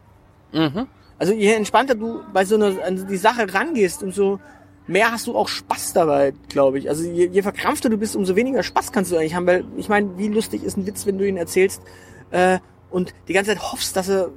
Mhm. 0.52 0.86
Also 1.18 1.32
je 1.32 1.52
entspannter 1.52 1.94
du 1.94 2.20
bei 2.32 2.44
so 2.44 2.56
einer 2.56 2.84
an 2.84 3.06
die 3.08 3.16
Sache 3.16 3.52
rangehst, 3.52 4.02
umso 4.02 4.38
mehr 4.86 5.12
hast 5.12 5.26
du 5.26 5.36
auch 5.36 5.48
Spaß 5.48 5.94
dabei, 5.94 6.34
glaube 6.48 6.78
ich. 6.78 6.88
Also 6.90 7.04
je, 7.04 7.26
je 7.26 7.42
verkrampfter 7.42 7.88
du 7.88 7.96
bist, 7.96 8.14
umso 8.14 8.36
weniger 8.36 8.62
Spaß 8.62 8.92
kannst 8.92 9.12
du 9.12 9.16
eigentlich 9.16 9.34
haben, 9.34 9.46
weil 9.46 9.64
ich 9.76 9.88
meine, 9.88 10.18
wie 10.18 10.28
lustig 10.28 10.62
ist 10.62 10.76
ein 10.76 10.86
Witz, 10.86 11.06
wenn 11.06 11.16
du 11.16 11.26
ihn 11.26 11.38
erzählst 11.38 11.82
äh, 12.30 12.58
und 12.90 13.14
die 13.28 13.32
ganze 13.32 13.52
Zeit 13.52 13.72
hoffst, 13.72 13.96
dass 13.96 14.08
er, 14.08 14.30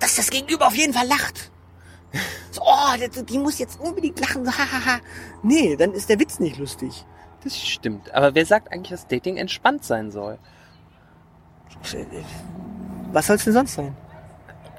dass 0.00 0.16
das 0.16 0.30
Gegenüber 0.30 0.66
auf 0.66 0.74
jeden 0.74 0.92
Fall 0.92 1.06
lacht. 1.06 1.52
So, 2.50 2.62
oh, 2.64 3.22
die, 3.28 3.38
muss 3.38 3.58
jetzt 3.58 3.78
unbedingt 3.80 4.18
lachen. 4.20 4.44
so, 4.44 4.50
hahaha. 4.50 5.00
nee, 5.42 5.76
dann 5.76 5.92
ist 5.92 6.08
der 6.08 6.18
Witz 6.18 6.40
nicht 6.40 6.58
lustig. 6.58 7.04
Das 7.44 7.56
stimmt. 7.56 8.12
Aber 8.14 8.34
wer 8.34 8.44
sagt 8.46 8.72
eigentlich, 8.72 8.90
dass 8.90 9.06
Dating 9.06 9.36
entspannt 9.36 9.84
sein 9.84 10.10
soll? 10.10 10.38
Was 13.12 13.26
soll's 13.26 13.44
denn 13.44 13.52
sonst 13.52 13.74
sein? 13.74 13.96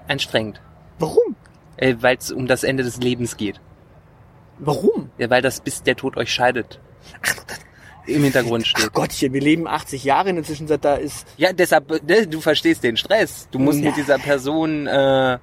Anstrengend. 0.07 0.61
Warum? 0.97 1.35
Äh, 1.77 1.95
Weil 1.99 2.17
es 2.17 2.31
um 2.31 2.47
das 2.47 2.63
Ende 2.63 2.83
des 2.83 2.97
Lebens 2.97 3.37
geht. 3.37 3.61
Warum? 4.57 5.09
Ja, 5.17 5.29
weil 5.29 5.41
das 5.41 5.61
bis 5.61 5.83
der 5.83 5.95
Tod 5.95 6.17
euch 6.17 6.33
scheidet. 6.33 6.79
Im 8.05 8.23
Hintergrund 8.23 8.63
Ach 8.65 8.69
steht. 8.69 8.91
Gottchen, 8.93 9.31
wir 9.33 9.39
leben 9.41 9.67
80 9.67 10.03
Jahre 10.03 10.29
in 10.29 10.35
der 10.35 10.43
Zwischenzeit, 10.43 10.83
da 10.83 10.95
ist 10.95 11.25
Ja, 11.37 11.53
deshalb, 11.53 11.89
ne, 12.05 12.27
du 12.27 12.41
verstehst 12.41 12.83
den 12.83 12.97
Stress. 12.97 13.47
Du 13.51 13.59
musst 13.59 13.79
Ja. 13.79 13.85
mit 13.85 13.97
dieser 13.97 14.17
Person, 14.17 14.87
äh, 14.87 15.37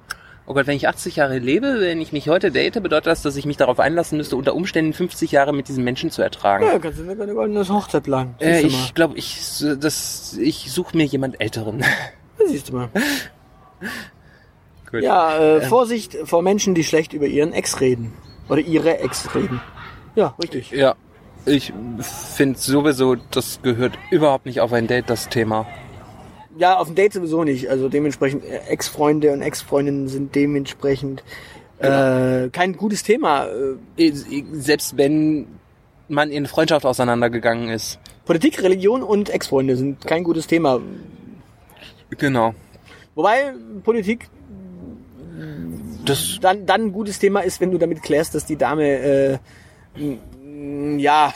oh 0.47 0.53
Gott, 0.53 0.65
wenn 0.65 0.75
ich 0.77 0.87
80 0.87 1.17
Jahre 1.17 1.37
lebe, 1.37 1.79
wenn 1.79 2.01
ich 2.01 2.13
mich 2.13 2.29
heute 2.29 2.51
date, 2.51 2.81
bedeutet 2.81 3.07
das, 3.07 3.21
dass 3.21 3.35
ich 3.35 3.45
mich 3.45 3.57
darauf 3.57 3.79
einlassen 3.79 4.17
müsste, 4.17 4.37
unter 4.37 4.55
Umständen 4.55 4.93
50 4.93 5.31
Jahre 5.31 5.53
mit 5.53 5.67
diesem 5.67 5.83
Menschen 5.83 6.09
zu 6.09 6.21
ertragen. 6.21 6.65
Ja, 6.65 6.79
kannst 6.79 6.99
du 6.99 7.03
eine, 7.03 7.21
eine 7.21 7.33
goldene 7.33 7.67
Hochzeit 7.67 8.03
planen. 8.03 8.35
Äh, 8.39 8.61
ich 8.61 8.95
glaube, 8.95 9.17
ich, 9.17 9.63
das, 9.79 10.37
ich 10.39 10.71
suche 10.71 10.95
mir 10.95 11.05
jemand 11.05 11.39
Älteren. 11.41 11.79
mal. 11.79 11.87
Siehst 12.47 12.69
du 12.69 12.73
mal. 12.73 12.89
Gut. 14.91 15.03
Ja, 15.03 15.37
äh, 15.37 15.61
Vorsicht 15.61 16.17
vor 16.23 16.41
Menschen, 16.41 16.73
die 16.73 16.85
schlecht 16.85 17.11
über 17.11 17.25
ihren 17.25 17.51
Ex 17.51 17.81
reden. 17.81 18.13
Oder 18.47 18.61
ihre 18.61 18.99
Ex 18.99 19.35
reden. 19.35 19.59
Ja, 20.15 20.33
richtig. 20.41 20.71
Ja, 20.71 20.95
ich 21.45 21.73
finde 21.99 22.57
sowieso, 22.57 23.15
das 23.15 23.61
gehört 23.61 23.97
überhaupt 24.11 24.45
nicht 24.45 24.61
auf 24.61 24.71
ein 24.71 24.87
Date, 24.87 25.09
das 25.09 25.27
Thema. 25.27 25.67
Ja, 26.57 26.77
auf 26.77 26.87
dem 26.87 26.95
Date 26.95 27.13
sowieso 27.13 27.43
nicht. 27.43 27.69
Also 27.69 27.89
dementsprechend 27.89 28.43
äh, 28.43 28.59
Ex-Freunde 28.69 29.31
und 29.31 29.41
Ex-Freundinnen 29.41 30.07
sind 30.07 30.35
dementsprechend 30.35 31.23
äh, 31.79 32.49
kein 32.49 32.75
gutes 32.75 33.03
Thema. 33.03 33.47
Äh, 33.97 34.11
Selbst 34.53 34.97
wenn 34.97 35.47
man 36.07 36.31
in 36.31 36.45
Freundschaft 36.47 36.85
auseinandergegangen 36.85 37.69
ist. 37.69 37.99
Politik, 38.25 38.61
Religion 38.63 39.03
und 39.03 39.29
Ex-Freunde 39.29 39.75
sind 39.75 40.05
kein 40.05 40.23
gutes 40.23 40.47
Thema. 40.47 40.79
Genau. 42.17 42.53
Wobei 43.15 43.53
Politik 43.83 44.29
Das, 46.05 46.39
dann, 46.41 46.65
dann 46.65 46.81
ein 46.85 46.91
gutes 46.93 47.19
Thema 47.19 47.41
ist, 47.41 47.59
wenn 47.61 47.71
du 47.71 47.77
damit 47.77 48.01
klärst, 48.01 48.33
dass 48.33 48.45
die 48.45 48.55
Dame, 48.55 48.85
äh, 48.85 49.37
ja, 50.97 51.33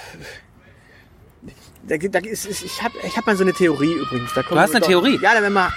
da, 1.88 1.98
da 1.98 2.20
ist, 2.20 2.46
ist, 2.46 2.64
ich 2.64 2.82
habe 2.84 2.94
ich 3.06 3.16
hab 3.18 3.26
mal 3.26 3.36
so 3.36 3.44
eine 3.44 3.54
Theorie 3.54 3.94
übrigens. 3.94 4.34
Da 4.34 4.44
kommen 4.44 4.60
hast 4.60 4.72
eine 4.72 4.82
doch- 4.82 4.88
Theorie? 4.88 5.20
Ja, 5.22 5.34
da 5.34 5.42
werden 5.42 5.54
wir, 5.54 5.70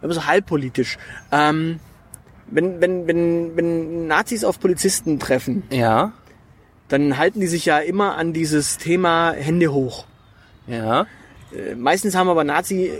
werden 0.00 0.10
wir 0.10 0.12
so 0.12 0.26
halbpolitisch. 0.26 0.98
Ähm, 1.32 1.80
wenn, 2.48 2.80
wenn, 2.80 3.06
wenn, 3.06 3.56
wenn 3.56 4.06
Nazis 4.06 4.44
auf 4.44 4.60
Polizisten 4.60 5.18
treffen, 5.18 5.64
ja, 5.70 6.12
dann 6.88 7.18
halten 7.18 7.40
die 7.40 7.48
sich 7.48 7.64
ja 7.66 7.78
immer 7.78 8.16
an 8.16 8.32
dieses 8.32 8.78
Thema 8.78 9.32
Hände 9.32 9.72
hoch. 9.72 10.06
ja. 10.66 11.06
Äh, 11.52 11.76
meistens 11.76 12.16
haben 12.16 12.28
aber 12.28 12.42
Nazi 12.42 12.90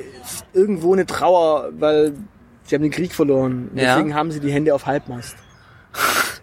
irgendwo 0.53 0.93
eine 0.93 1.05
Trauer, 1.05 1.71
weil 1.79 2.15
sie 2.65 2.77
haben 2.77 2.83
den 2.83 2.93
Krieg 2.93 3.13
verloren. 3.13 3.71
Ja. 3.75 3.97
Deswegen 3.97 4.15
haben 4.15 4.31
sie 4.31 4.39
die 4.39 4.53
Hände 4.53 4.73
auf 4.75 4.87
Halbmast. 4.87 5.37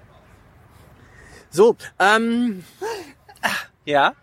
So, 1.49 1.75
ähm, 1.99 2.63
Ja. 3.86 4.13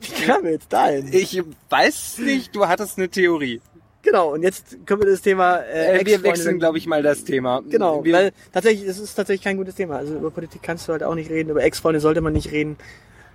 Wie 0.00 0.26
kamen 0.26 0.44
wir 0.44 0.52
jetzt 0.52 0.72
dahin? 0.72 1.08
Ich 1.12 1.42
weiß 1.70 2.18
nicht, 2.18 2.54
du 2.54 2.66
hattest 2.66 2.98
eine 2.98 3.08
Theorie. 3.08 3.60
Genau, 4.02 4.32
und 4.32 4.42
jetzt 4.42 4.86
können 4.86 5.02
wir 5.02 5.10
das 5.10 5.22
Thema 5.22 5.56
äh, 5.56 6.00
Äh, 6.00 6.06
wir 6.06 6.22
wechseln, 6.22 6.58
glaube 6.58 6.78
ich, 6.78 6.86
mal 6.86 7.02
das 7.02 7.24
Thema. 7.24 7.62
Genau, 7.68 8.04
wir, 8.04 8.12
weil 8.14 8.32
tatsächlich, 8.52 8.86
das 8.86 8.98
ist 8.98 9.14
tatsächlich 9.14 9.42
kein 9.42 9.56
gutes 9.56 9.74
Thema. 9.74 9.96
Also 9.96 10.14
über 10.14 10.30
Politik 10.30 10.62
kannst 10.62 10.88
du 10.88 10.92
halt 10.92 11.02
auch 11.02 11.14
nicht 11.14 11.30
reden, 11.30 11.50
über 11.50 11.62
Ex-Freunde 11.62 12.00
sollte 12.00 12.20
man 12.20 12.32
nicht 12.32 12.52
reden. 12.52 12.76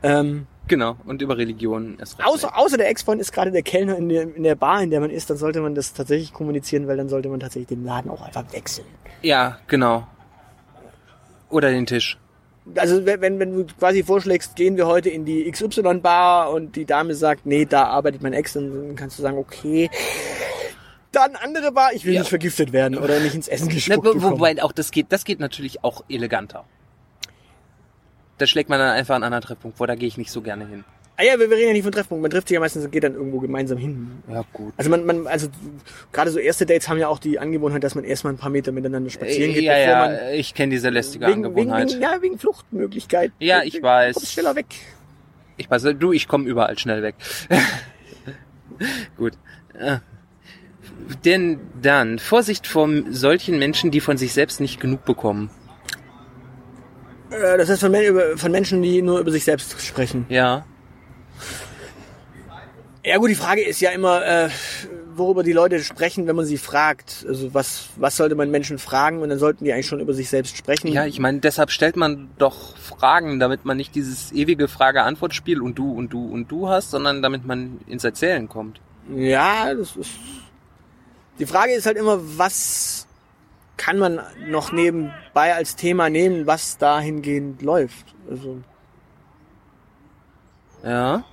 Ähm, 0.02 0.48
Genau, 0.68 0.96
und 1.06 1.22
über 1.22 1.38
Religion 1.38 1.98
erst 2.00 2.20
recht 2.20 2.28
außer, 2.28 2.58
außer 2.58 2.78
der 2.78 2.90
Ex-Freund 2.90 3.20
ist 3.20 3.34
gerade 3.34 3.52
der 3.52 3.64
Kellner 3.64 3.98
in 3.98 4.08
der, 4.08 4.22
in 4.34 4.44
der 4.44 4.56
Bar, 4.56 4.82
in 4.82 4.92
der 4.92 5.02
man 5.02 5.10
ist, 5.10 5.30
dann 5.30 5.38
sollte 5.38 5.60
man 5.60 5.76
das 5.76 5.94
tatsächlich 5.94 6.32
kommunizieren, 6.32 6.88
weil 6.88 6.96
dann 6.96 7.10
sollte 7.10 7.28
man 7.28 7.42
tatsächlich 7.42 7.68
den 7.68 7.84
Laden 7.84 8.10
auch 8.10 8.22
einfach 8.22 8.46
wechseln. 8.54 8.88
Ja, 9.22 9.60
genau. 9.68 10.08
Oder 11.50 11.70
den 11.70 11.86
Tisch. 11.86 12.18
Also 12.76 13.06
wenn, 13.06 13.40
wenn, 13.40 13.54
du 13.54 13.66
quasi 13.78 14.04
vorschlägst, 14.04 14.56
gehen 14.56 14.78
wir 14.78 14.88
heute 14.88 15.10
in 15.10 15.26
die 15.26 15.50
XY-Bar 15.52 16.50
und 16.52 16.76
die 16.78 16.86
Dame 16.86 17.14
sagt, 17.14 17.46
nee, 17.46 17.66
da 17.66 17.86
arbeitet 17.86 18.22
mein 18.22 18.32
Ex, 18.34 18.54
dann 18.54 18.96
kannst 18.96 19.18
du 19.20 19.22
sagen, 19.22 19.38
okay, 19.38 19.90
dann 21.12 21.36
andere 21.36 21.72
Bar, 21.74 21.92
ich 21.94 22.06
will 22.06 22.14
Ja. 22.14 22.22
nicht 22.22 22.30
vergiftet 22.30 22.72
werden 22.72 22.98
oder 22.98 23.20
nicht 23.20 23.36
ins 23.36 23.48
Essen 23.50 23.68
gespuckt 23.70 23.98
wo- 24.08 24.14
bekommen. 24.14 24.32
wobei 24.40 24.64
auch 24.64 24.72
das 24.72 24.92
geht, 24.92 25.08
das 25.10 25.26
geht 25.26 25.40
natürlich 25.40 25.84
auch 25.84 26.04
eleganter. 26.10 26.64
Da 28.38 28.48
schlägt 28.48 28.70
man 28.70 28.80
dann 28.80 28.90
einfach 28.92 29.16
einen 29.16 29.26
anderen 29.26 29.44
Treffpunkt 29.44 29.78
vor, 29.78 29.86
da 29.88 29.96
gehe 29.96 30.08
ich 30.08 30.18
nicht 30.18 30.32
so 30.32 30.42
gerne 30.42 30.66
hin. 30.66 30.84
Ah 31.24 31.26
ja, 31.26 31.40
wir, 31.40 31.50
wir 31.50 31.56
reden 31.56 31.68
ja 31.68 31.74
nicht 31.74 31.84
von 31.84 31.92
Treffpunkt, 31.94 32.22
man 32.22 32.30
trifft 32.30 32.50
sich 32.50 32.56
ja 32.56 32.60
meistens 32.60 32.84
und 32.84 32.92
geht 32.92 33.06
dann 33.06 33.14
irgendwo 33.14 33.40
gemeinsam 33.40 33.78
hin. 33.78 34.12
Ja, 34.30 34.44
gut. 34.52 34.74
Also 34.76 34.90
man, 34.90 35.06
man, 35.06 35.26
also 35.26 35.48
gerade 36.12 36.32
so 36.32 36.40
erste 36.40 36.66
Dates 36.66 36.90
haben 36.90 36.98
ja 36.98 37.08
auch 37.08 37.20
die 37.20 37.40
Angewohnheit, 37.40 37.82
dass 37.82 37.96
man 37.96 38.04
erstmal 38.04 38.34
ein 38.34 38.38
paar 38.38 38.50
Meter 38.50 38.74
miteinander 38.74 39.10
spazieren 39.10 39.54
geht, 39.54 39.64
ja, 39.64 39.74
bevor 39.74 39.90
ja, 39.90 40.00
man 40.00 40.34
ich 40.34 40.54
kenne 40.54 40.72
diese 40.72 40.90
lästige 40.90 41.26
wegen, 41.28 41.46
Angewohnheit. 41.46 41.92
wegen, 41.92 42.02
ja, 42.02 42.22
wegen 42.22 42.38
Fluchtmöglichkeit. 42.38 43.32
Ja, 43.40 43.64
ich 43.64 43.82
weiß. 43.82 44.16
Kommst 44.16 44.34
schneller 44.34 44.56
weg. 44.56 44.66
Ich 45.56 45.70
weiß, 45.70 45.84
du, 45.98 46.12
ich 46.12 46.28
komme 46.28 46.46
überall 46.46 46.78
schnell 46.78 47.02
weg. 47.04 47.16
gut. 49.18 49.34
Äh, 49.80 50.00
Denn 51.24 51.60
dann, 51.82 52.20
Vorsicht 52.20 52.68
vor 52.68 52.90
solchen 53.12 53.60
Menschen, 53.60 53.92
die 53.92 54.02
von 54.02 54.18
sich 54.18 54.34
selbst 54.34 54.60
nicht 54.60 54.82
genug 54.82 55.06
bekommen. 55.06 55.52
Äh, 57.30 57.58
das 57.58 57.70
heißt 57.70 57.80
von, 57.80 57.96
von 58.36 58.52
Menschen, 58.52 58.82
die 58.82 59.02
nur 59.02 59.20
über 59.20 59.32
sich 59.32 59.46
selbst 59.46 59.80
sprechen. 59.82 60.26
Ja. 60.28 60.66
Ja 63.06 63.18
gut, 63.18 63.30
die 63.30 63.36
Frage 63.36 63.62
ist 63.62 63.82
ja 63.82 63.92
immer, 63.92 64.26
äh, 64.26 64.50
worüber 65.16 65.44
die 65.44 65.52
Leute 65.52 65.80
sprechen, 65.84 66.26
wenn 66.26 66.36
man 66.36 66.46
sie 66.46 66.58
fragt. 66.58 67.26
Also 67.28 67.54
was, 67.54 67.90
was 67.98 68.16
sollte 68.16 68.36
man 68.36 68.50
Menschen 68.50 68.80
fragen 68.80 69.22
und 69.22 69.30
dann 69.30 69.40
sollten 69.40 69.66
die 69.66 69.74
eigentlich 69.74 69.88
schon 69.88 70.00
über 70.00 70.14
sich 70.14 70.30
selbst 70.30 70.56
sprechen. 70.56 70.88
Ja, 70.88 71.06
ich 71.06 71.20
meine, 71.20 71.40
deshalb 71.40 71.72
stellt 71.72 71.98
man 71.98 72.30
doch 72.38 72.78
Fragen, 72.78 73.40
damit 73.40 73.66
man 73.66 73.76
nicht 73.76 73.94
dieses 73.96 74.32
ewige 74.32 74.70
Frage-Antwort-Spiel 74.70 75.62
und 75.62 75.78
du 75.78 75.92
und 75.92 76.14
du 76.14 76.26
und 76.26 76.50
du 76.50 76.70
hast, 76.70 76.92
sondern 76.92 77.22
damit 77.22 77.46
man 77.46 77.82
ins 77.88 78.06
Erzählen 78.06 78.48
kommt. 78.48 78.80
Ja, 79.14 79.74
das 79.74 79.98
ist. 79.98 80.12
Die 81.40 81.46
Frage 81.46 81.74
ist 81.74 81.86
halt 81.86 81.98
immer, 81.98 82.20
was 82.38 83.06
kann 83.76 83.98
man 83.98 84.22
noch 84.48 84.72
nebenbei 84.72 85.54
als 85.54 85.76
Thema 85.76 86.10
nehmen, 86.10 86.48
was 86.48 86.78
dahingehend 86.78 87.62
läuft. 87.62 88.16
Also, 88.30 88.60
Ja. 90.84 91.26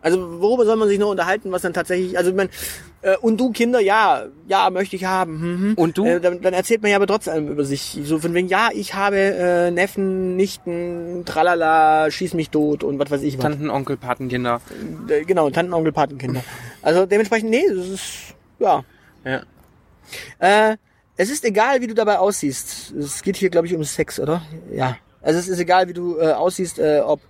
Also 0.00 0.40
worüber 0.40 0.64
soll 0.64 0.76
man 0.76 0.88
sich 0.88 0.98
noch 0.98 1.10
unterhalten, 1.10 1.50
was 1.50 1.62
dann 1.62 1.72
tatsächlich, 1.72 2.16
also 2.16 2.32
man, 2.32 2.48
äh, 3.02 3.16
und 3.16 3.38
du 3.38 3.50
Kinder, 3.50 3.80
ja, 3.80 4.26
ja, 4.46 4.70
möchte 4.70 4.96
ich 4.96 5.04
haben. 5.04 5.70
Mhm. 5.70 5.74
Und 5.74 5.98
du? 5.98 6.04
Äh, 6.04 6.20
dann, 6.20 6.40
dann 6.40 6.54
erzählt 6.54 6.82
man 6.82 6.90
ja 6.90 6.96
aber 6.96 7.06
trotzdem 7.06 7.48
über 7.48 7.64
sich. 7.64 7.98
So 8.04 8.18
von 8.18 8.34
wegen, 8.34 8.48
ja, 8.48 8.70
ich 8.72 8.94
habe 8.94 9.16
äh, 9.16 9.70
Neffen, 9.70 10.36
Nichten, 10.36 11.24
tralala, 11.24 12.10
schieß 12.10 12.34
mich 12.34 12.50
tot 12.50 12.84
und 12.84 12.98
was 12.98 13.10
weiß 13.10 13.22
ich 13.22 13.38
was. 13.38 13.42
Tanten, 13.42 13.70
Onkel, 13.70 13.96
Patenkinder. 13.96 14.60
Äh, 15.08 15.24
genau, 15.24 15.50
Tanten, 15.50 15.72
Onkel, 15.72 15.92
Patenkinder. 15.92 16.42
Also 16.82 17.06
dementsprechend, 17.06 17.50
nee, 17.50 17.64
das 17.68 17.86
ist, 17.88 18.34
ja. 18.60 18.84
Ja. 19.24 19.42
Äh, 20.38 20.76
es 21.16 21.30
ist 21.30 21.44
egal, 21.44 21.80
wie 21.80 21.88
du 21.88 21.94
dabei 21.94 22.18
aussiehst. 22.18 22.92
Es 22.92 23.22
geht 23.22 23.36
hier, 23.36 23.50
glaube 23.50 23.66
ich, 23.66 23.74
um 23.74 23.82
Sex, 23.82 24.20
oder? 24.20 24.42
Ja. 24.72 24.96
Also 25.20 25.40
es 25.40 25.48
ist 25.48 25.58
egal, 25.58 25.88
wie 25.88 25.92
du 25.92 26.18
äh, 26.18 26.32
aussiehst, 26.32 26.78
äh, 26.78 27.00
ob 27.04 27.20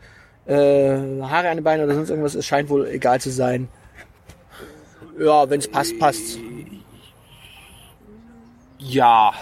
äh, 0.49 1.23
Haare 1.23 1.51
an 1.51 1.59
den 1.59 1.65
Beinen 1.65 1.85
oder 1.85 1.95
sonst 1.95 2.11
irgendwas, 2.11 2.35
es 2.35 2.47
scheint 2.47 2.69
wohl 2.69 2.87
egal 2.89 3.21
zu 3.21 3.31
sein. 3.31 3.69
Ja, 5.21 5.49
wenn 5.51 5.61
es 5.61 5.69
passt, 5.69 5.99
passt. 5.99 6.39
Ja. 8.79 9.33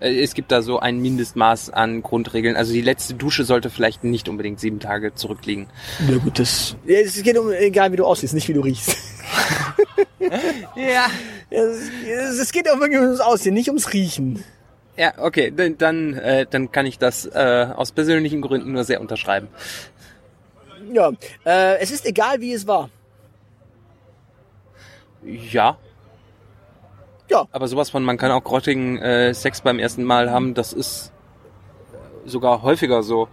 Äh, 0.00 0.22
Es 0.22 0.34
gibt 0.34 0.50
da 0.52 0.62
so 0.62 0.78
ein 0.80 1.00
Mindestmaß 1.00 1.70
an 1.70 2.02
Grundregeln. 2.02 2.56
Also 2.56 2.72
die 2.72 2.80
letzte 2.80 3.14
Dusche 3.14 3.44
sollte 3.44 3.70
vielleicht 3.70 4.04
nicht 4.04 4.28
unbedingt 4.28 4.60
sieben 4.60 4.80
Tage 4.80 5.14
zurückliegen. 5.14 5.68
Ja 6.08 6.18
gut, 6.18 6.38
das... 6.38 6.76
Ja, 6.86 6.98
es 6.98 7.22
geht 7.22 7.38
um 7.38 7.50
egal, 7.52 7.92
wie 7.92 7.96
du 7.96 8.04
aussiehst, 8.04 8.34
nicht 8.34 8.48
wie 8.48 8.54
du 8.54 8.60
riechst. 8.60 8.96
Ja. 10.76 11.06
Es 11.50 12.52
geht 12.52 12.70
auch 12.70 12.78
wirklich 12.78 13.00
ums 13.00 13.20
Aussehen, 13.20 13.54
nicht 13.54 13.68
ums 13.68 13.92
Riechen. 13.92 14.44
Ja, 14.96 15.14
okay, 15.18 15.52
dann, 15.54 15.78
dann, 15.78 16.14
äh, 16.14 16.46
dann 16.48 16.70
kann 16.70 16.86
ich 16.86 16.98
das 16.98 17.26
äh, 17.26 17.66
aus 17.74 17.90
persönlichen 17.92 18.40
Gründen 18.40 18.72
nur 18.72 18.84
sehr 18.84 19.00
unterschreiben. 19.00 19.48
Ja, 20.92 21.10
äh, 21.44 21.78
es 21.78 21.90
ist 21.90 22.06
egal, 22.06 22.40
wie 22.40 22.52
es 22.52 22.66
war. 22.66 22.90
Ja. 25.24 25.76
Ja. 27.28 27.46
Aber 27.52 27.68
sowas 27.68 27.90
von, 27.90 28.02
man 28.02 28.16
kann 28.16 28.32
auch 28.32 28.42
grottigen 28.42 28.98
äh, 28.98 29.32
Sex 29.34 29.60
beim 29.60 29.78
ersten 29.78 30.02
Mal 30.02 30.30
haben, 30.30 30.54
das 30.54 30.72
ist 30.72 31.12
äh, 31.92 32.28
sogar 32.28 32.62
häufiger 32.62 33.02
so. 33.02 33.28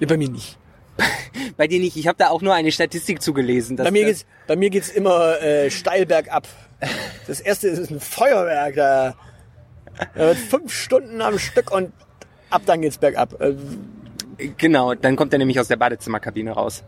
Ja, 0.00 0.08
bei 0.08 0.16
mir 0.16 0.28
nicht. 0.28 0.58
Bei 1.56 1.66
dir 1.66 1.80
nicht, 1.80 1.96
ich 1.96 2.06
habe 2.06 2.18
da 2.18 2.30
auch 2.30 2.40
nur 2.42 2.54
eine 2.54 2.72
Statistik 2.72 3.20
zugelesen. 3.22 3.76
Bei 3.76 3.90
mir 3.90 4.04
geht's, 4.04 4.26
bei 4.46 4.56
mir 4.56 4.70
geht's 4.70 4.88
immer 4.88 5.40
äh, 5.40 5.70
steil 5.70 6.06
bergab. 6.06 6.48
Das 7.26 7.40
erste 7.40 7.68
ist 7.68 7.90
ein 7.90 8.00
Feuerwerk, 8.00 8.74
da, 8.74 9.14
da 10.14 10.26
wird 10.26 10.38
fünf 10.38 10.72
Stunden 10.72 11.20
am 11.20 11.38
Stück 11.38 11.72
und 11.72 11.92
ab 12.50 12.62
dann 12.66 12.82
geht's 12.82 12.98
bergab. 12.98 13.34
Genau, 14.56 14.94
dann 14.94 15.16
kommt 15.16 15.32
er 15.32 15.38
nämlich 15.38 15.58
aus 15.60 15.68
der 15.68 15.76
Badezimmerkabine 15.76 16.52
raus. 16.52 16.82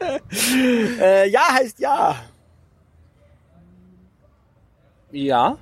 äh, 1.00 1.28
ja 1.28 1.52
heißt 1.52 1.78
ja. 1.80 2.16
Ja. 5.12 5.58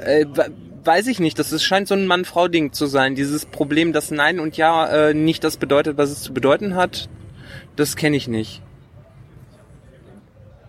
Äh, 0.00 0.26
we- 0.32 0.52
weiß 0.84 1.08
ich 1.08 1.18
nicht, 1.18 1.38
das 1.38 1.52
ist, 1.52 1.64
scheint 1.64 1.88
so 1.88 1.94
ein 1.94 2.06
Mann-Frau-Ding 2.06 2.72
zu 2.72 2.86
sein. 2.86 3.14
Dieses 3.14 3.44
Problem, 3.46 3.92
dass 3.92 4.10
Nein 4.10 4.38
und 4.38 4.56
Ja 4.56 4.86
äh, 5.08 5.14
nicht 5.14 5.42
das 5.42 5.56
bedeutet, 5.56 5.98
was 5.98 6.10
es 6.10 6.22
zu 6.22 6.32
bedeuten 6.32 6.76
hat, 6.76 7.08
das 7.74 7.96
kenne 7.96 8.16
ich 8.16 8.28
nicht. 8.28 8.62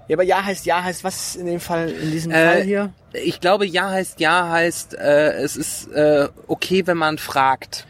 Ja, 0.07 0.15
aber 0.15 0.23
ja 0.23 0.43
heißt 0.43 0.65
ja 0.65 0.83
heißt 0.83 1.03
was 1.03 1.35
in 1.35 1.45
dem 1.47 1.59
Fall, 1.59 1.89
in 1.89 2.11
diesem 2.11 2.31
Äh, 2.31 2.45
Fall 2.53 2.63
hier? 2.63 2.93
Ich 3.13 3.39
glaube, 3.41 3.65
Ja 3.65 3.89
heißt 3.89 4.19
Ja 4.19 4.49
heißt, 4.49 4.93
äh, 4.95 5.33
es 5.33 5.57
ist 5.57 5.91
äh, 5.91 6.29
okay, 6.47 6.87
wenn 6.87 6.97
man 6.97 7.17
fragt. 7.17 7.85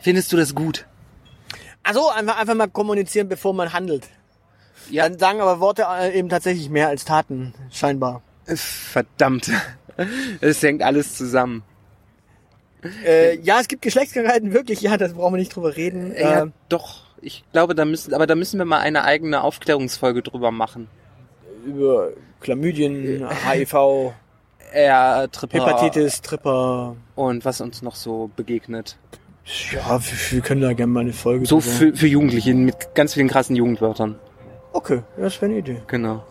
Findest 0.00 0.32
du 0.32 0.36
das 0.36 0.54
gut? 0.54 0.86
Also 1.82 2.08
einfach, 2.10 2.38
einfach 2.38 2.54
mal 2.54 2.68
kommunizieren, 2.68 3.28
bevor 3.28 3.52
man 3.54 3.72
handelt. 3.72 4.08
Ja. 4.90 5.08
Dann 5.08 5.18
sagen 5.18 5.40
aber 5.40 5.60
Worte 5.60 5.86
äh, 6.00 6.18
eben 6.18 6.28
tatsächlich 6.28 6.70
mehr 6.70 6.88
als 6.88 7.04
Taten, 7.04 7.52
scheinbar. 7.70 8.22
Verdammt. 8.46 9.50
Es 10.40 10.62
hängt 10.62 10.82
alles 10.82 11.16
zusammen. 11.16 11.62
Äh, 13.04 13.38
ja, 13.40 13.60
es 13.60 13.68
gibt 13.68 13.82
Geschlechtskrankheiten, 13.82 14.52
wirklich, 14.54 14.80
ja, 14.80 14.96
das 14.96 15.14
brauchen 15.14 15.34
wir 15.34 15.38
nicht 15.38 15.54
drüber 15.54 15.76
reden. 15.76 16.14
Ja, 16.16 16.44
Äh, 16.44 16.46
doch. 16.68 17.02
Ich 17.20 17.42
glaube, 17.52 17.74
da 17.74 17.84
müssen, 17.84 18.14
aber 18.14 18.28
da 18.28 18.36
müssen 18.36 18.58
wir 18.58 18.64
mal 18.64 18.78
eine 18.78 19.04
eigene 19.04 19.42
Aufklärungsfolge 19.42 20.22
drüber 20.22 20.52
machen. 20.52 20.88
Über 21.66 22.10
Chlamydien, 22.40 23.26
HIV, 23.48 24.12
Ja, 24.74 25.26
Tripper 25.28 25.58
Hepatitis, 25.66 26.20
Tripper. 26.22 26.96
und 27.14 27.44
was 27.44 27.60
uns 27.60 27.82
noch 27.82 27.94
so 27.94 28.30
begegnet. 28.36 28.96
Ja, 29.72 29.98
wir, 30.00 30.32
wir 30.36 30.40
können 30.42 30.60
da 30.60 30.72
gerne 30.74 30.92
mal 30.92 31.00
eine 31.00 31.12
Folge 31.14 31.46
So 31.46 31.60
für, 31.60 31.94
für 31.94 32.06
Jugendliche 32.06 32.52
mit 32.54 32.94
ganz 32.94 33.14
vielen 33.14 33.28
krassen 33.28 33.56
Jugendwörtern. 33.56 34.16
Okay, 34.72 35.02
das 35.16 35.40
wäre 35.40 35.50
eine 35.50 35.60
Idee. 35.60 35.82
Genau. 35.86 36.22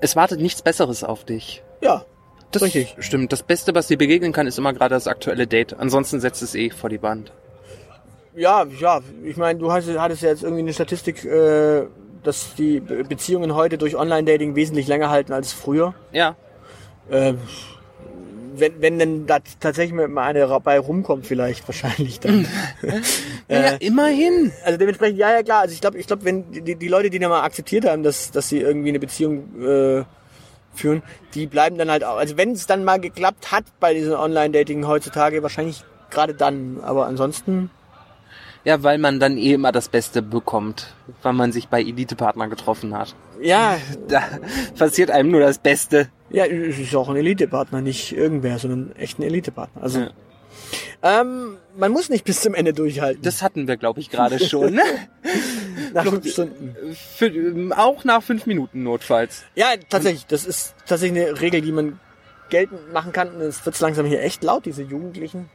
Es 0.00 0.14
wartet 0.14 0.40
nichts 0.40 0.60
Besseres 0.60 1.02
auf 1.02 1.24
dich. 1.24 1.62
Ja, 1.80 2.04
Das 2.52 2.62
Richtig. 2.62 2.94
stimmt. 3.00 3.32
Das 3.32 3.42
Beste, 3.42 3.74
was 3.74 3.86
dir 3.86 3.96
begegnen 3.96 4.32
kann, 4.32 4.46
ist 4.46 4.58
immer 4.58 4.74
gerade 4.74 4.94
das 4.94 5.08
aktuelle 5.08 5.46
Date. 5.46 5.74
Ansonsten 5.78 6.20
setzt 6.20 6.42
es 6.42 6.54
eh 6.54 6.68
vor 6.70 6.90
die 6.90 7.02
Wand. 7.02 7.32
ja, 8.36 8.64
ja. 8.78 9.00
Ich 9.24 9.38
meine, 9.38 9.58
du 9.58 9.72
hast, 9.72 9.88
hattest 9.98 10.22
ja 10.22 10.28
jetzt 10.28 10.42
irgendwie 10.42 10.60
eine 10.62 10.72
Statistik, 10.74 11.24
äh, 11.24 11.86
dass 12.24 12.54
die 12.54 12.80
Be- 12.80 13.04
Beziehungen 13.04 13.54
heute 13.54 13.78
durch 13.78 13.96
Online-Dating 13.96 14.54
wesentlich 14.56 14.88
länger 14.88 15.10
halten 15.10 15.32
als 15.32 15.52
früher. 15.52 15.94
Ja. 16.12 16.34
Äh, 17.10 17.34
wenn, 18.56 18.80
wenn 18.80 18.98
denn 18.98 19.26
da 19.26 19.38
tatsächlich 19.60 19.92
mal 19.94 20.22
eine 20.22 20.40
dabei 20.46 20.78
rumkommt, 20.78 21.26
vielleicht 21.26 21.66
wahrscheinlich 21.66 22.20
dann. 22.20 22.46
ja, 23.48 23.70
immerhin. 23.80 24.52
Also 24.64 24.78
dementsprechend, 24.78 25.18
ja, 25.18 25.32
ja 25.32 25.42
klar. 25.42 25.62
Also 25.62 25.74
ich 25.74 25.80
glaube, 25.80 25.98
ich 25.98 26.06
glaube, 26.06 26.24
wenn 26.24 26.50
die, 26.52 26.76
die 26.76 26.88
Leute, 26.88 27.10
die 27.10 27.18
dann 27.18 27.30
mal 27.30 27.42
akzeptiert 27.42 27.84
haben, 27.84 28.02
dass, 28.02 28.30
dass 28.30 28.48
sie 28.48 28.60
irgendwie 28.60 28.90
eine 28.90 29.00
Beziehung 29.00 29.60
äh, 29.60 30.04
führen, 30.72 31.02
die 31.34 31.46
bleiben 31.46 31.78
dann 31.78 31.90
halt 31.90 32.04
auch. 32.04 32.16
Also 32.16 32.36
wenn 32.36 32.52
es 32.52 32.66
dann 32.66 32.84
mal 32.84 33.00
geklappt 33.00 33.50
hat 33.50 33.64
bei 33.80 33.92
diesem 33.94 34.14
Online-Dating 34.14 34.86
heutzutage, 34.86 35.42
wahrscheinlich 35.42 35.82
gerade 36.10 36.34
dann. 36.34 36.78
Aber 36.82 37.06
ansonsten, 37.06 37.70
Ja, 38.64 38.82
weil 38.82 38.98
man 38.98 39.20
dann 39.20 39.36
eh 39.36 39.52
immer 39.52 39.72
das 39.72 39.88
Beste 39.88 40.22
bekommt, 40.22 40.94
weil 41.22 41.34
man 41.34 41.52
sich 41.52 41.68
bei 41.68 41.80
Elite-Partner 41.82 42.48
getroffen 42.48 42.96
hat. 42.96 43.14
ja, 43.40 43.76
Da 44.08 44.22
passiert 44.78 45.10
einem 45.10 45.30
nur 45.30 45.40
das 45.40 45.58
Beste. 45.58 46.08
ja, 46.30 46.46
es 46.46 46.78
ist 46.78 46.94
auch 46.96 47.08
ein 47.10 47.16
Elite-Partner, 47.16 47.80
nicht 47.82 48.12
irgendwer, 48.12 48.58
sondern 48.58 48.96
echt 48.96 49.18
ein 49.18 49.22
Elite-Partner. 49.22 49.82
Also 49.82 50.00
Ja. 50.00 50.10
ähm, 51.02 51.58
man 51.76 51.92
muss 51.92 52.08
nicht 52.08 52.24
bis 52.24 52.40
zum 52.40 52.54
Ende 52.54 52.72
durchhalten. 52.72 53.22
Das 53.22 53.42
hatten 53.42 53.68
wir, 53.68 53.76
glaube 53.76 54.00
ich, 54.00 54.10
gerade 54.10 54.38
schon. 54.38 54.74
ne? 54.74 54.82
nach 55.92 56.04
fünf 56.06 56.30
Stunden. 56.30 56.74
Für, 57.16 57.30
auch 57.76 58.04
nach 58.04 58.22
fünf 58.22 58.46
Minuten 58.46 58.82
notfalls. 58.82 59.42
Ja, 59.54 59.66
tatsächlich. 59.90 60.26
Das 60.26 60.46
ist 60.46 60.74
tatsächlich 60.86 61.22
eine 61.26 61.40
Regel, 61.40 61.60
die 61.60 61.72
man 61.72 62.00
geltend 62.48 62.92
machen 62.92 63.12
kann. 63.12 63.40
Es 63.40 63.64
wird 63.66 63.78
langsam 63.80 64.06
hier 64.06 64.22
echt 64.22 64.42
laut, 64.42 64.64
diese 64.64 64.82
Jugendlichen. 64.82 65.50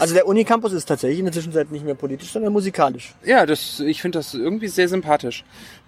Also 0.00 0.14
der 0.14 0.26
Unicampus 0.26 0.72
ist 0.72 0.86
tatsächlich 0.86 1.18
in 1.18 1.24
der 1.24 1.32
Zwischenzeit 1.32 1.70
nicht 1.70 1.84
mehr 1.84 1.94
politisch, 1.94 2.30
sondern 2.32 2.52
musikalisch. 2.52 3.14
Ja, 3.24 3.46
das, 3.46 3.80
ich 3.80 4.02
finde 4.02 4.18
das 4.18 4.34
irgendwie 4.34 4.68
sehr 4.68 4.88
sympathisch. 4.88 5.44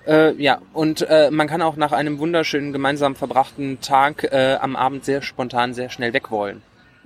Äh, 0.06 0.34
ja, 0.42 0.61
und 0.72 1.02
äh, 1.02 1.30
man 1.30 1.46
kann 1.46 1.62
auch 1.62 1.76
nach 1.76 1.92
einem 1.92 2.18
wunderschönen 2.18 2.72
gemeinsam 2.72 3.14
verbrachten 3.14 3.80
Tag 3.80 4.24
äh, 4.24 4.56
am 4.61 4.76
Abend 4.76 5.04
sehr 5.04 5.22
spontan, 5.22 5.74
sehr 5.74 5.90
schnell 5.90 6.12
weg 6.12 6.30
wollen. 6.30 6.62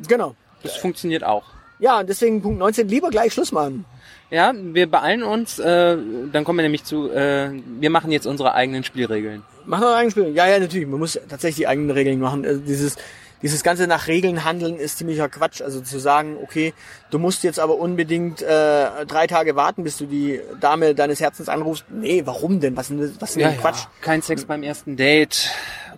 Genau. 0.07 0.34
Das 0.62 0.76
funktioniert 0.76 1.24
auch. 1.24 1.44
Ja, 1.78 2.00
und 2.00 2.09
deswegen 2.09 2.42
Punkt 2.42 2.59
19, 2.61 2.88
lieber 2.88 3.11
gleich 3.11 3.32
Schluss 3.32 3.50
machen. 3.50 3.84
Ja, 4.30 4.55
wir 4.55 4.90
beeilen 4.90 5.24
uns, 5.24 5.59
äh, 5.59 5.96
dann 6.32 6.44
kommen 6.44 6.59
wir 6.59 6.62
nämlich 6.62 6.84
zu, 6.84 7.11
äh, 7.11 7.50
wir 7.80 7.90
machen 7.90 8.12
jetzt 8.12 8.26
unsere 8.26 8.55
eigenen 8.55 8.84
Spielregeln. 8.84 9.42
Machen 9.66 9.82
wir 9.82 9.96
ein 9.96 10.11
Spiel. 10.11 10.28
Ja, 10.34 10.46
ja, 10.46 10.59
natürlich. 10.59 10.86
Man 10.86 11.00
muss 11.00 11.18
tatsächlich 11.28 11.57
die 11.57 11.66
eigenen 11.66 11.90
Regeln 11.90 12.18
machen. 12.18 12.44
Also 12.46 12.61
dieses, 12.61 12.96
dieses 13.43 13.62
ganze 13.62 13.86
nach 13.86 14.07
Regeln 14.07 14.45
handeln 14.45 14.76
ist 14.76 14.99
ziemlicher 14.99 15.28
Quatsch. 15.28 15.61
Also 15.61 15.80
zu 15.80 15.99
sagen, 15.99 16.36
okay, 16.43 16.72
du 17.11 17.18
musst 17.18 17.43
jetzt 17.45 17.59
aber 17.59 17.76
unbedingt 17.76 18.40
äh, 18.43 19.05
drei 19.07 19.26
Tage 19.26 19.57
warten, 19.57 19.84
bis 19.84 19.99
du 19.99 20.07
die 20.07 20.40
Dame 20.61 20.95
deines 20.95 21.20
Herzens 21.20 21.49
anrufst. 21.49 21.84
Nee, 21.90 22.22
warum 22.24 22.61
denn? 22.61 22.76
Was, 22.76 22.88
denn- 22.88 23.16
was 23.20 23.32
denn 23.32 23.43
Ja, 23.43 23.53
Quatsch? 23.53 23.80
ja. 23.84 23.90
Kein 24.01 24.22
Sex 24.22 24.45
beim 24.45 24.62
ersten 24.62 24.97
Date 24.97 25.51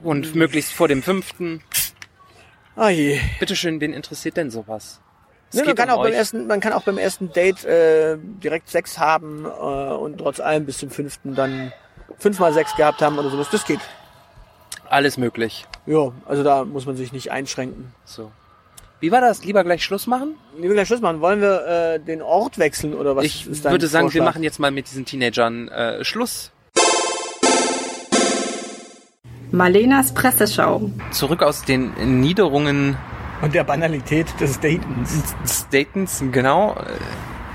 und 0.03 0.34
möglichst 0.34 0.72
vor 0.72 0.88
dem 0.88 1.03
fünften. 1.03 1.62
Ah 2.76 2.88
je. 2.88 3.20
Bitteschön, 3.38 3.80
wen 3.80 3.92
interessiert 3.92 4.36
denn 4.36 4.51
sowas? 4.51 5.01
Nee, 5.53 5.62
man, 5.62 5.76
kann 5.76 5.90
um 5.90 5.95
auch 5.99 6.03
beim 6.03 6.12
ersten, 6.12 6.47
man 6.49 6.59
kann 6.61 6.72
auch 6.72 6.82
beim 6.82 6.99
ersten 6.99 7.32
Date 7.32 7.64
äh, 7.64 8.16
direkt 8.18 8.68
Sex 8.68 8.99
haben 8.99 9.45
äh, 9.45 9.49
und 9.49 10.18
trotz 10.18 10.40
allem 10.40 10.66
bis 10.66 10.78
zum 10.78 10.90
fünften 10.90 11.36
dann 11.36 11.72
fünfmal 12.18 12.53
Sex 12.53 12.74
gehabt 12.74 13.01
haben 13.03 13.18
oder 13.18 13.30
sowas. 13.30 13.47
Das 13.53 13.64
geht. 13.64 13.78
Alles 14.89 15.16
möglich. 15.16 15.66
Ja, 15.87 16.12
also 16.26 16.43
da 16.43 16.64
muss 16.64 16.87
man 16.87 16.97
sich 16.97 17.12
nicht 17.12 17.30
einschränken. 17.30 17.93
So. 18.05 18.30
Wie 19.01 19.11
war 19.12 19.20
das? 19.20 19.45
Lieber 19.45 19.64
gleich 19.64 19.85
Schluss 19.85 20.07
machen? 20.07 20.37
Wie 20.57 20.62
wir 20.62 20.74
gleich 20.74 20.89
Schluss 20.89 21.01
machen, 21.01 21.20
wollen 21.20 21.41
wir 21.41 21.66
äh, 21.66 22.01
den 22.01 22.22
Ort 22.22 22.59
wechseln 22.59 22.95
oder 22.95 23.16
was 23.16 23.24
ich 23.24 23.47
ist 23.47 23.64
dein 23.64 23.72
würde 23.72 23.87
sagen, 23.87 24.05
wir 24.05 24.12
Vorschlag? 24.12 24.24
machen 24.24 24.43
jetzt 24.43 24.59
mal 24.61 24.70
mit 24.70 24.91
diesen 24.91 25.05
Teenagern 25.05 25.68
äh, 25.68 26.05
Schluss. 26.05 26.53
Malenas 29.51 30.12
Presseschau. 30.14 30.91
Zurück 31.11 31.43
aus 31.43 31.64
den 31.64 32.20
Niederungen 32.20 32.97
Und 33.43 33.55
der 33.55 33.64
Banalität 33.64 34.26
des 34.41 34.59
Datens. 34.59 35.66
Datens, 35.70 36.24
genau, 36.32 36.74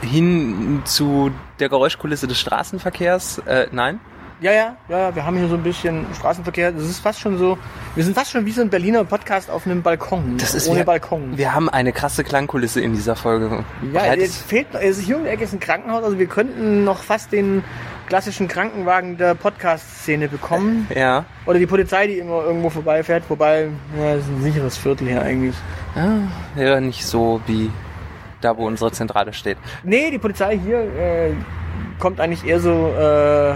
äh, 0.04 0.06
hin 0.06 0.82
zu 0.86 1.32
der 1.60 1.68
Geräuschkulisse 1.68 2.28
des 2.28 2.40
Straßenverkehrs. 2.40 3.40
Äh, 3.40 3.68
nein? 3.72 4.00
Ja, 4.42 4.54
ja, 4.54 4.76
ja, 4.88 5.14
wir 5.14 5.26
haben 5.26 5.36
hier 5.38 5.50
so 5.50 5.56
ein 5.56 5.64
bisschen 5.64 6.06
Straßenverkehr. 6.18 6.72
Das 6.72 6.84
ist 6.84 7.00
fast 7.00 7.20
schon 7.20 7.38
so, 7.38 7.58
wir 7.96 8.04
sind 8.06 8.14
fast 8.16 8.32
schon 8.32 8.46
wie 8.46 8.52
so 8.54 8.62
ein 8.62 8.70
Berliner 8.70 9.04
Podcast 9.04 9.50
auf 9.52 9.66
einem 9.66 9.82
Balkon. 9.82 10.38
Das 10.38 10.56
ist 10.56 10.70
ohne 10.70 10.80
wir- 10.80 10.86
Balkon. 10.86 11.38
Wir 11.38 11.54
haben 11.54 11.68
eine 11.68 11.92
krasse 11.92 12.24
Klangkulisse 12.24 12.80
in 12.80 12.94
dieser 12.94 13.18
Folge. 13.18 13.66
ja, 13.82 14.00
Bereitet- 14.00 14.22
jetzt 14.22 14.42
fehlt, 14.44 14.68
also 14.74 15.02
hier 15.02 15.18
um 15.18 15.24
die 15.26 15.30
Ecke 15.30 15.44
ist 15.44 15.52
ein 15.54 15.60
Krankenhaus, 15.60 16.04
also 16.06 16.18
wir 16.18 16.28
könnten 16.28 16.86
noch 16.86 17.04
fast 17.04 17.34
den 17.34 17.66
klassischen 18.08 18.48
Krankenwagen 18.48 19.18
der 19.18 19.36
Podcast-Szene 19.36 20.30
bekommen. 20.30 20.88
ja. 20.96 21.26
Oder 21.46 21.60
die 21.60 21.68
Polizei, 21.68 22.08
die 22.08 22.20
immer 22.20 22.42
irgendwo 22.44 22.70
vorbeifährt, 22.70 23.24
wobei, 23.28 23.68
ja, 24.00 24.16
das 24.16 24.24
ist 24.24 24.30
ein 24.30 24.42
sicheres 24.42 24.78
Viertel 24.78 25.10
hier 25.10 25.22
eigentlich. 25.22 25.56
Ah, 25.96 26.60
ja, 26.60 26.80
nicht 26.80 27.06
so 27.06 27.42
wie 27.46 27.70
da, 28.40 28.56
wo 28.56 28.66
unsere 28.68 28.92
Zentrale 28.94 29.34
steht. 29.34 29.58
Nee, 29.84 30.12
die 30.12 30.18
Polizei 30.18 30.58
hier 30.58 30.80
äh, 30.80 31.34
kommt 32.00 32.22
eigentlich 32.22 32.46
eher 32.48 32.62
so 32.62 32.88
äh, 32.98 33.56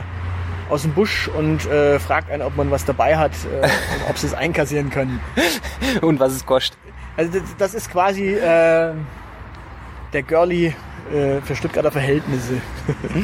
aus 0.73 0.81
dem 0.81 0.93
Busch 0.93 1.27
und 1.27 1.65
äh, 1.67 1.99
fragt 1.99 2.31
einen, 2.31 2.41
ob 2.41 2.57
man 2.57 2.71
was 2.71 2.83
dabei 2.83 3.15
hat 3.15 3.31
äh, 3.45 3.65
und 3.65 4.09
ob 4.09 4.17
sie 4.17 4.27
es 4.27 4.33
einkassieren 4.33 4.89
können. 4.89 5.19
Und 6.01 6.19
was 6.19 6.33
es 6.33 6.45
kostet. 6.45 6.77
Also 7.15 7.39
das, 7.39 7.55
das 7.57 7.73
ist 7.75 7.91
quasi 7.91 8.33
äh, 8.33 8.93
der 10.13 10.23
Girlie 10.23 10.73
äh, 11.13 11.41
für 11.41 11.55
Stuttgarter 11.55 11.91
Verhältnisse. 11.91 12.55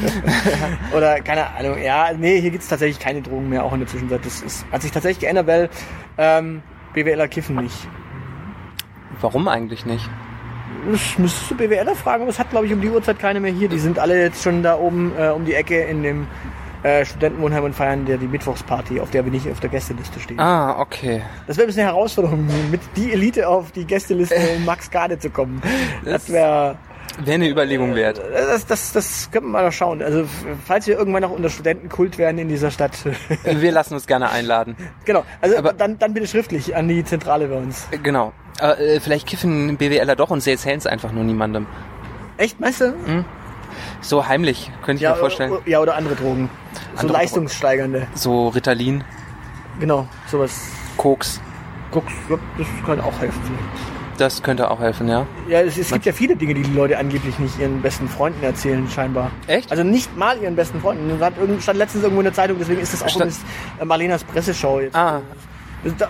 Oder 0.96 1.22
keine 1.22 1.48
Ahnung. 1.56 1.82
Ja, 1.82 2.12
nee, 2.16 2.40
hier 2.40 2.52
gibt's 2.52 2.68
tatsächlich 2.68 3.00
keine 3.00 3.22
Drogen 3.22 3.50
mehr, 3.50 3.64
auch 3.64 3.74
in 3.74 3.80
der 3.80 3.88
Zwischenzeit. 3.88 4.24
Das 4.24 4.42
ist, 4.42 4.66
hat 4.72 4.84
sich 4.84 4.92
tatsächlich 4.92 5.22
geändert, 5.22 5.48
weil 5.48 5.70
ähm, 6.18 6.62
BWLer 6.94 7.28
kiffen 7.28 7.56
nicht. 7.56 7.88
Warum 9.22 9.48
eigentlich 9.48 9.86
nicht? 9.86 10.08
Das 10.92 11.18
müsstest 11.18 11.52
du 11.52 11.58
BWLer 11.58 11.96
fragen, 11.96 12.22
aber 12.22 12.30
es 12.30 12.40
hat, 12.40 12.52
glaube 12.52 12.68
ich, 12.68 12.74
um 12.74 12.82
die 12.82 12.90
Uhrzeit 12.90 13.18
keine 13.18 13.40
mehr 13.40 13.52
hier. 13.52 13.70
Die 13.70 13.80
sind 13.80 13.98
alle 13.98 14.22
jetzt 14.22 14.44
schon 14.44 14.62
da 14.62 14.78
oben 14.78 15.12
äh, 15.18 15.30
um 15.30 15.46
die 15.46 15.56
Ecke 15.56 15.82
in 15.82 16.04
dem 16.04 16.28
äh, 16.84 17.04
Studentenwohnheim 17.06 17.64
und 17.64 17.76
feiern 17.76 18.06
der 18.06 18.18
die 18.18 18.28
Mittwochsparty, 18.28 19.00
auf 19.00 19.10
der 19.12 19.26
wir 19.26 19.32
nicht 19.32 19.50
auf 19.52 19.60
der 19.60 19.70
Gästeliste 19.70 20.20
stehen. 20.20 20.40
Ah, 20.40 20.80
okay. 20.80 21.22
Das 21.48 21.58
wäre 21.58 21.66
ein 21.66 21.68
bisschen 21.68 21.84
eine 21.84 21.92
Herausforderung, 21.92 22.48
mit 22.72 22.82
die 22.96 23.12
Elite 23.12 23.48
auf 23.48 23.72
die 23.72 23.86
Gästeliste 23.86 24.36
um 24.58 24.66
Max 24.66 24.90
Gade 24.90 25.20
zu 25.20 25.30
kommen. 25.30 25.62
Das 26.06 26.32
wäre, 26.32 26.78
Wäre 27.22 27.36
eine 27.36 27.50
Überlegung 27.50 27.96
wert. 27.96 28.22
das, 28.34 28.66
das, 28.66 28.94
das 28.94 29.30
könnten 29.32 29.50
wir 29.52 29.62
mal 29.62 29.72
schauen. 29.74 30.02
Also, 30.02 30.24
falls 30.66 30.88
wir 30.88 30.98
irgendwann 30.98 31.22
noch 31.24 31.32
unter 31.32 31.50
Studentenkult 31.50 32.18
werden 32.18 32.38
in 32.38 32.48
dieser 32.48 32.72
Stadt. 32.72 32.92
Wir 33.44 33.72
lassen 33.74 33.96
uns 33.96 34.08
gerne 34.08 34.30
einladen. 34.30 34.78
genau. 35.04 35.26
Also, 35.42 35.58
Aber- 35.58 35.74
dann, 35.74 36.00
dann 36.00 36.14
bitte 36.14 36.28
schriftlich 36.28 36.76
an 36.78 36.88
die 36.88 37.04
Zentrale 37.04 37.48
bei 37.48 37.56
uns. 37.58 37.88
Genau. 38.04 38.32
Äh, 38.62 39.02
vielleicht 39.02 39.28
kiffen 39.28 39.76
BWLer 39.76 40.16
doch 40.16 40.30
und 40.30 40.42
sie 40.42 40.52
erzählen 40.52 40.78
es 40.78 40.88
einfach 40.88 41.12
nur 41.12 41.26
niemandem. 41.26 41.66
Echt, 42.38 42.60
meinst 42.62 42.80
du? 42.80 42.94
So 44.02 44.28
heimlich, 44.28 44.72
könnte 44.84 44.98
ich 44.98 45.02
Ja, 45.04 45.12
mir 45.12 45.18
vorstellen. 45.18 45.52
o- 45.52 45.62
ja, 45.66 45.80
oder 45.80 45.96
andere 45.96 46.16
Drogen. 46.16 46.50
So 46.96 47.02
Andere 47.02 47.14
leistungssteigernde. 47.20 48.08
So 48.16 48.50
Ritalin, 48.50 49.04
Genau, 49.80 50.08
sowas. 50.28 50.68
Koks, 50.98 51.40
ja, 52.30 52.38
das 52.58 52.68
kann 52.86 53.00
auch 53.02 53.18
helfen. 53.20 53.40
das 54.18 54.44
könnte 54.44 54.70
auch 54.70 54.80
helfen, 54.82 55.08
ja. 55.08 55.26
Ja, 55.48 55.62
es, 55.62 55.78
es 55.78 55.92
gibt 55.92 56.06
ja 56.06 56.12
viele 56.12 56.36
Dinge, 56.36 56.54
die 56.54 56.64
die 56.64 56.74
Leute 56.74 56.98
angeblich 56.98 57.40
nicht 57.40 57.58
ihren 57.58 57.82
besten 57.82 58.10
Freunden 58.10 58.44
erzählen, 58.44 58.86
scheinbar. 58.90 59.32
Echt? 59.48 59.72
Also 59.72 59.84
nicht 59.84 60.16
mal 60.18 60.38
ihren 60.40 60.56
besten 60.58 60.82
Freunden. 60.82 61.10
Das 61.18 61.22
hat 61.28 61.34
stand 61.62 61.78
letztens 61.80 62.04
irgendwo 62.04 62.20
in 62.20 62.26
der 62.26 62.34
Zeitung, 62.34 62.58
deswegen 62.60 62.82
ist 62.82 62.92
das 62.94 63.04
auch 63.04 63.08
Stand- 63.10 63.32
das, 63.32 63.40
äh, 63.80 63.86
Marlenas 63.86 64.24
Presseschau 64.26 64.82
jetzt. 64.82 64.96
Ah, 64.96 65.22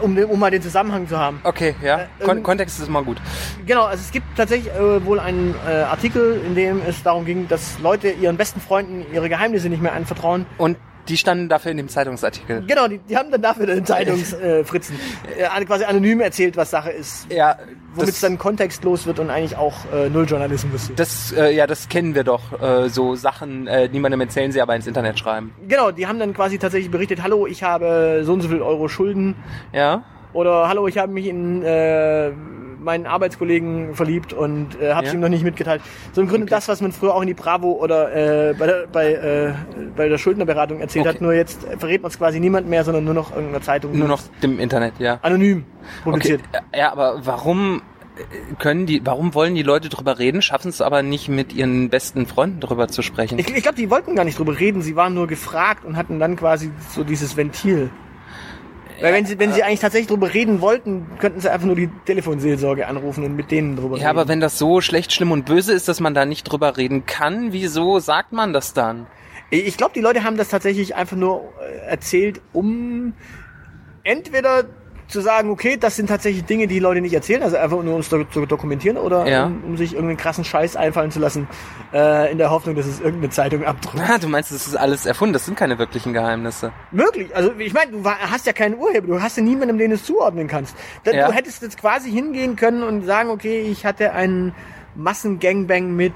um, 0.01 0.17
um 0.17 0.39
mal 0.39 0.51
den 0.51 0.61
Zusammenhang 0.61 1.07
zu 1.07 1.17
haben. 1.17 1.39
okay, 1.43 1.75
ja. 1.83 2.01
Äh, 2.01 2.07
Kon 2.23 2.37
ähm, 2.37 2.43
Kontext 2.43 2.79
ist 2.79 2.87
immer 2.87 3.03
gut. 3.03 3.17
Genau, 3.65 3.85
also 3.85 4.01
es 4.01 4.11
gibt 4.11 4.25
tatsächlich 4.35 4.73
äh, 4.73 5.05
wohl 5.05 5.19
einen 5.19 5.55
äh, 5.67 5.71
Artikel, 5.71 6.41
in 6.45 6.55
dem 6.55 6.81
es 6.87 7.03
darum 7.03 7.25
ging, 7.25 7.47
dass 7.47 7.79
Leute 7.79 8.09
ihren 8.09 8.37
besten 8.37 8.61
Freunden 8.61 9.05
ihre 9.13 9.29
Geheimnisse 9.29 9.69
nicht 9.69 9.81
mehr 9.81 9.93
anvertrauen. 9.93 10.45
Und 10.57 10.77
die 11.09 11.17
standen 11.17 11.49
dafür 11.49 11.71
in 11.71 11.77
dem 11.77 11.89
Zeitungsartikel. 11.89 12.63
Genau, 12.67 12.87
die, 12.87 12.99
die 12.99 13.17
haben 13.17 13.31
dann 13.31 13.41
dafür 13.41 13.65
den 13.65 13.85
Zeitungsfritzen 13.85 14.95
äh, 15.37 15.61
äh, 15.61 15.65
quasi 15.65 15.83
anonym 15.83 16.21
erzählt, 16.21 16.55
was 16.55 16.69
Sache 16.69 16.91
ist. 16.91 17.31
Ja, 17.31 17.57
Womit 17.95 18.09
es 18.09 18.19
dann 18.19 18.37
kontextlos 18.37 19.07
wird 19.07 19.19
und 19.19 19.29
eigentlich 19.31 19.57
auch 19.57 19.73
äh, 19.91 20.09
Nulljournalismus 20.09 20.89
ist. 20.89 20.99
das, 20.99 21.31
äh, 21.31 21.53
ja, 21.55 21.65
das 21.65 21.89
kennen 21.89 22.13
wir 22.13 22.23
doch. 22.23 22.61
Äh, 22.61 22.89
so 22.89 23.15
Sachen, 23.15 23.67
äh, 23.67 23.89
niemandem 23.89 24.21
erzählen 24.21 24.51
sie, 24.51 24.61
aber 24.61 24.75
ins 24.75 24.85
Internet 24.87 25.17
schreiben. 25.17 25.53
Genau, 25.67 25.91
die 25.91 26.05
haben 26.07 26.19
dann 26.19 26.33
quasi 26.33 26.59
tatsächlich 26.59 26.91
berichtet, 26.91 27.23
hallo, 27.23 27.47
ich 27.47 27.63
habe 27.63 28.21
so 28.23 28.33
und 28.33 28.41
so 28.41 28.49
viel 28.49 28.61
Euro 28.61 28.87
Schulden 28.87 29.35
Ja? 29.73 30.03
oder 30.33 30.67
hallo, 30.67 30.87
ich 30.87 30.97
habe 30.99 31.11
mich 31.11 31.25
in 31.25 31.63
äh, 31.63 32.31
meinen 32.79 33.05
Arbeitskollegen 33.05 33.93
verliebt 33.95 34.33
und 34.33 34.79
äh, 34.81 34.93
habe 34.93 35.05
es 35.07 35.13
Ja. 35.13 35.17
ihm 35.17 35.21
noch 35.21 35.29
nicht 35.29 35.43
mitgeteilt. 35.43 35.81
So 36.13 36.21
im 36.21 36.27
Grunde 36.27 36.43
Okay. 36.43 36.51
das, 36.51 36.67
was 36.67 36.81
man 36.81 36.91
früher 36.91 37.13
auch 37.15 37.21
in 37.21 37.27
die 37.27 37.33
Bravo 37.33 37.71
oder 37.73 38.13
äh, 38.49 38.53
bei, 38.53 38.65
der, 38.67 38.87
bei, 38.91 39.13
äh, 39.13 39.53
bei 39.95 40.07
der 40.09 40.17
Schuldnerberatung 40.17 40.79
erzählt 40.79 41.05
Okay. 41.05 41.15
hat, 41.15 41.21
nur 41.21 41.33
jetzt 41.33 41.65
verrät 41.77 42.01
man 42.01 42.11
es 42.11 42.17
quasi 42.17 42.39
niemand 42.39 42.67
mehr, 42.67 42.83
sondern 42.83 43.03
nur 43.03 43.13
noch 43.13 43.31
irgendeiner 43.31 43.61
Zeitung. 43.61 43.97
Nur 43.97 44.07
noch 44.07 44.21
dem 44.41 44.59
Internet, 44.59 44.93
ja. 44.99 45.19
anonym 45.21 45.65
publiziert. 46.03 46.41
Okay, 46.53 46.79
ja, 46.79 46.91
aber 46.91 47.25
warum 47.25 47.81
äh, 48.17 48.53
können 48.55 48.85
die, 48.85 49.01
warum 49.05 49.33
wollen 49.33 49.55
die 49.55 49.63
Leute 49.63 49.89
drüber 49.89 50.19
reden, 50.19 50.41
schaffen 50.41 50.69
es 50.69 50.81
aber 50.81 51.03
nicht 51.03 51.29
mit 51.29 51.53
ihren 51.53 51.89
besten 51.89 52.25
Freunden 52.25 52.59
drüber 52.59 52.87
zu 52.87 53.01
sprechen? 53.01 53.39
Ich, 53.39 53.49
ich 53.53 53.63
glaube, 53.63 53.77
die 53.77 53.89
wollten 53.89 54.15
gar 54.15 54.25
nicht 54.25 54.37
drüber 54.39 54.59
reden, 54.59 54.81
sie 54.81 54.95
waren 54.95 55.13
nur 55.13 55.27
gefragt 55.27 55.83
und 55.85 55.97
hatten 55.97 56.19
dann 56.19 56.35
quasi 56.35 56.71
so 56.89 57.03
dieses 57.03 57.35
Ventil. 57.37 57.89
Weil 59.01 59.13
wenn 59.13 59.25
sie, 59.25 59.39
wenn 59.39 59.53
sie 59.53 59.63
eigentlich 59.63 59.79
tatsächlich 59.79 60.07
drüber 60.07 60.33
reden 60.33 60.61
wollten, 60.61 61.07
könnten 61.19 61.39
sie 61.39 61.51
einfach 61.51 61.65
nur 61.65 61.75
die 61.75 61.89
Telefonseelsorge 62.05 62.87
anrufen 62.87 63.23
und 63.23 63.35
mit 63.35 63.51
denen 63.51 63.75
drüber 63.75 63.95
reden. 63.95 64.03
Ja, 64.03 64.09
aber 64.09 64.27
wenn 64.27 64.39
das 64.39 64.57
so 64.57 64.81
schlecht, 64.81 65.13
schlimm 65.13 65.31
und 65.31 65.45
böse 65.45 65.73
ist, 65.73 65.87
dass 65.87 65.99
man 65.99 66.13
da 66.13 66.25
nicht 66.25 66.43
drüber 66.43 66.77
reden 66.77 67.05
kann, 67.05 67.53
wieso 67.53 67.99
sagt 67.99 68.33
man 68.33 68.53
das 68.53 68.73
dann? 68.73 69.07
Ich 69.51 69.77
glaube, 69.77 69.93
die 69.95 70.01
Leute 70.01 70.23
haben 70.23 70.37
das 70.37 70.49
tatsächlich 70.49 70.95
einfach 70.95 71.17
nur 71.17 71.53
äh, 71.59 71.89
erzählt, 71.89 72.41
um 72.53 73.13
entweder 74.03 74.65
zu 75.09 75.21
sagen, 75.21 75.49
okay, 75.49 75.75
das 75.77 75.95
sind 75.95 76.07
tatsächlich 76.07 76.45
Dinge, 76.45 76.67
die 76.67 76.75
die 76.75 76.79
Leute 76.79 77.01
nicht 77.01 77.13
erzählen, 77.13 77.41
also 77.43 77.57
einfach 77.57 77.81
nur 77.83 77.95
um 77.95 77.99
es 77.99 78.09
zu 78.09 78.23
dokumentieren 78.45 78.95
oder 78.97 79.27
Ja. 79.27 79.45
um, 79.47 79.63
um 79.65 79.77
sich 79.77 79.93
irgendeinen 79.93 80.17
krassen 80.17 80.43
Scheiß 80.45 80.75
einfallen 80.75 81.11
zu 81.11 81.19
lassen, 81.19 81.47
äh, 81.93 82.31
in 82.31 82.37
der 82.37 82.51
Hoffnung, 82.51 82.75
dass 82.75 82.85
es 82.85 82.99
irgendeine 82.99 83.31
Zeitung 83.31 83.65
abdruckt. 83.65 84.03
Ah, 84.07 84.17
du 84.19 84.27
meinst, 84.27 84.51
das 84.51 84.67
ist 84.67 84.75
alles 84.75 85.05
erfunden, 85.05 85.33
das 85.33 85.45
sind 85.45 85.57
keine 85.57 85.77
wirklichen 85.79 86.13
Geheimnisse. 86.13 86.71
Möglich. 86.91 87.35
Also 87.35 87.51
ich 87.57 87.73
meine, 87.73 87.91
du 87.91 88.03
hast 88.05 88.45
ja 88.45 88.53
keinen 88.53 88.75
Urheber, 88.75 89.07
du 89.07 89.21
hast 89.21 89.35
ja 89.37 89.43
niemanden, 89.43 89.77
den 89.77 89.89
du 89.89 89.95
es 89.95 90.03
zuordnen 90.05 90.47
kannst. 90.47 90.75
Da, 91.03 91.11
Ja. 91.11 91.27
Du 91.27 91.33
hättest 91.33 91.61
jetzt 91.63 91.79
quasi 91.79 92.11
hingehen 92.11 92.55
können 92.55 92.83
und 92.83 93.03
sagen, 93.05 93.29
okay, 93.29 93.61
ich 93.61 93.85
hatte 93.85 94.13
einen 94.13 94.53
Massengangbang 94.95 95.95
mit 95.95 96.13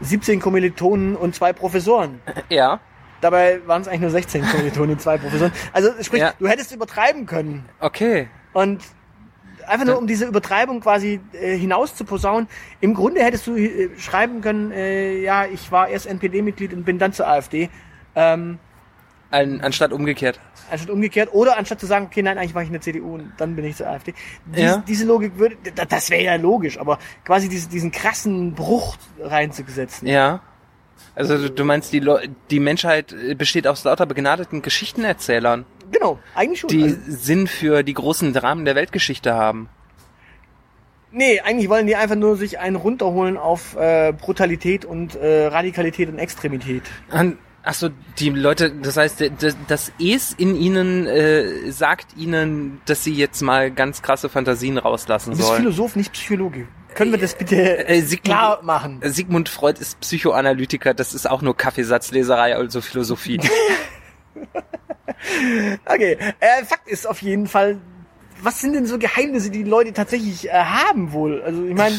17 0.00 0.40
Kommilitonen 0.40 1.14
und 1.14 1.34
zwei 1.34 1.52
Professoren. 1.52 2.20
Ja, 2.48 2.80
Dabei 3.20 3.60
waren 3.66 3.82
es 3.82 3.88
eigentlich 3.88 4.00
nur 4.00 4.10
16 4.10 4.42
Kommilitonen 4.46 4.90
und 4.92 5.00
zwei 5.02 5.18
Professoren. 5.18 5.52
Also 5.72 5.90
sprich, 6.02 6.20
Ja. 6.22 6.32
du 6.38 6.48
hättest 6.48 6.72
übertreiben 6.72 7.26
können. 7.26 7.68
okay. 7.80 8.28
Und 8.52 8.82
einfach 9.66 9.86
nur 9.86 9.98
um 9.98 10.06
diese 10.08 10.24
Übertreibung 10.26 10.80
quasi 10.80 11.20
äh, 11.32 11.56
hinaus 11.56 11.94
zu 11.94 12.04
posaunen. 12.04 12.48
Im 12.80 12.94
Grunde 12.94 13.22
hättest 13.22 13.46
du 13.46 13.54
äh, 13.56 13.90
schreiben 13.98 14.40
können, 14.40 14.72
äh, 14.72 15.20
ja, 15.22 15.46
ich 15.46 15.70
war 15.70 15.88
erst 15.88 16.06
NPD-Mitglied 16.06 16.72
und 16.72 16.84
bin 16.84 16.98
dann 16.98 17.12
zur 17.12 17.28
AfD. 17.28 17.68
Ähm, 18.16 18.58
An, 19.30 19.60
anstatt 19.60 19.92
umgekehrt. 19.92 20.40
anstatt 20.72 20.90
umgekehrt. 20.90 21.28
Oder 21.32 21.56
anstatt 21.56 21.78
zu 21.78 21.86
sagen, 21.86 22.06
okay, 22.06 22.20
nein, 22.22 22.36
eigentlich 22.38 22.54
war 22.56 22.62
ich 22.62 22.68
in 22.68 22.72
der 22.72 22.80
CDU 22.82 23.14
und 23.14 23.32
dann 23.36 23.54
bin 23.54 23.64
ich 23.64 23.76
zur 23.76 23.86
AfD. 23.86 24.12
Dies, 24.46 24.62
Ja. 24.64 24.82
Diese 24.88 25.04
Logik 25.04 25.38
würde, 25.38 25.56
da- 25.76 25.84
das 25.84 26.10
wäre 26.10 26.24
ja 26.24 26.34
logisch, 26.34 26.76
aber 26.80 26.98
quasi 27.24 27.48
diese, 27.48 27.68
diesen 27.68 27.92
krassen 27.92 28.54
Bruch 28.54 28.96
reinzusetzen. 29.20 30.08
Ja. 30.08 30.40
Also 31.28 31.48
du, 31.48 31.64
meinst, 31.64 31.92
die, 31.92 32.02
die 32.50 32.60
Menschheit 32.60 33.12
äh, 33.12 33.34
besteht 33.34 33.66
aus 33.66 33.84
lauter 33.84 34.06
begnadeten 34.06 34.62
Geschichtenerzählern, 34.62 35.66
Genau, 35.92 36.18
eigentlich 36.34 36.60
schon. 36.60 36.68
die 36.68 36.84
Also, 36.84 36.96
Sinn 37.08 37.46
für 37.46 37.82
die 37.82 37.94
großen 37.94 38.32
Dramen 38.32 38.64
der 38.64 38.74
Weltgeschichte 38.74 39.34
haben. 39.34 39.68
Nee, 41.12 41.40
eigentlich 41.40 41.68
wollen 41.68 41.88
die 41.88 41.96
einfach 41.96 42.14
nur 42.14 42.36
sich 42.36 42.60
einen 42.60 42.76
runterholen 42.76 43.36
auf 43.36 43.76
äh, 43.76 44.12
Brutalität 44.12 44.84
und 44.84 45.16
äh, 45.16 45.46
Radikalität 45.46 46.08
und 46.08 46.18
Extremität. 46.18 46.84
An, 47.10 47.36
ach 47.62 47.74
so, 47.74 47.90
die 48.18 48.30
Leute, 48.30 48.70
das 48.70 48.96
heißt, 48.96 49.30
das, 49.68 49.92
Es 50.00 50.32
in 50.36 50.56
ihnen 50.56 51.06
äh, 51.06 51.70
sagt 51.70 52.16
ihnen, 52.16 52.80
dass 52.86 53.04
sie 53.04 53.14
jetzt 53.14 53.40
mal 53.42 53.70
ganz 53.70 54.02
krasse 54.02 54.28
Fantasien 54.28 54.78
rauslassen 54.78 55.30
Du 55.32 55.36
bist 55.36 55.48
sollen. 55.48 55.62
Philosoph, 55.62 55.96
nicht 55.96 56.12
Psychologe. 56.12 56.66
Können 56.94 57.12
wir 57.12 57.18
das 57.18 57.36
bitte 57.36 57.86
Äh, 57.86 58.00
Sigmund, 58.00 58.24
klar 58.24 58.62
machen? 58.62 59.00
Sigmund 59.04 59.48
Freud 59.48 59.78
ist 59.80 60.00
Psychoanalytiker, 60.00 60.92
das 60.94 61.14
ist 61.14 61.28
auch 61.30 61.40
nur 61.42 61.56
Kaffeesatzleserei, 61.56 62.56
also 62.56 62.80
Philosophie. 62.80 63.40
Okay, 65.86 66.16
äh, 66.40 66.64
Fakt 66.64 66.88
ist 66.88 67.06
auf 67.06 67.20
jeden 67.22 67.46
Fall, 67.46 67.78
was 68.42 68.60
sind 68.60 68.72
denn 68.74 68.86
so 68.86 68.98
Geheimnisse, 68.98 69.50
die, 69.50 69.64
die 69.64 69.68
Leute 69.70 69.92
tatsächlich 69.92 70.48
äh, 70.48 70.52
haben 70.52 71.12
wohl? 71.12 71.42
Also 71.42 71.64
ich 71.64 71.74
meine, 71.74 71.96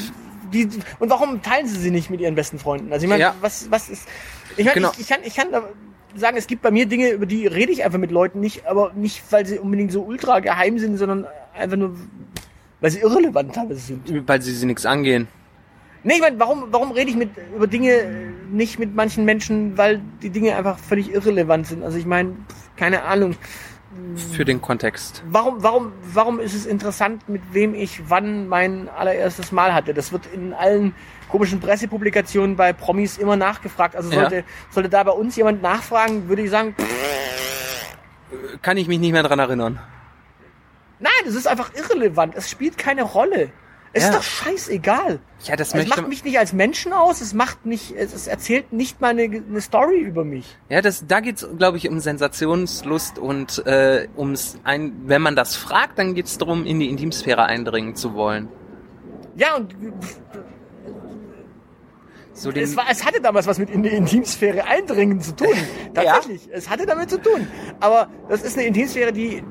die, 0.51 0.67
und 0.99 1.09
warum 1.09 1.41
teilen 1.41 1.67
sie 1.67 1.77
sie 1.79 1.91
nicht 1.91 2.09
mit 2.09 2.19
ihren 2.19 2.35
besten 2.35 2.57
Freunden? 2.57 2.91
Also 2.91 3.03
ich 3.05 3.09
meine, 3.09 3.21
Ja. 3.21 3.35
was, 3.41 3.69
was 3.69 3.89
ist, 3.89 4.07
ich 4.57 4.65
meine, 4.65 4.75
Genau. 4.75 4.91
ich, 4.93 5.01
ich 5.01 5.07
kann, 5.09 5.19
ich 5.23 5.35
kann 5.35 5.47
sagen, 6.15 6.37
es 6.37 6.47
gibt 6.47 6.61
bei 6.61 6.71
mir 6.71 6.85
Dinge, 6.85 7.09
über 7.11 7.25
die 7.25 7.47
rede 7.47 7.71
ich 7.71 7.83
einfach 7.83 7.99
mit 7.99 8.11
Leuten 8.11 8.39
nicht, 8.39 8.65
aber 8.65 8.91
nicht, 8.93 9.23
weil 9.31 9.45
sie 9.45 9.59
unbedingt 9.59 9.91
so 9.91 10.01
ultra 10.03 10.39
geheim 10.39 10.77
sind, 10.79 10.97
sondern 10.97 11.25
einfach 11.57 11.77
nur, 11.77 11.95
weil 12.81 12.91
sie 12.91 12.99
irrelevant 12.99 13.53
teilweise 13.55 13.79
sind. 13.79 14.27
Weil 14.27 14.41
sie 14.41 14.53
sie 14.53 14.65
nichts 14.65 14.85
angehen. 14.85 15.27
Nee, 16.03 16.15
ich 16.15 16.21
meine, 16.21 16.39
warum, 16.39 16.65
warum 16.71 16.91
rede 16.91 17.11
ich 17.11 17.15
mit, 17.15 17.29
über 17.55 17.67
Dinge 17.67 18.33
nicht 18.51 18.79
mit 18.79 18.95
manchen 18.95 19.23
Menschen, 19.23 19.77
weil 19.77 20.01
die 20.23 20.31
Dinge 20.31 20.55
einfach 20.55 20.79
völlig 20.79 21.13
irrelevant 21.13 21.67
sind? 21.67 21.83
Also 21.83 21.97
ich 21.97 22.07
meine, 22.07 22.35
keine 22.75 23.03
Ahnung. 23.03 23.35
Für 24.31 24.45
den 24.45 24.61
Kontext. 24.61 25.21
Warum, 25.29 25.61
warum, 25.61 25.91
warum 26.13 26.39
ist 26.39 26.55
es 26.55 26.65
interessant, 26.65 27.27
mit 27.27 27.41
wem 27.51 27.75
ich 27.75 28.09
wann 28.09 28.47
mein 28.47 28.87
allererstes 28.89 29.51
Mal 29.51 29.73
hatte? 29.75 29.93
Das 29.93 30.11
wird 30.11 30.23
in 30.33 30.53
allen 30.53 30.95
komischen 31.31 31.59
Pressepublikationen 31.59 32.55
bei 32.55 32.73
Promis 32.73 33.17
immer 33.17 33.35
nachgefragt. 33.37 33.95
Also 33.95 34.09
Ja. 34.11 34.21
sollte, 34.21 34.43
sollte 34.69 34.89
da 34.89 35.03
bei 35.03 35.11
uns 35.11 35.35
jemand 35.35 35.61
nachfragen, 35.61 36.27
würde 36.29 36.43
ich 36.43 36.49
sagen, 36.49 36.75
Kann 38.61 38.77
ich 38.77 38.87
mich 38.87 38.99
nicht 38.99 39.11
mehr 39.13 39.23
dran 39.23 39.39
erinnern. 39.39 39.79
nein, 40.99 41.11
das 41.25 41.33
ist 41.35 41.47
einfach 41.47 41.71
irrelevant. 41.73 42.35
Es 42.35 42.49
spielt 42.49 42.77
keine 42.77 43.03
Rolle. 43.03 43.49
Es 43.93 44.03
Ja. 44.03 44.09
ist 44.09 44.15
doch 44.17 44.23
scheißegal. 44.23 45.19
Ja, 45.43 45.55
das 45.57 45.73
Es 45.73 45.87
macht 45.87 46.07
mich 46.07 46.23
nicht 46.23 46.37
als 46.39 46.53
Menschen 46.53 46.93
aus, 46.93 47.19
es 47.19 47.33
macht 47.33 47.65
mich, 47.65 47.93
es, 47.97 48.13
es 48.13 48.27
erzählt 48.27 48.71
nicht 48.71 49.01
mal 49.01 49.09
eine, 49.09 49.23
eine 49.23 49.59
Story 49.59 49.99
über 49.99 50.23
mich. 50.23 50.55
Ja, 50.69 50.81
das, 50.81 51.05
da 51.07 51.19
geht's, 51.19 51.45
glaube 51.57 51.75
ich, 51.77 51.89
um 51.89 51.99
Sensationslust 51.99 53.19
und 53.19 53.65
äh, 53.65 54.07
ums 54.15 54.59
ein, 54.63 54.93
wenn 55.07 55.21
man 55.21 55.35
das 55.35 55.57
fragt, 55.57 55.99
dann 55.99 56.13
geht's 56.15 56.37
darum, 56.37 56.65
in 56.65 56.79
die 56.79 56.87
Intimsphäre 56.89 57.43
eindringen 57.43 57.95
zu 57.95 58.13
wollen. 58.13 58.47
Ja, 59.35 59.55
und 59.55 59.75
So 62.41 62.51
den, 62.51 62.63
es, 62.63 62.75
war, 62.75 62.85
es 62.89 63.05
hatte 63.05 63.21
damals 63.21 63.45
was 63.45 63.59
mit 63.59 63.69
in 63.69 63.83
die 63.83 63.89
Intimsphäre 63.89 64.65
eindringen 64.65 65.21
zu 65.21 65.35
tun. 65.35 65.53
Tatsächlich. 65.93 66.49
Es 66.51 66.67
hatte 66.69 66.87
damit 66.87 67.11
zu 67.11 67.21
tun. 67.21 67.47
Aber 67.79 68.07
das 68.29 68.41
ist 68.41 68.57
eine 68.57 68.65
Intimsphäre, 68.65 69.13
die 69.13 69.43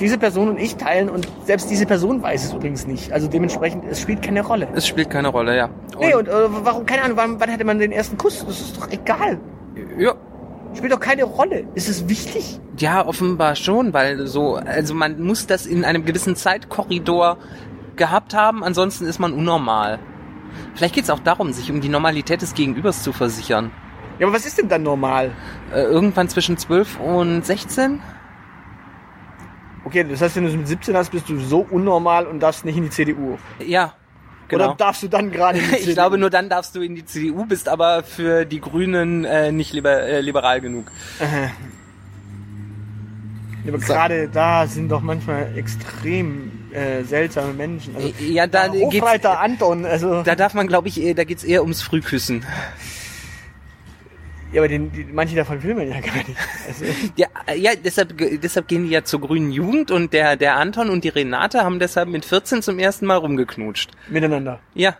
diese 0.00 0.18
Person 0.18 0.48
und 0.48 0.58
ich 0.58 0.74
teilen 0.74 1.08
und 1.08 1.28
selbst 1.44 1.70
diese 1.70 1.86
Person 1.86 2.20
weiß 2.20 2.46
es 2.46 2.52
übrigens 2.52 2.84
nicht. 2.86 3.12
Also 3.12 3.28
dementsprechend, 3.28 3.84
es 3.88 4.00
spielt 4.00 4.22
keine 4.22 4.42
Rolle. 4.44 4.66
es 4.74 4.88
spielt 4.88 5.08
keine 5.10 5.28
Rolle, 5.28 5.56
ja. 5.56 5.68
nee, 6.00 6.14
und 6.14 6.26
äh, 6.26 6.32
warum, 6.48 6.84
keine 6.84 7.02
Ahnung, 7.02 7.16
wann, 7.16 7.38
wann 7.38 7.52
hatte 7.52 7.64
man 7.64 7.78
den 7.78 7.92
ersten 7.92 8.18
Kuss? 8.18 8.44
Das 8.44 8.60
ist 8.60 8.76
doch 8.76 8.90
egal. 8.90 9.38
ja, 9.96 10.14
Spielt 10.74 10.92
doch 10.92 11.00
keine 11.00 11.24
Rolle. 11.24 11.64
Ist 11.74 11.88
es 11.88 12.08
wichtig? 12.08 12.58
ja, 12.78 13.06
offenbar 13.06 13.54
schon, 13.54 13.92
weil 13.92 14.26
so, 14.26 14.56
also 14.56 14.94
man 14.94 15.20
muss 15.20 15.46
das 15.46 15.66
in 15.66 15.84
einem 15.84 16.04
gewissen 16.04 16.34
Zeitkorridor 16.34 17.36
gehabt 17.94 18.34
haben, 18.34 18.64
ansonsten 18.64 19.04
ist 19.06 19.18
man 19.18 19.32
unnormal. 19.32 19.98
Vielleicht 20.74 20.94
geht's 20.94 21.10
auch 21.10 21.18
darum, 21.18 21.52
sich 21.52 21.70
um 21.70 21.80
die 21.80 21.88
Normalität 21.88 22.42
des 22.42 22.54
Gegenübers 22.54 23.02
zu 23.02 23.12
versichern. 23.12 23.70
Ja, 24.18 24.26
aber 24.26 24.36
was 24.36 24.46
ist 24.46 24.58
denn 24.58 24.68
dann 24.68 24.82
normal? 24.82 25.32
Äh, 25.72 25.82
irgendwann 25.82 26.28
zwischen 26.28 26.56
12 26.56 27.00
und 27.00 27.44
16? 27.44 28.00
Okay, 29.84 30.04
das 30.08 30.20
heißt, 30.20 30.36
wenn 30.36 30.44
du 30.44 30.50
es 30.50 30.56
mit 30.56 30.68
17 30.68 30.96
hast, 30.96 31.10
bist 31.10 31.28
du 31.28 31.38
so 31.38 31.66
unnormal 31.68 32.26
und 32.26 32.40
darfst 32.40 32.64
nicht 32.64 32.76
in 32.76 32.84
die 32.84 32.90
CDU. 32.90 33.36
Ja, 33.58 33.94
genau. 34.48 34.66
Oder 34.66 34.74
darfst 34.76 35.02
du 35.02 35.08
dann 35.08 35.32
gerade 35.32 35.58
in 35.58 35.64
die 35.64 35.70
CDU? 35.76 35.88
Ich 35.88 35.94
glaube, 35.94 36.18
nur 36.18 36.30
dann 36.30 36.48
darfst 36.48 36.76
du 36.76 36.82
in 36.82 36.94
die 36.94 37.04
CDU, 37.04 37.46
bist 37.46 37.68
aber 37.68 38.04
für 38.04 38.44
die 38.44 38.60
Grünen 38.60 39.24
äh, 39.24 39.50
nicht 39.50 39.72
liber, 39.72 40.02
äh, 40.02 40.20
liberal 40.20 40.60
genug. 40.60 40.90
Ja, 43.64 43.72
aber 43.72 43.78
gerade 43.78 44.28
da 44.28 44.66
sind 44.66 44.88
doch 44.88 45.02
manchmal 45.02 45.56
extrem 45.56 46.61
äh, 46.72 47.02
seltsame 47.04 47.52
Menschen. 47.52 47.94
Also, 47.96 48.12
Ja, 48.20 48.46
da 48.46 48.68
geht's, 48.68 48.84
Hofreiter 48.96 49.40
Anton, 49.40 49.84
also 49.84 50.22
da 50.22 50.34
darf 50.34 50.54
man, 50.54 50.66
glaube 50.66 50.88
ich, 50.88 51.00
eher- 51.00 51.14
da 51.14 51.24
geht's 51.24 51.44
eher 51.44 51.62
ums 51.62 51.82
Frühküssen. 51.82 52.44
ja, 54.52 54.60
aber 54.60 54.68
den, 54.68 54.92
die, 54.92 55.04
manche 55.04 55.34
davon 55.36 55.62
will 55.62 55.74
man 55.74 55.88
ja 55.88 56.00
gar 56.00 56.14
nicht. 56.14 56.36
Also, 56.68 56.84
Ja, 57.16 57.26
äh, 57.46 57.56
ja 57.58 57.70
deshalb, 57.74 58.16
deshalb 58.42 58.68
gehen 58.68 58.84
die 58.84 58.90
ja 58.90 59.02
zur 59.04 59.20
grünen 59.20 59.50
Jugend 59.50 59.90
und 59.90 60.12
der, 60.12 60.36
der 60.36 60.56
Anton 60.56 60.90
und 60.90 61.04
die 61.04 61.08
Renate 61.08 61.62
haben 61.64 61.78
deshalb 61.78 62.08
mit 62.08 62.24
14 62.24 62.60
zum 62.62 62.78
ersten 62.78 63.06
Mal 63.06 63.16
rumgeknutscht. 63.16 63.90
miteinander. 64.08 64.60
Ja, 64.74 64.96